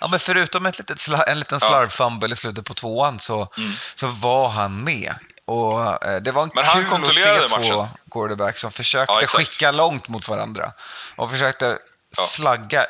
Ja, 0.00 0.08
men 0.08 0.20
förutom 0.20 0.66
ett 0.66 0.78
litet 0.78 1.08
en 1.26 1.38
liten 1.38 1.58
Ja. 1.62 1.68
slarvfumble 1.68 2.32
i 2.32 2.36
slutet 2.36 2.64
på 2.64 2.74
tvåan 2.74 3.20
så, 3.20 3.48
Mm. 3.56 3.72
så 3.94 4.06
var 4.06 4.48
han 4.48 4.84
med. 4.84 5.14
Och 5.44 6.04
eh, 6.06 6.20
det 6.22 6.32
var 6.32 6.42
en 6.42 6.50
Men 6.54 6.64
han 6.64 6.76
kul 6.82 6.90
kontrollerade 6.90 7.48
se 7.48 7.54
två 7.54 7.56
matchen. 7.56 7.88
quarterbacks 8.10 8.60
som 8.60 8.72
försökte 8.72 9.14
Ja, 9.20 9.26
skicka 9.26 9.70
långt 9.70 10.08
mot 10.08 10.28
varandra. 10.28 10.72
Och 11.16 11.30
försökte 11.30 11.78
slagga. 12.12 12.86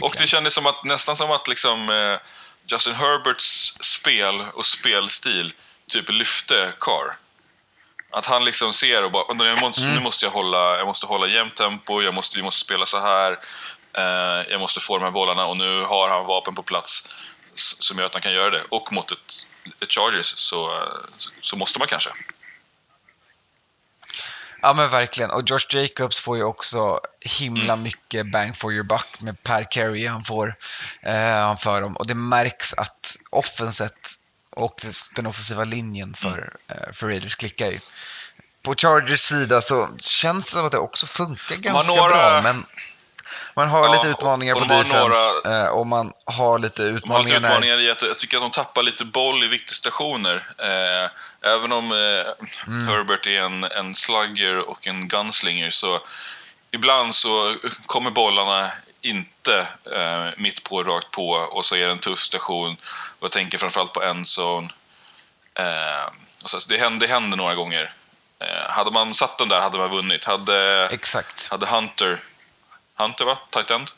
Och 0.00 0.14
det 0.18 0.26
kändes 0.26 0.54
som 0.54 0.66
att, 0.66 0.84
nästan 0.84 1.16
som 1.16 1.30
att 1.30 1.48
liksom, 1.48 1.90
eh, 1.90 2.18
Justin 2.66 2.94
Herberts 2.94 3.74
spel 3.80 4.40
och 4.54 4.66
spelstil 4.66 5.52
typ 5.88 6.08
lyfte 6.08 6.72
Carr. 6.80 7.16
Att 8.10 8.26
han 8.26 8.44
liksom 8.44 8.72
ser 8.72 9.02
och 9.04 9.10
bara, 9.12 9.24
"Åh, 9.28 9.36
nu 9.36 9.56
måste, 9.56 9.82
Mm. 9.82 9.94
nu 9.94 10.00
måste 10.00 10.26
jag 10.26 10.30
hålla, 10.32 10.76
jag 10.78 10.86
måste 10.86 11.06
hålla 11.06 11.26
jämnt 11.26 11.54
tempo, 11.56 12.02
jag 12.02 12.14
måste, 12.14 12.36
vi 12.36 12.42
måste 12.42 12.60
spela 12.60 12.86
så 12.86 13.00
här. 13.00 13.32
Eh, 13.94 14.50
jag 14.50 14.60
måste 14.60 14.80
få 14.80 14.98
de 14.98 15.04
här 15.04 15.10
bollarna 15.10 15.46
och 15.46 15.56
nu 15.56 15.82
har 15.82 16.08
han 16.08 16.26
vapen 16.26 16.54
på 16.54 16.62
plats 16.62 17.08
som 17.54 17.98
gör 17.98 18.06
att 18.06 18.12
han 18.14 18.22
kan 18.22 18.32
göra 18.32 18.50
det. 18.50 18.64
Och 18.68 18.92
mot 18.92 19.12
ett, 19.12 19.46
ett 19.80 19.92
Chargers 19.92 20.34
så, 20.36 20.88
så 21.40 21.56
måste 21.56 21.78
man 21.78 21.88
kanske. 21.88 22.10
Ja 24.62 24.72
men 24.74 24.90
verkligen. 24.90 25.30
Och 25.30 25.42
Josh 25.46 25.66
Jacobs 25.70 26.20
får 26.20 26.36
ju 26.36 26.42
också 26.42 27.00
himla 27.20 27.72
Mm. 27.72 27.82
mycket 27.82 28.32
bang 28.32 28.56
for 28.56 28.72
your 28.72 28.84
buck 28.84 29.20
med 29.20 29.42
per 29.42 29.66
carry 29.70 30.06
han 30.06 30.24
får 30.24 30.54
eh, 31.02 31.58
för 31.58 31.80
dem. 31.80 31.96
Och 31.96 32.06
det 32.06 32.14
märks 32.14 32.74
att 32.74 33.16
offenset 33.30 33.94
och 34.56 34.86
den 35.14 35.26
offensiva 35.26 35.64
linjen 35.64 36.14
för, 36.14 36.56
Mm. 36.68 36.82
eh, 36.82 36.92
för 36.92 37.06
Raiders 37.06 37.34
klickar 37.36 37.66
ju. 37.66 37.78
På 38.62 38.74
Chargers 38.74 39.20
sida 39.20 39.60
så 39.62 39.88
känns 39.98 40.44
det 40.44 40.50
som 40.50 40.66
att 40.66 40.72
det 40.72 40.78
också 40.78 41.06
funkar 41.06 41.56
ganska 41.56 41.92
några- 41.92 42.08
bra. 42.08 42.42
Men 42.42 42.66
man 43.54 43.68
har 43.68 43.86
Ja, 43.86 43.92
lite 43.92 44.08
utmaningar 44.08 44.54
på 44.54 44.64
de 44.64 44.82
defense 44.82 45.40
eh, 45.44 45.66
och 45.66 45.86
man 45.86 46.12
har 46.24 46.58
lite 46.58 46.82
De 46.82 46.88
har 46.88 46.98
lite 46.98 46.98
utmaningar 46.98 47.36
utmaningar 47.36 47.80
i 47.80 47.90
att 47.90 48.02
jag 48.02 48.18
tycker 48.18 48.36
att 48.36 48.42
de 48.42 48.50
tappar 48.50 48.82
lite 48.82 49.04
boll 49.04 49.44
i 49.44 49.46
viktiga 49.46 49.74
stationer. 49.74 50.46
Eh, 50.58 51.10
även 51.50 51.72
om 51.72 51.92
eh, 51.92 52.32
Mm. 52.66 52.88
Herbert 52.88 53.26
är 53.26 53.42
en, 53.42 53.64
en 53.64 53.94
slugger 53.94 54.58
och 54.58 54.86
en 54.86 55.08
gunslinger 55.08 55.70
så 55.70 56.00
ibland 56.70 57.14
så 57.14 57.56
kommer 57.86 58.10
bollarna 58.10 58.70
inte 59.00 59.66
eh, 59.92 60.28
mitt 60.36 60.64
på, 60.64 60.82
rakt 60.82 61.10
på 61.10 61.30
och 61.30 61.64
så 61.64 61.76
är 61.76 61.86
det 61.86 61.92
en 61.92 61.98
tuff 61.98 62.18
station. 62.18 62.76
Och 63.18 63.24
jag 63.24 63.32
tänker 63.32 63.58
framförallt 63.58 63.92
på 63.92 64.02
endzone. 64.02 64.70
Eh, 65.54 66.10
så, 66.44 66.58
det, 66.68 66.78
händer, 66.78 67.06
det 67.06 67.12
händer 67.12 67.36
några 67.36 67.54
gånger. 67.54 67.92
Eh, 68.38 68.70
hade 68.70 68.90
man 68.90 69.14
satt 69.14 69.38
dem 69.38 69.48
där 69.48 69.60
hade 69.60 69.78
man 69.78 69.90
vunnit. 69.90 70.24
Hade, 70.24 70.88
Exakt. 70.92 71.48
hade 71.50 71.66
Hunter, 71.66 72.20
Hunter 73.02 73.24
va? 73.24 73.38
Tight 73.50 73.70
end? 73.70 73.88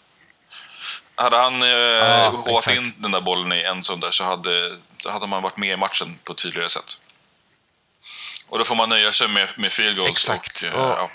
Hade 1.14 1.36
han 1.36 1.62
eh, 1.62 1.68
Ja, 1.68 2.28
håvat 2.28 2.66
in 2.66 2.94
den 2.98 3.10
där 3.10 3.20
bollen 3.20 3.52
i 3.52 3.62
en 3.62 3.82
sån 3.82 4.00
där 4.00 4.10
så 4.10 4.24
hade, 4.24 4.78
så 4.98 5.10
hade 5.10 5.26
man 5.26 5.42
varit 5.42 5.56
med 5.56 5.72
i 5.72 5.76
matchen 5.76 6.18
på 6.24 6.32
ett 6.32 6.38
tydligare 6.38 6.68
sätt. 6.68 6.98
Och 8.48 8.58
då 8.58 8.64
får 8.64 8.74
man 8.74 8.88
nöja 8.88 9.12
sig 9.12 9.28
med, 9.28 9.50
med 9.56 9.72
field 9.72 9.96
goals. 9.96 10.10
Exakt. 10.10 10.62
Och, 10.62 10.68
eh, 10.68 10.74
Och- 10.74 10.98
ja. 10.98 11.10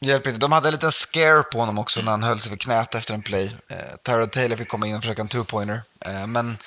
Hjälper 0.00 0.30
inte. 0.30 0.40
De 0.40 0.52
hade 0.52 0.68
en 0.68 0.74
liten 0.74 0.92
scare 0.92 1.42
på 1.42 1.58
honom 1.58 1.78
också 1.78 2.00
när 2.02 2.10
han 2.10 2.22
höll 2.22 2.38
sig 2.40 2.50
för 2.50 2.56
knät 2.58 2.94
efter 2.94 3.14
en 3.14 3.22
play. 3.22 3.56
Eh, 3.70 3.96
Tyrod 4.04 4.32
Taylor 4.32 4.56
fick 4.56 4.68
komma 4.68 4.86
in 4.86 4.94
och 4.96 5.02
försöka 5.02 5.22
en 5.22 5.28
two-pointer. 5.28 5.80
Eh, 6.06 6.26
men 6.26 6.58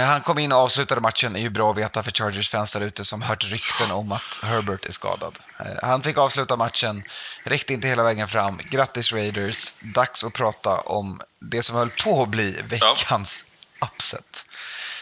han 0.00 0.20
kom 0.20 0.38
in 0.38 0.52
och 0.52 0.58
avslutade 0.58 1.00
matchen. 1.00 1.32
Det 1.32 1.38
är 1.38 1.42
ju 1.42 1.50
bra 1.50 1.70
att 1.70 1.76
veta 1.76 2.02
för 2.02 2.10
Chargers 2.10 2.50
fans 2.50 2.72
där 2.72 2.80
ute 2.80 3.04
som 3.04 3.22
hört 3.22 3.44
rykten 3.44 3.90
om 3.90 4.12
att 4.12 4.38
Herbert 4.42 4.84
är 4.84 4.92
skadad. 4.92 5.38
Eh, 5.60 5.66
han 5.82 6.02
fick 6.02 6.18
avsluta 6.18 6.56
matchen, 6.56 7.04
räckte 7.44 7.72
inte 7.72 7.88
hela 7.88 8.02
vägen 8.02 8.28
fram. 8.28 8.58
Grattis 8.58 9.12
Raiders! 9.12 9.74
Dags 9.80 10.24
att 10.24 10.32
prata 10.32 10.80
om 10.80 11.20
det 11.40 11.62
som 11.62 11.76
höll 11.76 11.90
på 11.90 12.22
att 12.22 12.28
bli 12.28 12.62
veckans 12.62 13.44
upset. 13.80 14.46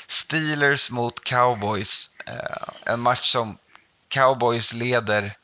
Steelers 0.07 0.91
mot 0.91 1.25
Cowboys. 1.25 2.11
Eh, 2.27 2.93
en 2.93 3.01
match 3.01 3.33
som 3.33 3.59
Cowboys 4.09 4.73
leder 4.73 5.37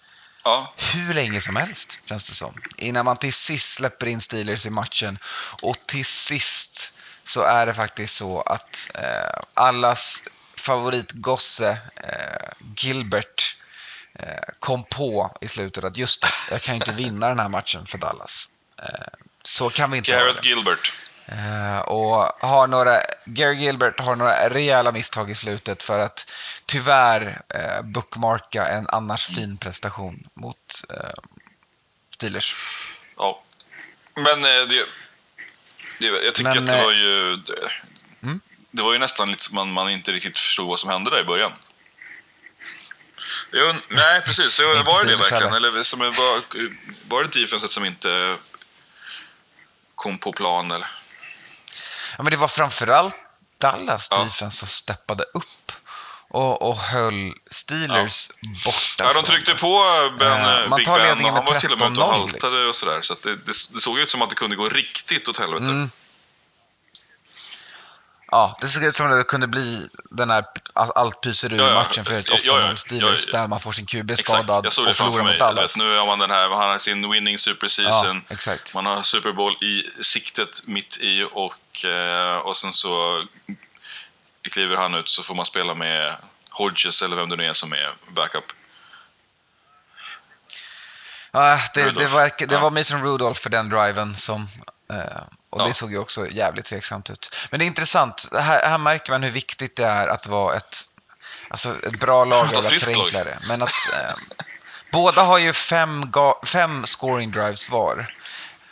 ja. 0.45 0.75
hur 0.77 1.15
länge 1.15 1.41
som 1.41 1.57
helst, 1.57 1.99
känns 2.05 2.29
det 2.29 2.35
som. 2.35 2.55
Innan 2.77 3.05
man 3.05 3.17
till 3.17 3.33
sist 3.33 3.73
släpper 3.73 4.07
in 4.07 4.21
Steelers 4.21 4.67
i 4.67 4.71
matchen. 4.71 5.19
Och 5.63 5.77
till 5.87 6.05
sist 6.05 6.93
så 7.27 7.43
är 7.43 7.67
det 7.67 7.75
faktiskt 7.75 8.17
så 8.17 8.41
att 8.41 8.91
eh, 8.95 9.41
allas 9.55 10.23
favoritgosse 10.57 11.79
eh, 11.97 12.49
Gilbert 12.77 13.57
eh, 14.19 14.53
kom 14.59 14.85
på 14.85 15.37
i 15.41 15.49
slutet 15.49 15.85
att 15.85 15.97
just 15.97 16.23
det, 16.23 16.29
jag 16.51 16.63
kan 16.63 16.75
ju 16.75 16.81
inte 16.81 16.93
vinna 16.93 17.29
den 17.29 17.39
här 17.39 17.49
matchen 17.49 17.87
för 17.87 17.99
Dallas. 17.99 18.49
Eh, 18.83 19.07
så 19.43 19.71
kan 19.71 19.91
vi 19.91 19.99
inte 19.99 20.13
ha 20.13 20.21
Garrett. 20.21 20.45
Gilbert. 20.45 20.93
Eh, 21.27 21.79
och 21.79 22.33
har 22.41 22.67
några, 22.67 23.01
Gary 23.25 23.57
Gilbert 23.57 24.01
har 24.01 24.17
några 24.17 24.51
rejäla 24.51 24.93
misstag 24.93 25.31
i 25.31 25.35
slutet 25.35 25.83
för 25.83 25.99
att 25.99 26.31
tyvärr 26.67 27.43
eh, 27.49 27.83
bookmarka 27.83 28.67
en 28.67 28.87
annars 28.89 29.27
fin 29.27 29.59
prestation 29.59 30.29
mot 30.35 30.83
Steelers. 32.15 32.57
Ja. 33.17 33.43
Men 34.15 34.43
det, 34.43 34.87
det, 35.99 36.07
jag 36.07 36.35
tycker 36.35 36.55
Men, 36.55 36.59
att 36.59 36.67
det 36.67 36.79
eh, 36.79 36.85
var 36.85 36.93
ju... 36.93 37.37
Det, 37.37 37.71
Mm. 38.23 38.41
det 38.71 38.83
var 38.83 38.93
ju 38.93 38.99
nästan 38.99 39.29
lite 39.31 39.45
som 39.45 39.55
man, 39.55 39.73
man 39.73 39.91
inte 39.91 40.13
riktigt 40.13 40.39
förstod 40.39 40.69
vad 40.69 40.79
som 40.79 40.91
hände 40.91 41.11
där 41.11 41.21
i 41.21 41.25
början. 41.25 41.53
Jo, 43.53 43.75
nej, 43.89 44.21
precis. 44.23 44.53
Så 44.55 44.63
Inte 44.79 44.83
var 44.85 45.05
det 45.05 45.11
det 45.11 45.17
verkligen? 45.17 45.55
Eller 45.55 45.83
som 45.83 45.99
var, 45.99 46.43
var 47.09 47.25
det 47.25 47.41
defenset 47.41 47.71
som 47.71 47.85
inte 47.85 48.37
kom 49.95 50.19
på 50.19 50.33
plan? 50.33 50.71
Eller? 50.71 50.89
Ja, 52.17 52.23
men 52.23 52.31
det 52.31 52.37
var 52.37 52.49
framförallt 52.49 53.15
Dallas 53.59 54.09
Ja. 54.11 54.25
defense 54.25 54.59
som 54.59 54.69
steppade 54.69 55.25
upp 55.35 55.66
och, 56.37 56.63
och 56.63 56.77
höll 56.77 57.33
Steelers 57.51 58.31
borta. 58.65 59.05
Ja, 59.05 59.13
de 59.13 59.23
tryckte 59.23 59.55
på 59.55 59.85
Ben, 60.19 60.69
man 60.69 60.77
Big 60.77 60.87
Ben 60.87 61.25
och 61.25 61.33
han 61.33 61.45
var 61.45 61.61
till 61.61 61.73
och 61.73 61.81
med 61.81 61.93
ute 61.93 62.01
och 62.01 62.07
13-0 62.09 62.13
haltade 62.13 62.33
liksom. 62.33 62.69
och 62.69 62.77
sådär. 62.77 63.01
Så 63.01 63.17
det, 63.23 63.37
det, 63.37 63.53
det 63.75 63.81
såg 63.81 63.99
ut 63.99 64.11
som 64.11 64.23
att 64.23 64.31
det 64.31 64.37
kunde 64.37 64.57
gå 64.57 64.69
riktigt 64.69 65.29
åt 65.29 65.39
helvete. 65.39 65.65
Mm. 65.65 65.91
Ja, 68.31 68.57
det 68.61 68.69
såg 68.69 68.85
ut 68.85 68.97
som 68.97 69.07
att 69.11 69.19
det 69.19 69.25
kunde 69.25 69.47
bli 69.47 69.89
den 70.11 70.31
här 70.31 70.45
allt 70.75 71.21
pyser 71.21 71.53
ur 71.53 71.59
Ja, 71.59 71.69
ja. 71.69 71.75
matchen 71.75 72.05
för 72.05 72.19
ett 72.19 72.27
Ja, 72.29 72.37
8-0 72.37 72.41
ja, 72.45 72.61
ja, 72.61 72.77
Steelers 72.77 73.25
ja. 73.33 73.39
där 73.39 73.49
man 73.49 73.61
får 73.61 73.73
sin 73.73 73.87
QB 73.87 74.19
skadad 74.19 74.67
och 74.67 74.73
förlorar 74.73 75.25
mot 75.25 75.39
Dallas. 75.39 75.77
Nu 75.77 75.97
har 75.99 76.07
man 76.07 76.19
den 76.19 76.31
här, 76.31 76.49
han 76.49 76.71
har 76.71 76.79
sin 76.79 77.11
winning 77.11 77.39
super 77.39 77.67
Ja, 77.67 77.69
season. 77.69 78.25
exakt. 78.29 78.75
Man 78.75 78.87
har 78.87 79.03
Super 79.03 79.33
Bowl 79.33 79.53
i 79.61 79.85
siktet 80.03 80.63
mitt 80.65 80.97
i 81.01 81.29
och, 81.33 81.85
eh, 81.85 82.37
och 82.37 82.57
sen 82.57 82.73
så 82.73 83.25
kliver 84.51 84.77
han 84.77 84.95
ut 84.95 85.09
så 85.09 85.23
får 85.23 85.35
man 85.35 85.47
spela 85.47 85.75
med 85.75 86.17
Hodges 86.51 87.03
eller 87.03 87.17
vem 87.17 87.29
det 87.29 87.37
nu 87.37 87.45
är 87.45 87.53
som 87.53 87.73
är 87.73 87.95
backup. 88.09 88.45
Ja, 91.33 91.59
det, 91.75 91.91
det, 91.91 92.07
verkar, 92.07 92.47
det 92.47 92.59
var 92.59 92.71
Mason 92.71 93.03
Rudolph 93.03 93.41
för 93.41 93.51
den 93.51 93.69
driven 93.69 94.17
som 94.17 94.49
eh, 94.91 95.23
och 95.51 95.61
Ja. 95.61 95.67
det 95.67 95.75
såg 95.75 95.91
ju 95.93 95.99
också 95.99 96.29
jävligt 96.29 96.65
tveksamt 96.65 97.11
ut. 97.11 97.35
Men 97.51 97.59
det 97.59 97.65
är 97.65 97.67
intressant, 97.67 98.29
här, 98.33 98.69
här 98.69 98.79
märker 98.79 99.13
man 99.13 99.23
hur 99.23 99.31
viktigt 99.31 99.77
det 99.77 99.85
är 99.87 100.09
att 100.09 100.27
vara 100.27 100.57
ett, 100.57 100.77
alltså 101.51 101.87
ett 101.87 102.01
bra 102.01 102.25
lag 102.25 102.47
Ett 102.47 102.53
och 102.53 102.59
att 102.59 102.67
friskt 102.69 102.87
lag. 102.87 102.95
förenkla 102.95 103.25
det. 103.25 103.39
Men 103.49 103.63
att 103.63 103.93
eh, 103.93 104.15
båda 104.93 105.23
har 105.23 105.39
ju 105.39 105.53
fem, 105.53 106.13
fem 106.45 106.87
scoring 106.87 107.31
drives 107.31 107.69
var. 107.71 108.15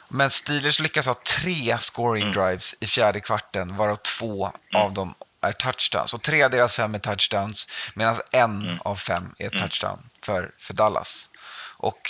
Men 0.08 0.30
Steelers 0.30 0.80
lyckas 0.80 1.06
ha 1.06 1.14
tre 1.14 1.78
scoring 1.80 2.22
Mm. 2.22 2.34
drives 2.34 2.74
i 2.80 2.86
fjärde 2.86 3.20
kvarten, 3.20 3.76
varav 3.76 3.96
två 3.96 4.52
av 4.74 4.92
dem 4.92 5.14
är 5.48 5.52
touchdowns. 5.52 6.14
Och 6.14 6.22
tre 6.22 6.42
av 6.42 6.50
deras 6.50 6.74
fem 6.74 6.94
är 6.94 6.98
touchdowns, 6.98 7.68
medan 7.94 8.16
en 8.30 8.62
Mm. 8.62 8.78
av 8.80 8.96
fem 8.96 9.34
är 9.38 9.48
Mm. 9.48 9.60
touchdown 9.62 10.10
för, 10.22 10.50
för 10.58 10.74
Dallas. 10.74 11.28
Och 11.76 12.00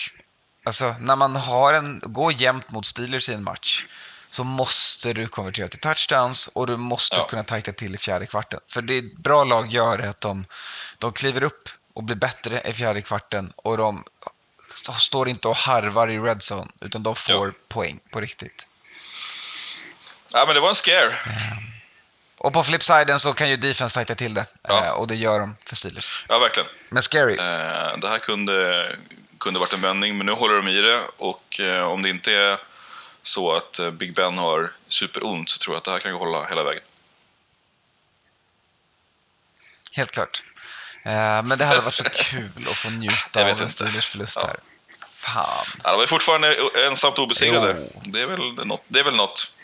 alltså, 0.64 0.94
när 1.00 1.16
man 1.16 1.36
har 1.36 1.72
en, 1.74 2.00
går 2.04 2.32
jämnt 2.32 2.70
mot 2.70 2.86
Steelers 2.86 3.28
i 3.28 3.32
en 3.34 3.44
match 3.44 3.84
så 4.28 4.44
måste 4.44 5.12
du 5.12 5.26
konvertera 5.28 5.68
till 5.68 5.80
touchdowns 5.80 6.48
och 6.48 6.66
du 6.66 6.76
måste 6.76 7.16
Ja. 7.16 7.26
kunna 7.26 7.44
tajta 7.44 7.72
till 7.72 7.94
i 7.94 7.98
fjärde 7.98 8.26
kvarten. 8.26 8.60
För 8.68 8.82
det 8.82 8.98
ett 8.98 9.16
bra 9.16 9.44
lag 9.44 9.70
gör 9.72 9.98
är 9.98 10.08
att 10.08 10.20
de, 10.20 10.46
de 10.98 11.12
kliver 11.12 11.42
upp 11.44 11.68
och 11.94 12.02
blir 12.04 12.16
bättre 12.16 12.60
i 12.60 12.72
fjärde 12.72 13.02
kvarten 13.02 13.52
och 13.56 13.76
de 13.76 14.04
står 14.98 15.28
inte 15.28 15.48
och 15.48 15.56
harvar 15.56 16.08
i 16.10 16.18
red 16.18 16.38
zone 16.52 16.70
utan 16.80 17.02
de 17.02 17.16
får 17.16 17.54
poäng 17.68 18.00
på 18.10 18.20
riktigt. 18.20 18.66
Ja, 20.32 20.44
men 20.46 20.54
det 20.54 20.60
var 20.60 20.68
en 20.68 20.74
scare. 20.74 21.16
Och 22.44 22.52
på 22.52 22.64
flipsiden 22.64 23.20
så 23.20 23.32
kan 23.32 23.50
ju 23.50 23.56
defense 23.56 23.94
tajta 23.94 24.14
till 24.14 24.34
det 24.34 24.46
Ja. 24.62 24.84
eh, 24.84 24.90
och 24.90 25.06
det 25.06 25.14
gör 25.14 25.40
de 25.40 25.56
för 25.66 25.76
Steelers. 25.76 26.24
Ja, 26.28 26.38
verkligen. 26.38 26.68
Men 26.88 27.02
scary. 27.02 27.32
Eh, 27.36 27.96
det 27.98 28.08
här 28.08 28.18
kunde, 28.18 28.96
kunde 29.40 29.60
varit 29.60 29.72
en 29.72 29.80
vändning, 29.80 30.16
men 30.16 30.26
nu 30.26 30.32
håller 30.32 30.54
de 30.56 30.68
i 30.68 30.80
det. 30.80 31.02
Och 31.16 31.60
eh, 31.60 31.84
om 31.84 32.02
det 32.02 32.08
inte 32.08 32.32
är 32.32 32.58
så 33.22 33.52
att 33.52 33.80
Big 33.92 34.14
Ben 34.14 34.38
har 34.38 34.72
superont 34.88 35.50
så 35.50 35.58
tror 35.58 35.74
jag 35.74 35.78
att 35.78 35.84
det 35.84 35.90
här 35.90 35.98
kan 35.98 36.12
gå 36.12 36.18
hålla 36.18 36.44
hela 36.46 36.62
vägen. 36.64 36.82
Helt 39.92 40.10
klart. 40.10 40.42
Men 41.44 41.48
det 41.58 41.64
hade 41.64 41.80
varit 41.80 41.94
så 41.94 42.04
kul 42.12 42.50
att 42.70 42.76
få 42.76 42.90
njuta 42.90 43.40
av 43.42 43.48
en. 43.48 43.70
Steelers 43.70 44.06
förlust 44.08 44.36
Ja. 44.40 44.46
här. 44.46 44.56
Fan. 45.16 45.66
Ja, 45.84 45.92
de 45.92 46.02
är 46.02 46.06
fortfarande 46.06 46.56
ensamt 46.86 47.18
obesegrade. 47.18 47.76
Jo. 47.94 48.00
Det 48.04 48.20
är 48.20 48.26
väl 48.26 48.66
något. 48.66 48.82
Det 48.88 48.98
är 49.00 49.04
väl 49.04 49.16
något. 49.16 49.56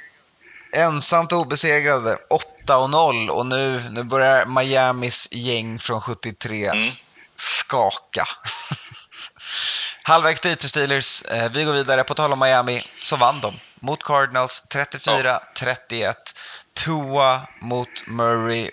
Ensamt 0.72 1.33
obesegrade, 1.33 2.18
8 2.71 2.77
och 2.79 2.91
0 2.91 3.31
och 3.31 3.47
nu, 3.47 3.83
nu 3.91 4.03
börjar 4.03 4.47
Miamis 4.47 5.29
gäng 5.31 5.79
från 5.79 6.01
73 6.01 6.66
Mm. 6.68 6.79
skaka. 7.37 8.29
Halvvägs 10.03 10.41
dit 10.41 10.61
för 10.61 10.68
Steelers. 10.68 11.23
Eh, 11.23 11.53
vi 11.53 11.64
går 11.64 11.73
vidare. 11.73 12.05
På 12.05 12.14
tal 12.14 12.33
om 12.33 12.39
Miami 12.39 12.83
så 13.03 13.16
vann 13.16 13.41
de 13.41 13.61
mot 13.81 14.03
Cardinals 14.03 14.62
34-31. 14.71 16.14
Tua 16.85 17.41
mot 17.61 18.07
Murray. 18.07 18.71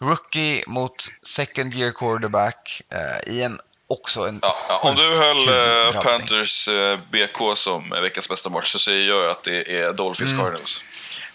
Rookie 0.00 0.64
mot 0.66 1.08
second 1.22 1.74
year 1.74 1.92
quarterback 1.92 2.82
eh, 2.92 3.32
i 3.34 3.42
en 3.42 3.58
också 3.88 4.28
en 4.28 4.38
Ja, 4.42 4.56
ja, 4.68 4.78
om 4.78 4.96
du 4.96 5.16
höll 5.16 5.48
eh. 5.94 6.02
Panthers 6.02 6.68
BK 7.10 7.56
som 7.58 7.90
veckans 7.90 8.28
bästa 8.28 8.50
match 8.50 8.72
så 8.72 8.78
säger 8.78 9.08
jag 9.08 9.30
att 9.30 9.44
det 9.44 9.80
är 9.80 9.92
Dolphins 9.92 10.32
Mm. 10.32 10.44
Cardinals. 10.44 10.82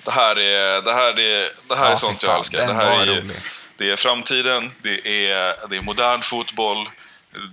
Det 0.03 0.11
här 0.11 0.39
är, 0.39 0.81
det 0.81 0.93
här 0.93 1.19
är, 1.19 1.51
det 1.67 1.75
här 1.75 1.85
Ja, 1.85 1.91
är 1.91 1.95
sånt 1.95 2.21
fan, 2.23 2.29
jag 2.29 2.37
älskar. 2.39 2.67
Det 2.67 2.73
här 2.73 2.91
är, 3.01 3.05
rolig. 3.05 3.35
det 3.77 3.89
är 3.91 3.95
framtiden, 3.95 4.71
det 4.81 5.29
är, 5.31 5.67
det 5.69 5.77
är 5.77 5.81
modern 5.81 6.21
fotboll. 6.21 6.89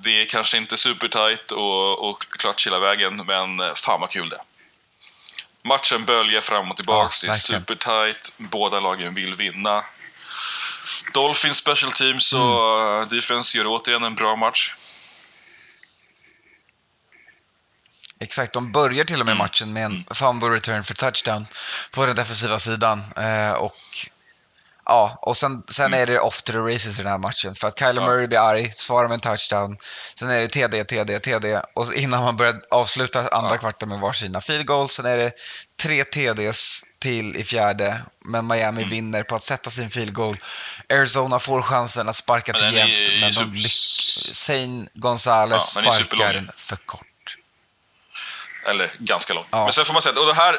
Det 0.03 0.21
är 0.21 0.25
kanske 0.25 0.57
inte 0.57 0.77
supertight 0.77 1.53
och, 1.53 2.09
och 2.11 2.23
klart 2.39 2.67
hela 2.67 2.79
vägen, 2.79 3.17
men 3.27 3.75
fan 3.77 4.01
vad 4.01 4.11
kul 4.11 4.29
det. 4.29 4.41
Matchen 5.65 6.05
böljar 6.05 6.41
fram 6.41 6.71
och 6.71 6.77
tillbaks, 6.77 7.25
Ja, 7.25 7.31
det 7.31 7.35
är 7.37 7.39
supertight, 7.39 8.33
båda 8.37 8.81
lagen 8.81 9.15
vill 9.15 9.35
vinna. 9.35 9.85
Dolphins 11.15 11.57
special 11.57 11.93
teams 11.93 12.33
och 12.33 12.81
Mm. 12.97 13.09
defense 13.09 13.59
gör 13.59 13.67
återigen 13.67 14.05
en 14.05 14.15
bra 14.15 14.37
match. 14.37 14.75
Exakt, 18.21 18.53
de 18.53 18.73
börjar 18.73 19.05
till 19.05 19.21
och 19.21 19.27
med 19.27 19.33
Mm. 19.33 19.39
matchen 19.45 19.73
med 19.73 19.85
en 19.85 19.93
Mm. 19.93 20.05
fumble 20.15 20.49
return 20.49 20.85
för 20.85 20.95
touchdown 20.95 21.47
på 21.91 22.07
den 22.07 22.17
defensiva 22.17 22.59
sidan. 22.59 23.05
Eh, 23.17 23.51
och 23.53 23.75
ja, 24.85 25.19
och 25.23 25.37
sen, 25.37 25.63
sen 25.69 25.87
Mm. 25.87 26.01
är 26.03 26.07
det 26.07 26.19
off 26.21 26.43
to 26.43 26.53
the 26.53 26.59
races 26.59 26.99
i 26.99 27.03
den 27.03 27.11
här 27.13 27.19
matchen. 27.19 27.55
För 27.55 27.69
att 27.69 27.79
Kyler 27.79 28.03
Ja. 28.03 28.07
Murray 28.09 28.27
blir 28.27 28.39
arg, 28.39 28.75
svarar 28.77 29.09
med 29.09 29.15
en 29.15 29.21
touchdown. 29.21 29.77
Sen 30.19 30.31
är 30.31 30.41
det 30.41 30.49
TD, 30.49 30.85
TD, 30.85 31.19
TD. 31.19 31.61
Och 31.75 31.95
innan 31.95 32.23
man 32.23 32.37
börjar 32.37 32.61
avsluta 32.71 33.29
andra 33.29 33.51
Ja. 33.55 33.59
kvarten 33.59 33.89
med 33.89 34.01
varsina 34.01 34.41
field 34.41 34.67
goals. 34.67 34.93
Sen 34.93 35.07
är 35.07 35.17
det 35.17 35.33
tre 35.83 36.05
TDs 36.05 36.83
till 36.99 37.37
i 37.37 37.45
fjärde. 37.45 38.01
Men 38.25 38.47
Miami 38.47 38.81
Mm. 38.83 38.91
vinner 38.91 39.23
på 39.23 39.35
att 39.37 39.43
sätta 39.43 39.71
sin 39.71 39.91
field 39.91 40.13
goal. 40.13 40.37
Arizona 40.89 41.39
får 41.39 41.63
chansen 41.63 42.09
att 42.09 42.17
sparka 42.17 42.53
till 42.53 42.75
jämnt. 42.75 43.21
Men 43.21 43.33
de 43.35 43.55
lyckas. 43.55 43.73
Zane 44.35 44.87
Gonzalez 44.95 45.73
Ja, 45.77 45.83
sparkar 45.83 46.33
den 46.33 46.51
för 46.57 46.77
kort. 46.77 47.07
Eller 48.67 48.93
ganska 48.99 49.35
långt. 49.35 49.49
Ja. 49.51 49.65
Men 49.65 49.73
sen 49.73 49.85
får 49.85 49.93
man 49.93 50.03
säga, 50.03 50.21
och 50.21 50.27
det 50.27 50.35
här, 50.35 50.59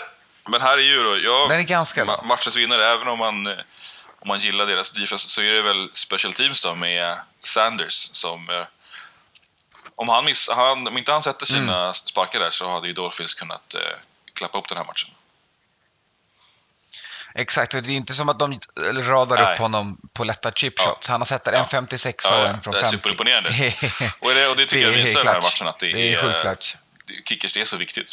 men 0.50 0.62
här 0.62 0.78
är 0.78 0.82
ju 0.82 1.04
då, 1.04 1.18
ja, 1.18 1.48
Den 1.50 1.60
är 1.60 1.64
ganska 1.64 2.04
lång. 2.04 2.28
matchens 2.28 2.56
vinnare, 2.56 2.86
även 2.88 3.08
om 3.08 3.20
man, 3.20 3.48
eh, 3.48 3.54
om 4.20 4.28
man 4.28 4.40
gillar 4.40 4.66
deras 4.66 4.92
defense, 4.92 5.30
så 5.30 5.42
är 5.42 5.54
det 5.54 5.62
väl 5.62 5.90
special 5.94 6.34
teams 6.34 6.62
då 6.62 6.76
med 6.76 7.18
Sanders 7.44 8.10
som 8.12 8.50
eh, 8.50 8.64
om, 9.96 10.10
han 10.10 10.26
miss, 10.26 10.50
han, 10.50 10.88
om 10.88 10.98
inte 10.98 11.12
han 11.12 11.22
sätter 11.24 11.46
sina 11.46 11.82
Mm. 11.82 11.94
sparkar 11.94 12.40
där 12.40 12.50
så 12.52 12.72
hade 12.72 12.88
ju 12.88 12.94
Dolphins 12.94 13.34
kunnat 13.34 13.74
eh, 13.76 13.82
klappa 14.34 14.58
upp 14.58 14.70
den 14.70 14.78
här 14.78 14.86
matchen. 14.86 15.10
Exakt, 17.36 17.74
och 17.74 17.82
det 17.82 17.92
är 17.92 17.96
inte 17.96 18.14
som 18.14 18.30
att 18.30 18.40
de 18.40 18.60
radar 18.84 19.36
Nej. 19.44 19.54
upp 19.54 19.60
honom 19.60 19.98
på 20.14 20.24
lätta 20.24 20.52
chip 20.52 20.74
Ja. 20.78 20.98
Han 21.08 21.22
har 21.22 21.26
sett 21.26 21.44
där 21.44 21.54
Ja. 21.54 21.60
en 21.60 21.68
56 21.68 22.26
Ja, 22.30 22.38
och 22.42 22.48
en 22.48 22.62
från 22.62 22.74
Det 22.74 22.80
är 22.80 22.84
50. 22.84 22.98
superimponerande. 22.98 23.50
Och 24.20 24.34
det, 24.34 24.48
och 24.48 24.56
det 24.56 24.66
tycker 24.66 24.86
jag 24.86 24.94
är 25.00 25.04
visar 25.04 25.24
den 25.24 25.34
här 25.34 25.42
matchen 25.42 25.68
att 25.68 25.80
det, 25.80 25.92
Det 25.92 26.14
är 26.14 26.24
sjukt 26.24 26.42
clutch. 26.42 26.76
Det- 27.08 27.28
kickers 27.28 27.54
det 27.54 27.62
är 27.62 27.66
så 27.66 27.78
viktigt. 27.78 28.10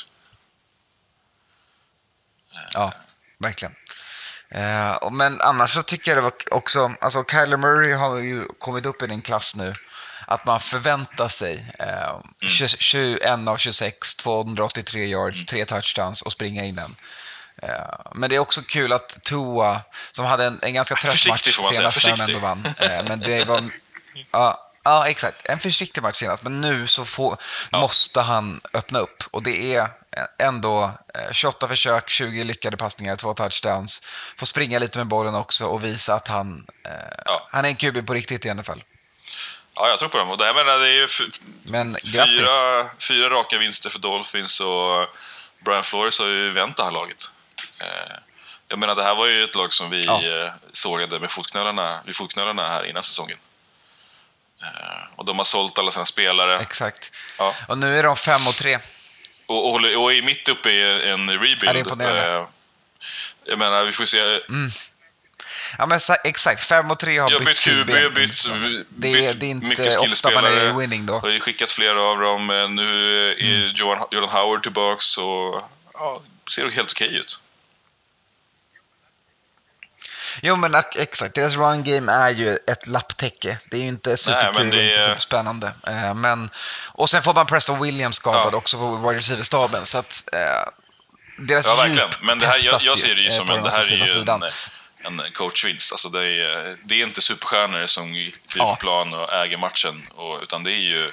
Ja, 2.73 2.93
verkligen. 3.39 3.75
Eh, 4.49 5.11
men 5.11 5.41
annars 5.41 5.71
så 5.75 5.83
tycker 5.83 6.11
jag 6.11 6.19
det 6.19 6.23
var 6.23 6.33
också, 6.51 6.95
alltså 7.01 7.25
Kyler 7.31 7.57
Murray 7.57 7.93
har 7.93 8.17
ju 8.19 8.45
kommit 8.59 8.87
upp 8.87 9.03
i 9.03 9.07
den 9.07 9.23
klass 9.23 9.55
nu 9.57 9.75
att 10.27 10.47
man 10.47 10.61
förväntar 10.61 11.29
sig 11.29 11.73
eh, 11.79 12.21
Mm. 12.43 12.51
20 12.51 12.69
21 12.79 13.49
av 13.49 13.57
26, 13.57 14.15
283 14.15 15.07
yards, 15.07 15.37
Mm. 15.39 15.47
tre 15.47 15.65
touchdowns 15.65 16.23
och 16.23 16.33
springa 16.33 16.65
in 16.65 16.75
den. 16.77 16.97
Eh, 17.63 18.01
men 18.15 18.31
det 18.31 18.37
är 18.37 18.41
också 18.41 18.63
kul 18.63 18.93
att 18.93 19.23
Tua, 19.25 19.81
som 20.13 20.25
hade 20.27 20.45
en, 20.45 20.59
en 20.63 20.75
ganska 20.75 20.95
trött 20.97 21.13
Försiktig 21.13 21.31
match 21.33 21.69
senast 21.75 21.83
när 21.83 21.91
försiktig. 21.91 22.23
ändå 22.35 22.39
vann. 22.39 22.67
Eh, 22.79 23.05
men 23.05 23.21
det 23.21 23.45
var, 23.45 23.71
ja, 24.31 24.64
ja, 24.85 25.09
exakt. 25.09 25.47
En 25.47 25.59
försiktig 25.61 26.03
match 26.03 26.17
senast, 26.17 26.43
men 26.43 26.61
nu 26.61 26.87
så 26.87 27.05
får, 27.05 27.37
Ja. 27.73 27.81
måste 27.81 28.21
han 28.21 28.61
öppna 28.75 28.99
upp. 28.99 29.23
Och 29.31 29.43
det 29.43 29.75
är 29.75 29.89
ändå 30.39 30.85
eh, 31.15 31.33
28 31.33 31.69
försök, 31.69 32.09
20 32.11 32.45
lyckade 32.45 32.77
passningar, 32.77 33.17
två 33.17 33.35
touchdowns. 33.35 34.03
Får 34.39 34.47
springa 34.47 34.79
lite 34.79 34.99
med 34.99 35.07
bollen 35.07 35.35
också 35.35 35.67
och 35.67 35.85
visa 35.85 36.15
att 36.15 36.29
han, 36.29 36.67
eh, 36.85 36.93
Ja. 37.27 37.47
han 37.51 37.65
är 37.65 37.69
en 37.69 37.77
QB 37.77 38.07
på 38.07 38.15
riktigt 38.15 38.45
i 38.45 38.51
alla 38.51 38.63
fall. 38.63 38.83
Ja, 39.77 39.89
jag 39.89 39.99
tror 39.99 40.09
på 40.09 40.19
dem. 40.19 40.31
Och 40.31 40.39
det, 40.39 40.47
jag 40.47 40.57
menar, 40.57 40.79
det 40.79 40.87
är 40.87 40.93
ju 40.93 41.09
Men 41.63 41.97
fyra, 42.05 42.87
fyra 42.99 43.31
raka 43.31 43.59
vinster 43.59 43.91
för 43.91 43.99
Dolphins 43.99 44.61
och 44.61 45.07
Brian 45.65 45.83
Flores 45.85 46.19
har 46.19 46.27
ju 46.27 46.51
vänt 46.51 46.77
det 46.77 46.85
här 46.85 46.91
laget. 46.91 47.31
Eh, 47.81 48.17
Jag 48.69 48.79
menar, 48.79 48.95
det 48.95 49.03
här 49.05 49.15
var 49.15 49.27
ju 49.27 49.45
ett 49.45 49.55
lag 49.55 49.73
som 49.73 49.91
vi 49.91 50.05
Ja. 50.05 50.23
eh, 50.25 50.53
sågade 50.73 51.21
med 51.21 51.31
fotknölarna, 51.31 52.01
vid 52.07 52.17
fotknölarna 52.17 52.69
här 52.69 52.85
innan 52.87 53.03
säsongen. 53.03 53.39
Eh, 54.65 55.07
Och 55.17 55.25
de 55.25 55.39
har 55.39 55.45
sålt 55.45 55.79
alla 55.79 55.91
sina 55.91 56.05
spelare. 56.05 56.59
Exakt. 56.61 57.13
Ja. 57.39 57.55
Och 57.69 57.79
nu 57.79 57.99
är 57.99 58.03
de 58.03 58.17
5 58.17 58.47
och 58.49 58.55
3. 58.57 58.79
Och, 59.47 59.69
och, 59.75 59.75
och 59.75 60.13
är 60.13 60.23
mitt 60.23 60.49
uppe 60.49 60.71
i 60.71 60.83
en 61.11 61.29
Ja, 61.29 61.33
det 61.33 61.33
är 61.33 61.39
rebuild. 61.39 61.77
imponerande. 61.77 62.33
Eh, 62.35 62.47
Jag 63.45 63.59
menar, 63.59 63.85
vi 63.85 63.93
får 63.93 64.05
se. 64.05 64.19
Mm. 64.21 64.71
Ja 65.79 65.87
men 65.87 66.01
exakt, 66.25 66.61
5 66.65 66.91
och 66.91 66.99
3 66.99 67.19
har 67.19 67.31
Jag 67.31 67.41
bytt 67.41 67.49
bytt 67.49 67.61
QB, 67.61 67.87
bytt, 67.87 68.17
liksom. 68.29 68.85
det, 68.91 69.09
bytt 69.09 69.17
är- 69.17 69.35
det 69.35 69.47
är 69.47 69.51
inte 69.51 69.67
mycket 69.67 69.99
ofta 69.99 70.31
man 70.31 70.45
är 70.45 70.73
winning 70.73 71.07
då. 71.07 71.13
Jag 71.15 71.21
har 71.21 71.29
ju 71.29 71.41
skickat 71.41 71.73
flera 71.73 72.03
av 72.03 72.19
dem. 72.21 72.47
Nu 72.47 73.31
är 73.33 73.43
Mm. 73.43 73.73
Jordan 74.11 74.29
Howard 74.31 74.63
tillbaks 74.63 75.19
och 75.19 75.63
ja, 75.95 76.23
ser 76.55 76.71
helt 76.71 76.93
okej 76.93 77.17
ut. 77.17 77.39
Jo 80.43 80.57
men 80.57 80.75
ak- 80.75 80.97
exakt, 80.99 81.35
deras 81.35 81.55
run 81.57 81.85
game 81.85 82.13
är 82.13 82.31
ju 82.31 82.49
ett 82.67 82.87
lapptäcke. 82.87 83.59
Det 83.71 83.77
är 83.77 83.81
ju 83.81 83.89
inte 83.89 84.17
superkul 84.17 84.69
och 84.69 84.75
inte 84.83 85.05
superspännande. 85.07 85.73
Eh, 85.87 86.15
men, 86.15 86.51
och 86.93 87.11
sen 87.11 87.23
får 87.23 87.35
man 87.35 87.47
Preston 87.47 87.83
Williams 87.83 88.17
skadad 88.17 88.53
Ja. 88.55 88.57
också 88.59 88.79
på 88.79 88.97
wide 88.97 89.19
receiver-staben. 89.19 89.87
Så 89.87 89.99
att 89.99 90.25
eh, 90.33 90.39
deras 91.39 91.67
Ja, 91.67 91.75
verkligen. 91.77 92.09
djup 92.11 92.23
Men 92.23 92.39
det 92.39 92.47
här, 92.47 92.59
jag, 92.65 92.83
jag 92.83 92.99
ser 92.99 93.15
det 93.15 93.21
ju 93.21 93.29
eh, 93.29 93.35
som 93.37 93.51
en... 93.51 93.63
Det 93.63 93.71
här 93.71 93.93
är 93.93 93.97
ju 93.97 94.03
en, 94.03 94.09
sidan. 94.09 94.43
en 95.05 95.23
coachvinst. 95.35 95.93
Alltså 95.93 96.09
det, 96.09 96.21
är, 96.25 96.77
det 96.85 96.95
är 96.95 97.07
inte 97.07 97.23
superstjärnor 97.23 97.87
som 97.87 98.05
kliver 98.49 98.67
Ja. 98.67 98.77
plan 98.81 99.15
och 99.15 99.33
äger 99.33 99.57
matchen, 99.59 100.07
och, 100.15 100.43
utan 100.43 100.65
det 100.65 100.71
är 100.71 100.79
ju 100.95 101.13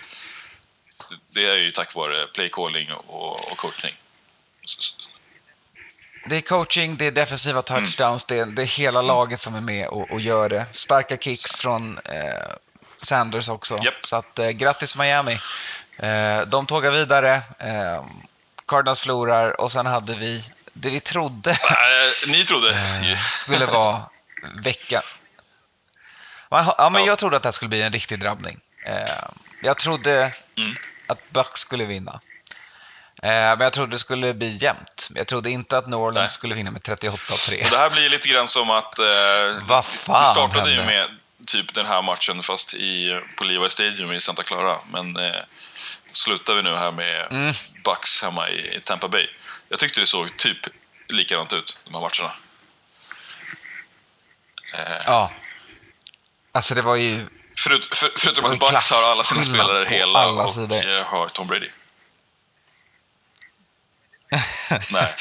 det 1.33 1.45
är 1.49 1.55
ju 1.55 1.71
tack 1.71 1.95
vare 1.95 2.27
playcalling 2.27 2.91
och, 2.93 3.51
och 3.51 3.57
coachning. 3.57 3.95
Det 6.25 6.35
är 6.37 6.41
coaching, 6.41 6.97
det 6.97 7.05
är 7.07 7.11
defensiva 7.11 7.61
touchdowns, 7.61 8.23
det, 8.23 8.39
är, 8.39 8.45
det 8.45 8.61
är 8.61 8.65
hela 8.65 9.01
laget 9.01 9.39
som 9.41 9.55
är 9.55 9.61
med 9.61 9.87
och, 9.87 10.11
och 10.11 10.21
gör 10.21 10.49
det. 10.49 10.65
Starka 10.71 11.17
kicks 11.17 11.55
från 11.55 11.97
eh, 11.97 12.53
Sanders 12.95 13.49
också. 13.49 13.77
Japp. 13.83 14.05
Så 14.05 14.15
att, 14.15 14.39
eh, 14.39 14.49
grattis 14.49 14.95
Miami. 14.95 15.39
Eh, 15.97 16.41
de 16.41 16.65
tågar 16.65 16.91
vidare. 16.91 17.35
Eh, 17.59 18.05
Cardinals 18.67 18.99
förlorar 18.99 19.61
och 19.61 19.71
sen 19.71 19.85
hade 19.85 20.15
vi 20.15 20.43
det 20.73 20.89
vi 20.89 20.99
trodde 20.99 21.49
Äh, 22.21 22.29
ni 22.31 22.45
trodde 22.45 22.69
eh, 22.69 23.19
skulle 23.19 23.65
vara 23.65 24.01
vecka. 24.63 25.03
Man, 26.51 26.65
ja, 26.77 26.89
men 26.89 27.01
Ja. 27.01 27.07
jag 27.07 27.19
trodde 27.19 27.37
att 27.37 27.43
det 27.43 27.47
här 27.47 27.51
skulle 27.53 27.69
bli 27.69 27.81
en 27.81 27.93
riktig 27.93 28.19
drabbning. 28.19 28.59
Eh, 28.85 29.23
jag 29.61 29.77
trodde 29.77 30.33
Mm. 30.57 30.75
att 31.07 31.29
Bucks 31.29 31.61
skulle 31.61 31.85
vinna. 31.85 32.19
Eh, 33.23 33.29
men 33.31 33.59
jag 33.59 33.73
trodde 33.73 33.91
det 33.95 33.99
skulle 33.99 34.33
bli 34.33 34.57
jämnt. 34.61 35.09
Jag 35.15 35.27
trodde 35.27 35.49
inte 35.49 35.77
att 35.77 35.87
New 35.87 35.99
Orleans 35.99 36.15
Nej. 36.15 36.27
skulle 36.29 36.55
vinna 36.55 36.71
med 36.71 36.81
38-3. 36.81 37.63
Och 37.63 37.69
det 37.71 37.77
här 37.77 37.89
blir 37.89 38.09
lite 38.09 38.27
grann 38.27 38.47
som 38.47 38.69
att 38.69 38.99
eh, 38.99 39.05
Vad 39.63 39.85
fan 39.85 40.21
vi 40.23 40.29
startade 40.29 40.69
ju 40.71 40.75
hände? 40.77 40.93
med 40.93 41.17
typ 41.47 41.73
den 41.73 41.85
här 41.85 42.01
matchen 42.01 42.43
fast 42.43 42.73
i, 42.73 43.21
på 43.37 43.43
Levi 43.43 43.69
Stadium 43.69 44.11
i 44.11 44.21
Santa 44.21 44.43
Clara. 44.43 44.77
Men 44.91 45.15
eh, 45.17 45.41
slutar 46.11 46.55
vi 46.55 46.61
nu 46.63 46.75
här 46.75 46.91
med 46.91 47.27
Mm. 47.31 47.53
Bucks 47.83 48.21
hemma 48.21 48.49
i, 48.49 48.75
i 48.75 48.81
Tampa 48.81 49.07
Bay. 49.07 49.27
Jag 49.69 49.79
tyckte 49.79 49.99
det 49.99 50.05
såg 50.07 50.37
typ 50.37 50.57
likadant 51.07 51.53
ut, 51.53 51.79
de 51.85 51.93
här 51.93 52.01
matcherna. 52.01 52.33
Eh, 54.73 55.03
Ja. 55.05 55.31
Alltså 56.51 56.75
det 56.75 56.81
var 56.81 56.95
ju... 56.95 57.25
förut, 57.57 57.95
för, 57.95 58.11
förutom 58.17 58.45
att 58.45 58.51
ju 58.53 58.57
Bucks 58.59 58.91
har 58.91 59.11
alla 59.11 59.23
sina 59.23 59.43
spelare 59.43 59.85
hela 59.89 60.19
alla 60.19 60.43
och 60.45 60.53
sidor. 60.53 60.97
eh, 60.97 61.05
har 61.05 61.27
Tom 61.27 61.47
Brady. 61.47 61.69
Nej. 64.91 65.15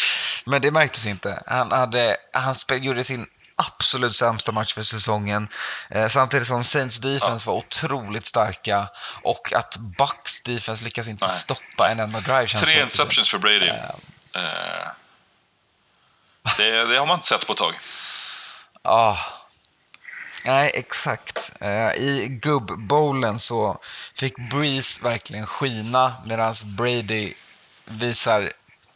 Men 0.46 0.62
det 0.62 0.70
märktes 0.70 1.06
inte. 1.06 1.42
Han, 1.46 1.72
hade, 1.72 2.16
han 2.32 2.54
gjorde 2.68 3.04
sin 3.04 3.26
absolut 3.56 4.16
sämsta 4.16 4.52
match 4.52 4.74
för 4.74 4.82
säsongen. 4.82 5.48
Eh, 5.88 6.08
samtidigt 6.08 6.46
som 6.48 6.64
Saints 6.64 6.98
defense 6.98 7.46
var 7.46 7.54
otroligt 7.54 8.26
starka 8.26 8.88
och 9.22 9.52
att 9.52 9.76
Bucks 9.76 10.40
defense 10.40 10.84
lyckas 10.84 11.08
inte 11.08 11.26
Nej. 11.26 11.34
stoppa 11.36 11.90
en 11.90 12.00
enda 12.00 12.20
drive. 12.20 12.46
Tre 12.46 12.82
interceptions 12.82 13.30
för 13.30 13.38
Brady. 13.38 13.68
Eh, 13.68 14.88
det, 16.56 16.84
det 16.84 16.98
har 16.98 17.06
man 17.06 17.14
inte 17.14 17.26
sett 17.26 17.46
på 17.46 17.52
ett 17.52 17.58
tag. 17.58 17.78
Ja. 18.82 19.18
Nej, 20.44 20.70
exakt. 20.74 21.52
Eh, 21.60 21.94
I 21.94 22.28
gubb-bowlen 22.42 23.38
så 23.38 23.78
fick 24.14 24.50
Breeze 24.50 25.04
verkligen 25.04 25.46
skina 25.46 26.14
medan 26.24 26.54
Brady 26.64 27.34
visar 27.84 28.52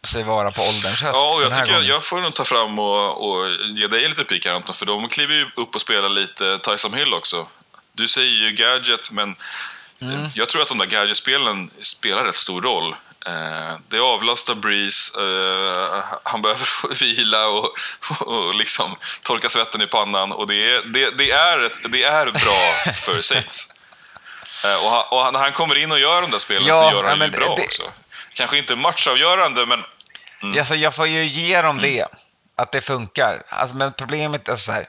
sig 0.07 0.23
vara 0.23 0.53
på 0.53 0.63
ålderns 0.63 1.03
höst. 1.03 1.21
Ja, 1.23 1.35
och 1.37 1.43
jag 1.43 1.59
tycker 1.59 1.73
jag, 1.73 1.85
jag 1.85 2.05
får 2.05 2.21
nog 2.21 2.35
ta 2.35 2.45
fram 2.45 2.79
och, 2.79 3.29
och 3.31 3.51
ge 3.51 3.87
dig 3.87 4.09
lite 4.09 4.25
pik 4.25 4.47
här 4.47 4.53
Anton, 4.55 4.75
för 4.75 4.87
de 4.87 5.09
kliver 5.09 5.35
ju 5.35 5.47
upp 5.57 5.75
och 5.75 5.81
spelar 5.81 6.09
lite 6.09 6.59
Tyson 6.59 6.95
Hill 6.95 7.15
också. 7.15 7.47
Du 7.93 8.09
säger 8.09 8.31
ju 8.31 8.51
gadget, 8.53 9.11
men 9.11 9.37
Mm. 10.03 10.27
jag 10.35 10.49
tror 10.49 10.63
att 10.63 10.69
de 10.69 10.79
där 10.79 10.87
gadget-spelen 10.87 11.71
spelar 11.81 12.25
rätt 12.25 12.37
stor 12.37 12.63
roll. 12.63 12.97
Eh, 13.27 13.77
det 13.89 13.99
avlastar 14.01 14.55
Breeze, 14.55 15.13
eh, 15.21 16.05
han 16.23 16.43
behöver 16.43 16.95
vila 17.01 17.47
och, 17.47 17.75
och 18.21 18.55
liksom 18.55 18.97
torka 19.23 19.49
svetten 19.49 19.83
i 19.83 19.87
pannan 19.87 20.33
och 20.33 20.47
det 20.47 20.55
är, 20.75 20.83
det, 20.83 21.11
det 21.19 21.31
är, 21.31 21.59
ett, 21.61 21.79
det 21.89 22.03
är 22.03 22.25
bra 22.27 22.93
för 23.05 23.23
Saints. 23.23 23.69
Eh, 24.65 24.85
och, 24.87 24.91
han, 24.91 25.05
och 25.27 25.33
när 25.33 25.41
han 25.41 25.53
kommer 25.53 25.75
in 25.75 25.93
och 25.93 25.99
gör 26.01 26.23
de 26.23 26.31
där 26.31 26.39
spelen 26.39 26.67
Ja, 26.67 26.91
så 26.91 26.97
gör 26.97 27.05
han 27.05 27.19
ja, 27.19 27.25
ju 27.25 27.31
bra 27.31 27.55
det- 27.57 27.63
också. 27.63 27.83
Kanske 28.35 28.59
inte 28.59 28.77
matchavgörande, 28.77 29.67
men 29.67 29.85
Mm. 30.45 30.59
Alltså, 30.59 30.75
jag 30.75 30.95
får 30.95 31.07
ju 31.07 31.25
ge 31.27 31.63
dem 31.63 31.79
det, 31.79 32.05
att 32.57 32.73
det 32.73 32.81
funkar. 32.81 33.43
Alltså, 33.49 33.77
men 33.77 33.93
problemet 33.93 34.49
är 34.49 34.57
så 34.57 34.73
här. 34.73 34.87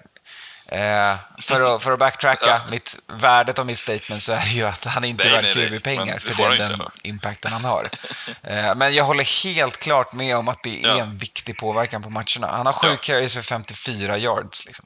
Eh, 0.68 1.18
för, 1.42 1.76
att, 1.76 1.84
för 1.84 1.92
att 1.92 2.00
backtracka 2.00 2.46
Ja. 2.50 2.62
mitt, 2.72 2.98
värdet 3.08 3.60
av 3.60 3.66
mitt 3.66 3.80
statement 3.80 4.24
så 4.24 4.32
är 4.32 4.40
det 4.40 4.50
ju 4.52 4.64
att 4.66 4.86
han 4.86 5.04
inte 5.04 5.24
är 5.24 5.42
värd. 5.42 5.54
QB-pengar 5.54 6.20
för 6.20 6.44
den, 6.44 6.52
inte 6.52 6.68
den 6.68 6.78
då. 6.80 6.92
impacten 7.04 7.52
han 7.52 7.66
har. 7.66 7.90
Eh, 8.44 8.76
men 8.76 8.94
jag 8.96 9.04
håller 9.04 9.44
helt 9.44 9.78
klart 9.80 10.14
med 10.14 10.38
om 10.38 10.48
att 10.48 10.64
det 10.64 10.84
är 10.84 10.88
Ja. 10.88 11.00
en 11.02 11.18
viktig 11.18 11.58
påverkan 11.58 12.04
på 12.04 12.10
matcherna. 12.10 12.48
Han 12.48 12.66
har 12.66 12.74
sju 12.74 12.88
Ja. 12.88 12.98
carries 13.02 13.34
för 13.34 13.42
54 13.42 14.18
yards. 14.18 14.66
Liksom. 14.66 14.86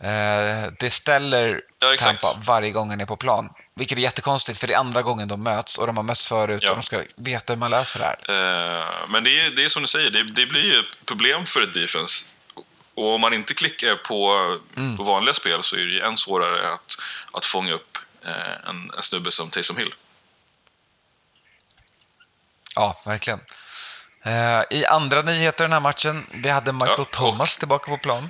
Eh, 0.00 0.70
det 0.78 0.90
ställer 0.90 1.60
Ja. 1.78 1.96
Tampa 1.98 2.36
varje 2.46 2.70
gång 2.70 2.90
han 2.90 3.00
är 3.00 3.06
på 3.06 3.16
plan. 3.16 3.50
Vilket 3.78 3.98
är 3.98 4.02
jättekonstigt 4.02 4.58
för 4.58 4.66
det 4.66 4.74
är 4.74 4.78
andra 4.78 5.02
gången 5.02 5.28
de 5.28 5.42
möts 5.42 5.78
och 5.78 5.86
de 5.86 5.96
har 5.96 6.04
mötts 6.04 6.26
förut 6.26 6.58
Ja. 6.62 6.70
och 6.70 6.76
de 6.76 6.82
ska 6.82 7.02
veta 7.16 7.52
hur 7.52 7.58
man 7.58 7.70
löser 7.70 7.98
det 8.00 8.04
här. 8.06 8.16
Eh, 8.80 9.08
Men 9.08 9.24
det 9.24 9.40
är, 9.40 9.50
det 9.50 9.64
är 9.64 9.68
som 9.68 9.82
du 9.82 9.88
säger, 9.88 10.10
det, 10.10 10.22
det 10.24 10.46
blir 10.46 10.64
ju 10.64 10.82
problem 11.04 11.46
för 11.46 11.60
ett 11.60 11.74
defense. 11.74 12.24
Och 12.94 13.14
om 13.14 13.20
man 13.20 13.32
inte 13.34 13.54
klickar 13.54 13.94
på, 13.96 14.32
Mm. 14.76 14.96
på 14.96 15.02
vanliga 15.02 15.34
spel 15.34 15.62
så 15.62 15.76
är 15.76 15.80
det 15.80 15.92
ju 15.92 16.00
än 16.00 16.16
svårare 16.16 16.72
att, 16.72 16.96
att 17.32 17.46
fånga 17.46 17.72
upp 17.72 17.98
eh, 18.24 18.68
en, 18.68 18.90
en 18.96 19.02
snubbe 19.02 19.30
som 19.30 19.50
Taysom 19.50 19.76
Hill. 19.76 19.94
Ja, 22.74 23.02
verkligen. 23.04 23.40
Eh, 24.22 24.62
I 24.70 24.86
andra 24.86 25.22
nyheter 25.22 25.64
den 25.64 25.72
här 25.72 25.80
matchen, 25.80 26.26
vi 26.32 26.48
hade 26.48 26.72
Michael 26.72 26.94
Ja, 26.98 27.04
Thomas 27.04 27.58
tillbaka 27.58 27.90
på 27.90 27.98
plan. 27.98 28.28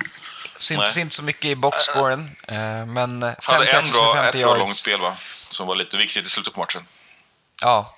Nej. 0.95 0.99
inte 1.01 1.15
så 1.15 1.23
mycket 1.23 1.45
i 1.45 1.55
boxscoren, 1.55 2.35
eh, 2.47 2.85
men 2.85 3.21
fem 3.21 3.35
Hade 3.43 3.71
en 3.71 3.85
för 3.85 3.93
bra, 3.93 4.15
ett 4.17 4.23
50 4.23 4.43
bra 4.43 4.53
långt 4.55 4.67
yards. 4.67 4.79
spel 4.79 5.01
va? 5.01 5.17
Som 5.49 5.67
var 5.67 5.75
lite 5.75 5.97
viktigt 5.97 6.25
i 6.27 6.29
slutet 6.29 6.53
på 6.53 6.59
matchen. 6.59 6.87
Ja. 7.61 7.95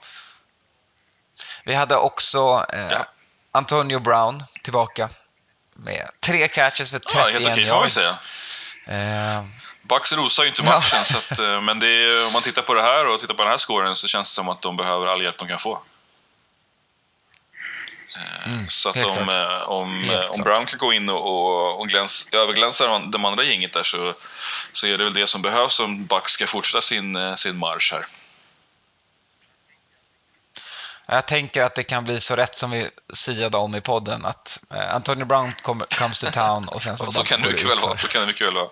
Vi 1.64 1.74
hade 1.76 1.96
också 1.96 2.66
eh, 2.74 2.92
Ja. 2.92 3.06
Antonio 3.52 4.00
Brown 4.00 4.44
tillbaka 4.64 5.10
med 5.76 6.10
tre 6.20 6.48
catches 6.48 6.92
för 6.92 7.00
31 7.00 7.16
Ja, 7.16 7.32
helt 7.32 7.48
okej 7.48 7.68
får 7.68 7.76
man 7.76 7.90
ju 7.90 7.94
yards. 7.94 7.94
säga. 7.94 9.38
Eh, 9.38 9.44
Bucks 9.82 10.12
rusar 10.12 10.44
ju 10.44 10.50
inte 10.50 10.62
Ja. 10.62 10.70
matchen, 10.70 11.06
så 11.06 11.18
att, 11.18 11.40
eh, 11.40 11.62
men 11.62 11.84
är, 11.84 12.28
om 12.28 12.34
man 12.34 12.42
tittar 12.42 12.62
på 12.62 12.74
det 12.74 12.82
här 12.82 13.06
och 13.08 13.20
tittar 13.20 13.34
på 13.34 13.44
den 13.44 13.52
här 13.52 13.58
scoren 13.58 13.96
så 13.96 14.08
känns 14.08 14.32
det 14.32 14.36
som 14.36 14.50
att 14.50 14.62
de 14.62 14.78
behöver 14.78 15.08
all 15.08 15.22
hjälp 15.24 15.38
de 15.38 15.48
kan 15.48 15.60
få. 15.60 15.82
Eh, 18.20 18.48
Mm, 18.52 18.70
så 18.70 18.90
att 18.90 18.96
om, 19.18 19.30
eh, 19.30 19.70
om, 19.70 20.10
eh, 20.10 20.26
om. 20.32 20.42
Brown 20.42 20.66
kan 20.66 20.80
gå 20.80 20.94
in 20.94 21.10
och, 21.10 21.80
och, 21.80 21.88
gläns, 21.88 22.28
överglänsa 22.32 23.00
de- 23.00 23.26
andra 23.26 23.44
gänget 23.44 23.74
där 23.74 23.84
så, 23.84 24.14
så 24.74 24.88
är 24.88 24.98
det 24.98 25.04
väl 25.04 25.14
det 25.14 25.28
som 25.28 25.42
behövs 25.42 25.80
om 25.80 26.06
Bucks 26.06 26.32
ska 26.32 26.48
fortsätta 26.48 26.82
sin, 26.82 27.38
sin 27.38 27.58
marsch 27.58 27.94
här. 27.94 28.06
Jag 31.06 31.26
tänker 31.26 31.64
att 31.64 31.76
det 31.76 31.84
kan 31.84 32.04
bli 32.04 32.22
så 32.22 32.36
rätt 32.36 32.56
som 32.56 32.72
vi 32.72 32.90
siade 33.14 33.58
om 33.58 33.76
i 33.76 33.82
podden 33.82 34.26
att 34.26 34.60
Antonio 34.70 35.26
Brown 35.26 35.54
kommer, 35.62 35.86
comes 35.86 36.20
to 36.20 36.32
town 36.32 36.68
och 36.68 36.82
sen 36.82 36.98
så, 36.98 37.06
Och 37.92 38.00
så 38.00 38.08
kan 38.08 38.22
det 38.22 38.28
mycket 38.28 38.48
väl 38.48 38.54
vara. 38.56 38.70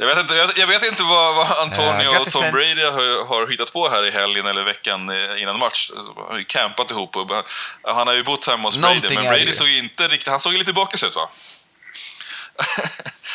Jag 0.00 0.06
vet 0.06 0.18
inte, 0.18 0.34
jag, 0.34 0.50
jag 0.58 0.66
vet 0.66 0.82
inte 0.82 1.02
vad, 1.02 1.34
vad 1.34 1.50
Antonio 1.52 2.12
Eh, 2.14 2.20
och 2.20 2.30
Tom 2.32 2.42
Saints. 2.42 2.52
Brady 2.76 2.84
har, 2.90 3.26
har 3.26 3.50
hittat 3.50 3.72
på 3.72 3.88
här 3.88 4.06
i 4.06 4.10
helgen 4.10 4.46
eller 4.46 4.62
veckan 4.64 5.08
eh, 5.10 5.42
innan 5.42 5.58
match. 5.58 5.90
Han 6.16 6.26
har 6.28 6.38
ju 6.38 6.44
campat 6.44 6.90
ihop 6.90 7.16
och 7.16 7.30
han 7.84 8.06
har 8.06 8.14
ju 8.14 8.22
bott 8.24 8.46
hemma 8.46 8.62
hos 8.68 8.76
Brady, 8.76 8.94
Någonting 8.94 9.14
men 9.18 9.26
är 9.26 9.30
det 9.32 9.36
Brady 9.38 9.52
såg 9.52 9.68
ju 9.68 9.78
inte 9.78 10.08
riktigt, 10.08 10.28
han 10.28 10.40
såg 10.40 10.52
ju 10.52 10.58
lite 10.58 10.72
bakis 10.72 11.02
ut 11.04 11.16
va? 11.16 11.30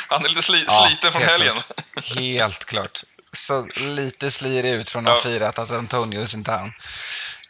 han 0.08 0.26
är 0.26 0.30
lite 0.30 0.42
sli, 0.42 0.66
Ja, 0.68 0.86
sliten 0.88 1.12
från 1.12 1.22
helgen. 1.22 1.56
klart. 1.56 2.16
Helt 2.16 2.66
klart. 2.66 3.04
Så 3.34 3.68
lite 3.76 4.32
slirig 4.32 4.72
ut 4.74 4.90
från 4.90 5.08
att 5.08 5.14
ha 5.14 5.18
Ja. 5.18 5.24
firat 5.24 5.60
att 5.60 5.72
Antonio 5.72 6.22
is 6.24 6.34
in 6.34 6.44
town. 6.44 6.74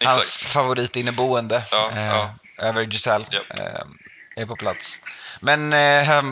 Hans 0.05 0.17
Exakt. 0.17 0.53
favorit 0.53 0.95
inneboende 0.95 1.63
Ja, 1.71 1.89
eh, 1.95 2.29
över 2.69 2.83
Giselle 2.83 3.25
Japp. 3.31 3.59
eh, 3.59 4.41
är 4.41 4.45
på 4.45 4.55
plats. 4.55 4.99
Men 5.39 5.73
eh, 5.73 6.23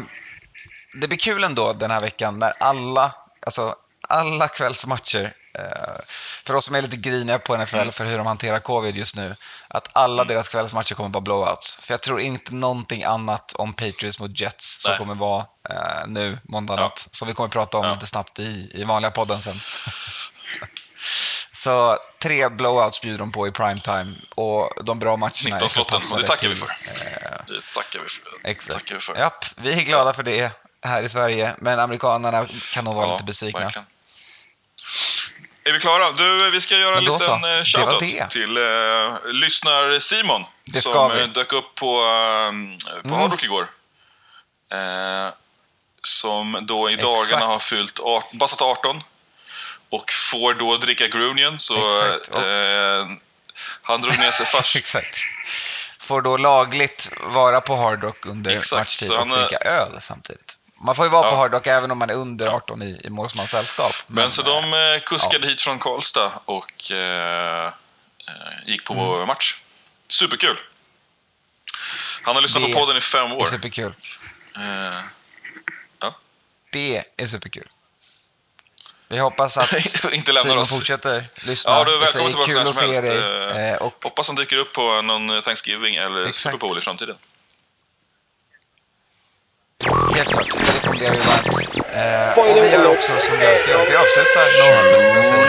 det 0.93 1.07
blir 1.07 1.17
kul 1.19 1.43
ändå 1.43 1.73
den 1.73 1.91
här 1.91 2.01
veckan 2.01 2.39
när 2.39 2.53
alla, 2.59 3.15
alltså 3.45 3.75
alla 4.09 4.47
kvällsmatcher 4.47 5.33
eh, 5.57 6.01
för 6.45 6.53
oss 6.55 6.65
som 6.65 6.75
är 6.75 6.81
lite 6.81 6.97
griniga 6.97 7.39
på 7.39 7.57
NFL 7.57 7.75
Mm. 7.75 7.91
för 7.91 8.05
hur 8.05 8.17
de 8.17 8.27
hanterar 8.27 8.59
covid 8.59 8.95
just 8.97 9.15
nu, 9.15 9.35
att 9.67 9.87
alla 9.93 10.23
deras 10.23 10.49
kvällsmatcher 10.49 10.95
kommer 10.95 11.09
vara 11.09 11.21
blowouts. 11.21 11.75
För 11.75 11.93
jag 11.93 12.01
tror 12.01 12.21
inte 12.21 12.53
någonting 12.53 13.03
annat 13.03 13.53
om 13.53 13.73
Patriots 13.73 14.19
mot 14.19 14.39
Jets 14.39 14.81
som 14.81 14.91
Nej. 14.91 14.97
kommer 14.99 15.15
vara 15.15 15.45
eh, 15.69 16.07
nu 16.07 16.37
måndag 16.43 16.73
Ja. 16.77 16.79
natt. 16.81 17.07
Som 17.11 17.27
vi 17.27 17.33
kommer 17.33 17.49
prata 17.49 17.77
om 17.77 17.85
Ja. 17.85 17.93
lite 17.93 18.05
snabbt 18.05 18.39
i, 18.39 18.71
i 18.73 18.83
vanliga 18.83 19.11
podden 19.11 19.41
sen. 19.41 19.59
Så 21.51 21.97
tre 22.21 22.49
blowouts 22.49 23.01
bjuder 23.01 23.17
de 23.19 23.31
på 23.31 23.47
i 23.47 23.51
primetime 23.51 24.15
och 24.35 24.69
de 24.83 24.99
bra 24.99 25.17
matcherna 25.17 25.31
19 25.43 25.53
är 25.59 25.63
och 25.63 25.69
det 25.69 25.73
förpassade 25.73 26.27
tackar 26.27 26.47
vi 26.49 26.55
för. 26.55 26.65
eh, 26.67 27.45
Det 27.47 27.61
tackar 27.73 27.99
vi 27.99 28.07
för. 28.09 28.49
Exakt. 28.49 28.73
Tackar 28.79 28.95
vi 28.95 29.01
för. 29.01 29.15
Japp, 29.15 29.45
vi 29.55 29.73
är 29.73 29.85
glada 29.85 30.13
för 30.13 30.23
det 30.23 30.51
här 30.83 31.03
i 31.03 31.09
Sverige, 31.09 31.55
men 31.57 31.79
amerikanerna 31.79 32.47
kan 32.73 32.85
nog 32.85 32.95
vara 32.95 33.11
lite 33.11 33.23
besvikna. 33.23 33.59
verkligen. 33.59 33.87
Är 35.65 35.71
vi 35.71 35.79
klara? 35.79 36.11
Du, 36.11 36.49
vi 36.51 36.61
ska 36.61 36.77
göra 36.77 36.97
en 36.97 37.05
så. 37.05 37.13
liten 37.13 37.43
eh, 37.43 37.49
Det 37.57 37.65
shoutout 37.65 37.99
det. 37.99 38.29
till 38.29 38.57
eh, 38.57 39.31
lyssnar 39.33 39.99
Simon 39.99 40.43
Det 40.65 40.81
ska 40.81 40.91
som 40.93 41.11
vi. 41.11 41.21
eh, 41.21 41.27
dök 41.27 41.53
upp 41.53 41.75
på, 41.75 41.95
eh, 41.97 43.01
på 43.01 43.07
Mm. 43.07 43.19
Hard 43.19 43.31
Rock 43.31 43.43
igår. 43.43 43.67
Eh, 44.71 45.33
som 46.03 46.57
då 46.67 46.89
i 46.89 46.93
Exakt. 46.93 47.03
dagarna 47.31 47.45
har 47.45 47.59
fyllt 47.59 47.99
art- 47.99 48.39
passat 48.39 48.61
18 48.61 49.03
och 49.89 50.11
får 50.31 50.53
då 50.53 50.77
dricka 50.77 51.07
Grunion 51.07 51.59
så 51.59 51.75
Exakt. 52.15 52.31
Eh, 52.45 53.07
han 53.81 54.01
drog 54.01 54.17
med 54.17 54.33
sig 54.33 54.45
fars... 54.45 54.75
Exakt. 54.75 55.17
Får 55.99 56.21
då 56.21 56.37
lagligt 56.37 57.09
vara 57.21 57.61
på 57.61 57.75
Hard 57.75 58.03
Rock 58.03 58.25
under 58.25 58.57
Exakt, 58.57 58.79
matchtid 58.79 59.11
och 59.11 59.17
han 59.17 59.29
dricka 59.29 59.57
öl 59.57 59.97
samtidigt. 60.01 60.55
Man 60.83 60.95
får 60.95 61.05
ju 61.05 61.11
vara 61.11 61.29
på 61.29 61.35
Ja. 61.35 61.39
Hard 61.39 61.53
Rock 61.53 61.67
även 61.67 61.91
om 61.91 61.97
man 61.97 62.09
är 62.09 62.13
under 62.13 62.47
18 62.47 62.81
i, 62.81 63.01
i 63.03 63.09
målsmans 63.09 63.51
sällskap. 63.51 63.91
Men 64.07 64.31
så 64.31 64.41
de 64.41 64.73
eh, 64.73 64.79
eh, 64.79 64.99
kuskade 65.03 65.47
hit 65.47 65.61
från 65.61 65.79
Karlstad 65.79 66.31
och 66.45 66.91
eh, 66.91 67.65
eh, 67.67 67.71
gick 68.67 68.85
på 68.85 68.93
Mm. 68.93 69.27
match. 69.27 69.55
Superkul! 70.07 70.59
Han 72.23 72.35
har 72.35 72.41
lyssnat 72.41 72.63
Det 72.63 72.73
på 72.73 72.79
podden 72.79 72.97
i 72.97 73.01
fem 73.01 73.31
är 73.31 73.35
år. 73.37 73.45
superkul. 73.45 73.93
Eh, 74.55 75.01
Det 76.71 77.03
är 77.17 77.27
superkul. 77.27 77.67
Vi 79.07 79.19
hoppas 79.19 79.57
att 79.57 79.73
Inte 80.13 80.31
lämnar 80.31 80.41
Simon 80.41 80.57
oss. 80.57 80.69
fortsätter 80.69 81.29
lyssna. 81.35 81.71
Ja, 81.71 81.83
du 81.83 81.95
är 81.95 81.99
välkommen 81.99 82.27
tillbaka 82.27 82.63
när 82.63 82.71
som 82.73 82.83
helst. 82.93 83.01
dig. 83.53 83.69
Eh, 83.71 83.77
Och 83.81 83.93
Hoppas 84.03 84.27
han 84.27 84.35
dyker 84.35 84.57
upp 84.57 84.73
på 84.73 85.01
någon 85.01 85.41
Thanksgiving 85.41 85.95
eller 85.95 86.21
Exakt. 86.21 86.35
Super 86.37 86.57
Bowl 86.57 86.77
i 86.77 86.81
framtiden. 86.81 87.15
Helt 90.17 90.29
klart, 90.33 90.47
det 90.65 90.71
rekommenderar 90.77 91.11
vi 91.11 91.17
varmt. 91.31 91.47
Eh, 91.47 92.27
och 92.27 92.31
Spoiler 92.33 92.61
vi 92.61 92.69
gör 92.71 92.79
alert. 92.79 92.93
också 92.97 93.11
som 93.25 93.33
vi 93.39 93.45
alltid 93.51 93.69
gör. 93.73 93.85
Vi 93.89 93.95
avslutar 94.03 94.45
No 94.59 94.65
Huddle 94.75 94.97
med 95.13 95.19
att 95.19 95.25
säga 95.25 95.43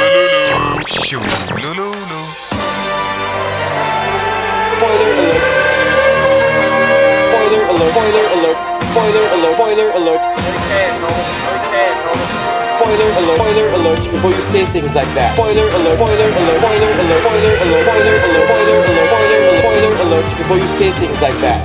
Tjolololo. 1.06 2.20
Spoiler 4.76 5.10
alert. 5.20 5.44
Spoiler 7.30 7.62
alert. 7.72 7.92
Spoiler 7.92 8.24
alert. 8.34 8.58
Spoiler 8.92 9.24
alert. 9.36 9.54
Spoiler 9.54 9.88
alert. 9.98 10.22
Spoiler 12.76 13.08
alert. 13.18 13.36
Spoiler 13.38 13.66
alert. 13.74 14.02
Before 14.12 14.32
you 14.32 14.40
say 14.52 14.64
things 14.74 14.92
like 14.94 15.10
that. 15.14 15.34
Spoiler 15.34 15.66
alert. 15.76 15.96
Spoiler 15.96 16.28
alert. 16.38 16.58
Spoiler 16.58 16.90
alert. 17.02 17.20
Spoiler 17.24 17.52
alert. 17.64 17.82
Spoiler 17.84 17.84
alert. 17.84 17.84
Spoiler 17.84 18.12
alert. 18.24 18.46
Spoiler 18.48 18.74
alert. 18.74 19.08
Spoiler 19.08 19.38
alert. 19.38 19.58
Spoiler 19.60 19.92
alert. 20.04 20.36
Before 20.38 20.58
you 20.58 20.68
say 20.78 20.90
things 21.00 21.20
like 21.22 21.38
that. 21.40 21.64